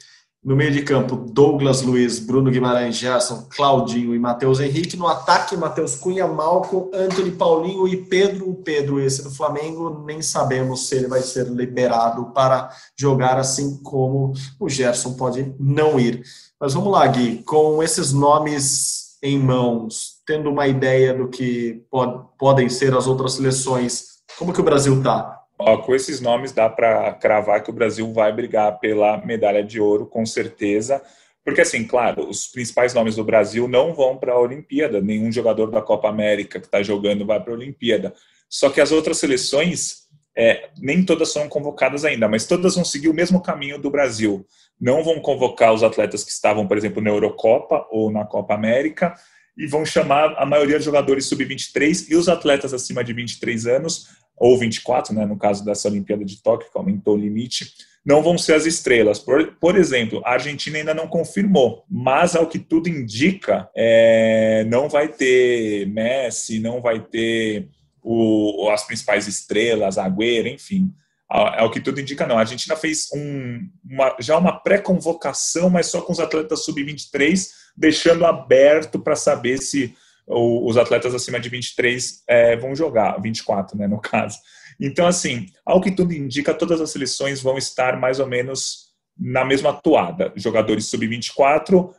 No 0.45 0.55
meio 0.55 0.73
de 0.73 0.83
campo, 0.83 1.17
Douglas 1.17 1.81
Luiz, 1.81 2.19
Bruno 2.19 2.51
Guimarães, 2.51 2.97
Gerson, 2.97 3.47
Claudinho 3.49 4.15
e 4.15 4.19
Matheus 4.19 4.61
Henrique. 4.61 4.95
No 4.95 5.07
ataque, 5.07 5.57
Matheus 5.57 5.95
Cunha, 5.95 6.27
Malco, 6.27 6.91
Antony 6.93 7.31
Paulinho 7.31 7.89
e 7.89 7.97
Pedro. 7.97 8.53
Pedro, 8.63 9.01
esse 9.01 9.23
do 9.23 9.31
Flamengo, 9.31 10.05
nem 10.05 10.21
sabemos 10.21 10.87
se 10.87 10.97
ele 10.97 11.07
vai 11.07 11.23
ser 11.23 11.47
liberado 11.47 12.27
para 12.33 12.69
jogar, 12.95 13.39
assim 13.39 13.79
como 13.83 14.35
o 14.61 14.69
Gerson 14.69 15.15
pode 15.15 15.55
não 15.59 15.99
ir. 15.99 16.23
Mas 16.61 16.75
vamos 16.75 16.93
lá, 16.93 17.07
Gui, 17.07 17.43
com 17.45 17.83
esses 17.83 18.13
nomes 18.13 19.04
em 19.25 19.39
mãos, 19.39 20.23
tendo 20.27 20.51
uma 20.51 20.69
ideia 20.69 21.15
do 21.15 21.29
que 21.29 21.83
pod, 21.91 22.27
podem 22.39 22.69
ser 22.69 22.95
as 22.95 23.07
outras 23.07 23.33
seleções, 23.33 24.19
como 24.39 24.53
que 24.53 24.61
o 24.61 24.65
Brasil 24.65 24.99
está? 24.99 25.41
Com 25.57 25.95
esses 25.95 26.21
nomes 26.21 26.53
dá 26.53 26.69
para 26.69 27.15
cravar 27.15 27.63
que 27.63 27.71
o 27.71 27.73
Brasil 27.73 28.13
vai 28.13 28.31
brigar 28.31 28.79
pela 28.81 29.17
medalha 29.25 29.65
de 29.65 29.81
ouro, 29.81 30.05
com 30.05 30.27
certeza. 30.27 31.01
Porque, 31.43 31.63
assim, 31.63 31.85
claro, 31.85 32.29
os 32.29 32.49
principais 32.49 32.93
nomes 32.93 33.17
do 33.17 33.25
Brasil 33.25 33.67
não 33.67 33.95
vão 33.95 34.19
para 34.19 34.35
a 34.35 34.39
Olimpíada. 34.39 35.01
Nenhum 35.01 35.33
jogador 35.33 35.71
da 35.71 35.81
Copa 35.81 36.09
América 36.09 36.61
que 36.61 36.67
está 36.67 36.83
jogando 36.83 37.25
vai 37.25 37.41
para 37.41 37.53
a 37.53 37.57
Olimpíada. 37.57 38.13
Só 38.47 38.69
que 38.69 38.81
as 38.81 38.93
outras 38.93 39.17
seleções 39.17 40.04
é, 40.37 40.69
nem 40.79 41.05
todas 41.05 41.33
são 41.33 41.49
convocadas 41.49 42.05
ainda, 42.05 42.29
mas 42.29 42.47
todas 42.47 42.75
vão 42.75 42.85
seguir 42.85 43.09
o 43.09 43.15
mesmo 43.15 43.41
caminho 43.41 43.79
do 43.79 43.91
Brasil. 43.91 44.45
Não 44.81 45.05
vão 45.05 45.21
convocar 45.21 45.73
os 45.73 45.83
atletas 45.83 46.25
que 46.25 46.31
estavam, 46.31 46.67
por 46.67 46.77
exemplo, 46.77 47.03
na 47.03 47.11
Eurocopa 47.11 47.87
ou 47.91 48.11
na 48.11 48.25
Copa 48.25 48.55
América, 48.55 49.15
e 49.57 49.67
vão 49.67 49.87
chamar 49.87 50.35
a 50.37 50.45
maioria 50.45 50.77
dos 50.77 50.85
jogadores 50.85 51.27
sub-23 51.27 52.11
e 52.11 52.17
os 52.17 52.29
atletas 52.29 52.75
acima 52.75 53.05
de 53.05 53.13
23 53.13 53.67
anos, 53.67 54.09
ou 54.37 54.59
24, 54.59 55.15
né, 55.15 55.25
no 55.25 55.39
caso 55.39 55.65
dessa 55.65 55.89
Olimpíada 55.89 56.25
de 56.25 56.43
Tóquio, 56.43 56.71
que 56.71 56.77
aumentou 56.77 57.15
o 57.15 57.19
limite, 57.19 57.73
não 58.05 58.21
vão 58.21 58.37
ser 58.37 58.55
as 58.55 58.67
estrelas. 58.67 59.19
Por, 59.19 59.55
por 59.61 59.77
exemplo, 59.77 60.21
a 60.25 60.33
Argentina 60.33 60.79
ainda 60.79 60.93
não 60.93 61.07
confirmou, 61.07 61.85
mas 61.89 62.35
ao 62.35 62.49
que 62.49 62.59
tudo 62.59 62.89
indica, 62.89 63.69
é, 63.75 64.65
não 64.69 64.89
vai 64.89 65.09
ter 65.09 65.87
Messi, 65.87 66.59
não 66.59 66.83
vai 66.83 67.01
ter 67.01 67.69
o, 68.05 68.69
as 68.71 68.87
principais 68.87 69.27
estrelas, 69.27 69.97
Agüero, 69.97 70.49
enfim. 70.49 70.95
Ao 71.27 71.71
que 71.71 71.81
tudo 71.81 72.01
indica, 72.01 72.27
não. 72.27 72.37
A 72.37 72.41
Argentina 72.41 72.77
fez 72.77 73.09
um, 73.13 73.67
uma, 73.83 74.15
já 74.21 74.37
uma 74.37 74.53
pré-convocação, 74.53 75.71
mas 75.71 75.87
só 75.87 76.03
com 76.03 76.13
os 76.13 76.21
atletas 76.21 76.65
sub-23, 76.65 77.49
deixando 77.75 78.27
aberto 78.27 79.01
para 79.01 79.17
saber 79.17 79.59
se 79.59 79.95
o, 80.27 80.69
os 80.69 80.77
atletas 80.77 81.15
acima 81.15 81.41
de 81.41 81.49
23 81.49 82.23
é, 82.29 82.57
vão 82.57 82.77
jogar, 82.77 83.21
24, 83.21 83.77
né, 83.77 83.89
no 83.89 83.99
caso. 83.99 84.39
Então, 84.79 85.07
assim, 85.07 85.47
ao 85.65 85.81
que 85.81 85.91
tudo 85.91 86.13
indica, 86.13 86.53
todas 86.53 86.81
as 86.81 86.91
seleções 86.91 87.41
vão 87.41 87.57
estar 87.57 87.99
mais 87.99 88.21
ou 88.21 88.27
menos 88.27 88.93
na 89.19 89.45
mesma 89.45 89.73
toada. 89.73 90.33
Jogadores 90.37 90.87
sub-24, 90.87 91.91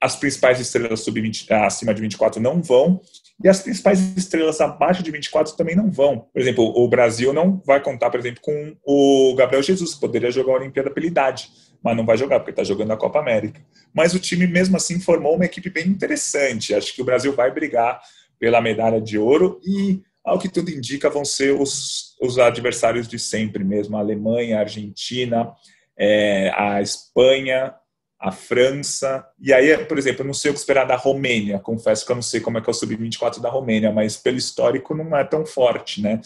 as 0.00 0.16
principais 0.16 0.58
estrelas 0.58 1.00
sub 1.00 1.20
-20, 1.20 1.50
acima 1.64 1.94
de 1.94 2.02
24 2.02 2.40
não 2.40 2.60
vão, 2.60 3.00
e 3.42 3.48
as 3.48 3.60
principais 3.60 4.00
estrelas 4.16 4.60
abaixo 4.60 5.02
de 5.02 5.10
24 5.10 5.56
também 5.56 5.74
não 5.74 5.90
vão. 5.90 6.20
Por 6.32 6.40
exemplo, 6.40 6.64
o 6.64 6.88
Brasil 6.88 7.32
não 7.32 7.60
vai 7.66 7.80
contar, 7.82 8.10
por 8.10 8.20
exemplo, 8.20 8.40
com 8.40 8.76
o 8.84 9.34
Gabriel 9.34 9.62
Jesus, 9.62 9.94
que 9.94 10.00
poderia 10.00 10.30
jogar 10.30 10.52
a 10.52 10.56
Olimpíada 10.56 10.90
pela 10.90 11.06
idade, 11.06 11.50
mas 11.82 11.96
não 11.96 12.06
vai 12.06 12.16
jogar, 12.16 12.38
porque 12.38 12.52
está 12.52 12.62
jogando 12.62 12.92
a 12.92 12.96
Copa 12.96 13.18
América. 13.18 13.60
Mas 13.92 14.14
o 14.14 14.20
time, 14.20 14.46
mesmo 14.46 14.76
assim, 14.76 15.00
formou 15.00 15.34
uma 15.34 15.44
equipe 15.44 15.68
bem 15.68 15.88
interessante. 15.88 16.74
Acho 16.74 16.94
que 16.94 17.02
o 17.02 17.04
Brasil 17.04 17.32
vai 17.34 17.50
brigar 17.50 18.00
pela 18.38 18.60
medalha 18.60 19.00
de 19.00 19.18
ouro 19.18 19.60
e, 19.66 20.00
ao 20.24 20.38
que 20.38 20.48
tudo 20.48 20.70
indica, 20.70 21.10
vão 21.10 21.24
ser 21.24 21.60
os, 21.60 22.16
os 22.22 22.38
adversários 22.38 23.08
de 23.08 23.18
sempre 23.18 23.64
mesmo: 23.64 23.96
a 23.96 24.00
Alemanha, 24.00 24.58
a 24.58 24.60
Argentina, 24.60 25.52
é, 25.98 26.52
a 26.56 26.80
Espanha, 26.80 27.74
a 28.24 28.32
França. 28.32 29.26
E 29.38 29.52
aí, 29.52 29.76
por 29.84 29.98
exemplo, 29.98 30.22
eu 30.22 30.26
não 30.26 30.32
sei 30.32 30.50
o 30.50 30.54
que 30.54 30.58
esperar 30.58 30.86
da 30.86 30.96
Romênia. 30.96 31.58
Confesso 31.58 32.06
que 32.06 32.10
eu 32.10 32.16
não 32.16 32.22
sei 32.22 32.40
como 32.40 32.56
é 32.56 32.60
que 32.62 32.70
é 32.70 32.72
o 32.72 32.74
sub-24 32.74 33.38
da 33.38 33.50
Romênia, 33.50 33.92
mas 33.92 34.16
pelo 34.16 34.38
histórico 34.38 34.94
não 34.94 35.14
é 35.14 35.22
tão 35.24 35.44
forte, 35.44 36.00
né? 36.00 36.20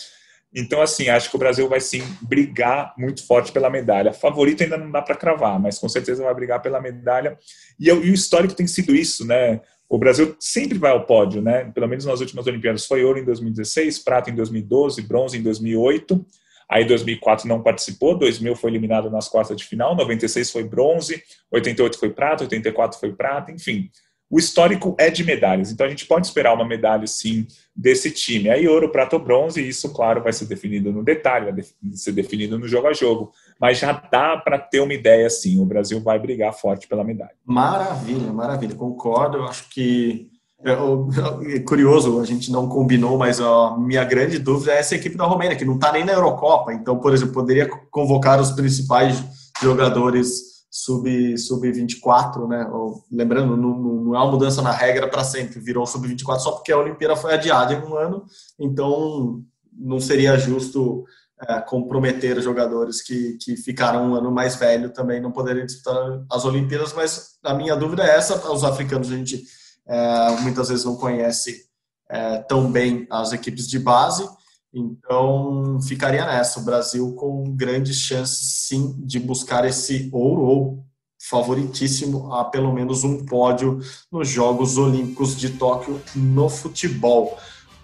Então, 0.55 0.81
assim, 0.81 1.09
acho 1.09 1.29
que 1.29 1.35
o 1.35 1.39
Brasil 1.39 1.69
vai 1.69 1.81
sim 1.81 2.03
brigar 2.23 2.95
muito 2.97 3.27
forte 3.27 3.51
pela 3.51 3.69
medalha. 3.69 4.13
Favorito 4.13 4.63
ainda 4.63 4.79
não 4.79 4.91
dá 4.93 5.03
para 5.03 5.17
cravar, 5.17 5.61
mas 5.61 5.79
com 5.79 5.89
certeza 5.89 6.23
vai 6.23 6.35
brigar 6.35 6.63
pela 6.63 6.81
medalha. 6.81 7.37
E, 7.79 7.89
e, 7.89 7.93
o 7.93 8.15
histórico 8.15 8.55
tem 8.55 8.67
sido 8.67 8.95
isso, 8.95 9.27
né? 9.27 9.61
O 9.89 9.99
Brasil 9.99 10.37
sempre 10.39 10.79
vai 10.79 10.93
ao 10.93 11.05
pódio, 11.05 11.43
né? 11.43 11.65
Pelo 11.75 11.89
menos 11.89 12.05
nas 12.05 12.21
últimas 12.21 12.47
Olimpíadas 12.47 12.87
foi 12.87 13.03
ouro 13.05 13.19
em 13.19 13.25
2016, 13.25 13.99
prata 13.99 14.31
em 14.31 14.35
2012, 14.37 15.03
bronze 15.03 15.37
em 15.37 15.43
2008. 15.43 16.25
Aí 16.71 16.85
2004 16.85 17.49
não 17.49 17.62
participou, 17.62 18.16
2000 18.19 18.55
foi 18.57 18.71
eliminado 18.71 19.11
nas 19.11 19.29
quartas 19.29 19.57
de 19.57 19.64
final, 19.64 19.97
96 19.97 20.51
foi 20.51 20.64
bronze, 20.64 21.23
88 21.51 21.99
foi 21.99 22.11
prata, 22.11 22.45
84 22.45 23.01
foi 23.01 23.12
prata, 23.12 23.51
enfim. 23.51 23.91
O 24.31 24.39
histórico 24.39 24.95
é 24.99 25.09
de 25.09 25.25
medalhas, 25.25 25.73
então 25.73 25.87
a 25.87 25.89
gente 25.89 26.05
pode 26.05 26.27
esperar 26.27 26.53
uma 26.53 26.66
medalha 26.66 27.07
sim 27.07 27.47
desse 27.75 28.11
time. 28.11 28.51
Aí 28.51 28.69
ouro, 28.69 28.93
prata 28.93 29.16
ou 29.16 29.23
bronze, 29.23 29.66
isso, 29.66 29.91
claro, 29.95 30.23
vai 30.23 30.35
ser 30.35 30.45
definido 30.45 30.93
no 30.93 31.03
detalhe, 31.03 31.51
vai 31.51 31.64
ser 31.93 32.12
definido 32.12 32.59
no 32.59 32.69
jogo 32.69 32.89
a 32.89 32.93
jogo. 32.93 33.33
Mas 33.59 33.79
já 33.79 33.93
dá 33.93 34.37
para 34.37 34.59
ter 34.59 34.81
uma 34.81 34.93
ideia 34.93 35.31
sim, 35.31 35.59
o 35.59 35.64
Brasil 35.64 35.99
vai 36.03 36.19
brigar 36.19 36.53
forte 36.53 36.87
pela 36.87 37.03
medalha. 37.03 37.33
Maravilha, 37.43 38.31
maravilha, 38.31 38.75
concordo. 38.75 39.39
Eu 39.39 39.45
acho 39.45 39.71
que 39.71 40.29
é, 40.65 41.57
é, 41.57 41.61
curioso, 41.61 42.21
a 42.21 42.25
gente 42.25 42.51
não 42.51 42.69
combinou, 42.69 43.17
mas 43.17 43.41
a 43.41 43.77
minha 43.79 44.05
grande 44.05 44.39
dúvida 44.39 44.73
é 44.73 44.79
essa 44.79 44.97
equipe 44.97 45.17
da 45.17 45.25
Romênia, 45.25 45.57
que 45.57 45.65
não 45.65 45.77
está 45.77 45.93
nem 45.93 46.05
na 46.05 46.13
Eurocopa. 46.13 46.73
Então, 46.73 46.99
por 46.99 47.13
exemplo, 47.13 47.35
poderia 47.35 47.69
convocar 47.91 48.41
os 48.41 48.51
principais 48.51 49.23
jogadores 49.63 50.59
sub-24, 50.71 51.39
sub 51.39 52.49
né? 52.49 52.69
Ou, 52.73 53.05
lembrando, 53.11 53.57
não, 53.57 53.79
não, 53.79 54.15
é 54.15 54.19
uma 54.19 54.31
mudança 54.31 54.61
na 54.61 54.73
regra 54.73 55.09
para 55.09 55.25
sempre, 55.25 55.61
virou 55.61 55.87
sub-24 55.87 56.39
só 56.39 56.53
porque 56.53 56.73
a 56.73 56.79
Olimpíada 56.79 57.17
foi 57.17 57.35
adiada 57.35 57.75
em 57.75 57.83
um 57.83 57.97
ano, 57.97 58.25
então 58.59 59.43
não 59.73 60.01
seria 60.01 60.37
justo 60.37 61.05
é, 61.41 61.61
comprometer 61.61 62.41
jogadores 62.43 63.01
que, 63.01 63.39
que 63.41 63.57
ficaram 63.57 64.11
um 64.11 64.15
ano 64.15 64.31
mais 64.31 64.57
velho 64.57 64.91
também 64.91 65.21
não 65.21 65.31
poderiam 65.31 65.65
disputar 65.65 66.21
as 66.31 66.45
Olimpíadas, 66.45 66.93
mas 66.93 67.39
a 67.45 67.55
minha 67.55 67.77
dúvida 67.77 68.03
é 68.03 68.17
essa, 68.17 68.51
os 68.51 68.65
africanos 68.65 69.11
a 69.11 69.17
gente 69.17 69.45
é, 69.89 70.30
muitas 70.43 70.68
vezes 70.68 70.84
não 70.84 70.97
conhece 70.97 71.66
é, 72.11 72.39
tão 72.39 72.70
bem 72.70 73.07
as 73.11 73.32
equipes 73.32 73.66
de 73.66 73.78
base, 73.78 74.28
então 74.72 75.80
ficaria 75.80 76.26
nessa. 76.26 76.61
O 76.61 76.64
Brasil 76.64 77.14
com 77.14 77.45
grandes 77.57 77.97
chances, 77.97 78.66
sim, 78.66 78.95
de 78.99 79.18
buscar 79.18 79.64
esse 79.64 80.09
ouro 80.12 80.43
ou 80.43 80.84
favoritíssimo 81.20 82.32
a 82.32 82.45
pelo 82.45 82.72
menos 82.72 83.03
um 83.03 83.24
pódio 83.24 83.80
nos 84.11 84.28
Jogos 84.28 84.76
Olímpicos 84.78 85.36
de 85.36 85.51
Tóquio 85.51 86.01
no 86.14 86.49
futebol. 86.49 87.36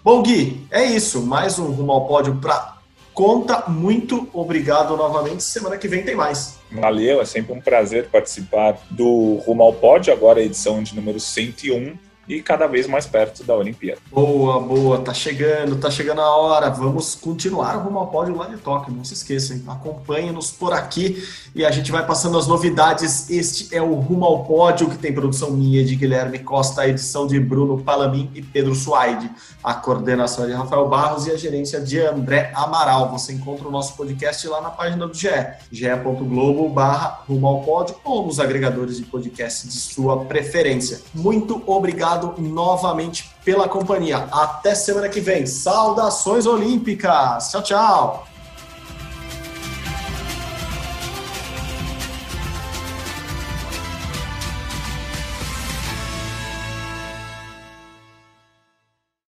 Bom, 0.03 0.21
Gui, 0.21 0.65
é 0.69 0.83
isso. 0.83 1.21
Mais 1.21 1.59
um 1.59 1.71
rumo 1.71 1.91
ao 1.91 2.07
pódio 2.07 2.39
para 2.39 2.74
conta. 3.15 3.67
Muito 3.69 4.27
obrigado 4.33 4.95
novamente. 4.95 5.41
Semana 5.41 5.77
que 5.77 5.87
vem 5.87 6.03
tem 6.03 6.15
mais. 6.15 6.59
Valeu, 6.69 7.21
é 7.21 7.25
sempre 7.25 7.53
um 7.53 7.61
prazer 7.61 8.09
participar 8.09 8.77
do 8.91 9.35
Rumo 9.45 9.63
ao 9.63 9.73
agora 10.11 10.39
a 10.39 10.43
edição 10.43 10.83
de 10.83 10.93
número 10.93 11.19
101 11.19 11.97
e 12.27 12.41
cada 12.41 12.67
vez 12.67 12.87
mais 12.87 13.05
perto 13.05 13.43
da 13.43 13.55
Olimpíada. 13.55 13.99
Boa, 14.11 14.59
boa, 14.59 14.99
tá 14.99 15.13
chegando, 15.13 15.75
tá 15.77 15.91
chegando 15.91 16.21
a 16.21 16.35
hora. 16.35 16.69
Vamos 16.69 17.15
continuar 17.15 17.75
rumo 17.75 17.99
ao 17.99 18.07
pódio 18.07 18.35
lá 18.35 18.47
de 18.47 18.57
Tóquio, 18.57 18.93
não 18.93 19.03
se 19.03 19.13
esqueçam, 19.13 19.61
acompanhe-nos 19.67 20.51
por 20.51 20.73
aqui 20.73 21.23
e 21.53 21.63
a 21.63 21.71
gente 21.71 21.91
vai 21.91 22.05
passando 22.05 22.37
as 22.37 22.47
novidades. 22.47 23.29
Este 23.29 23.75
é 23.75 23.81
o 23.81 23.93
Rumo 23.95 24.25
ao 24.25 24.43
Pódio, 24.43 24.89
que 24.89 24.97
tem 24.97 25.13
produção 25.13 25.51
minha 25.51 25.83
de 25.83 25.95
Guilherme 25.95 26.39
Costa, 26.39 26.87
edição 26.87 27.27
de 27.27 27.39
Bruno 27.39 27.81
Palamin 27.81 28.29
e 28.33 28.41
Pedro 28.41 28.75
Suaide, 28.75 29.29
a 29.63 29.73
coordenação 29.73 30.45
de 30.45 30.53
Rafael 30.53 30.87
Barros 30.87 31.27
e 31.27 31.31
a 31.31 31.37
gerência 31.37 31.79
de 31.79 31.99
André 31.99 32.51
Amaral. 32.55 33.11
Você 33.11 33.33
encontra 33.33 33.67
o 33.67 33.71
nosso 33.71 33.95
podcast 33.95 34.47
lá 34.47 34.61
na 34.61 34.69
página 34.69 35.07
do 35.07 35.13
GE, 35.13 35.29
ge.globo 35.71 36.69
barra 36.69 37.23
Rumo 37.27 37.47
ao 37.47 37.61
Pódio 37.61 37.95
ou 38.03 38.25
nos 38.25 38.39
agregadores 38.39 38.97
de 38.97 39.03
podcast 39.03 39.67
de 39.67 39.73
sua 39.73 40.25
preferência. 40.25 41.01
Muito 41.13 41.61
obrigado 41.65 42.14
obrigado 42.15 42.35
novamente 42.37 43.29
pela 43.43 43.67
companhia. 43.67 44.27
Até 44.31 44.73
semana 44.73 45.09
que 45.09 45.19
vem. 45.19 45.45
Saudações 45.45 46.45
olímpicas. 46.45 47.51
Tchau, 47.51 47.63
tchau. 47.63 48.27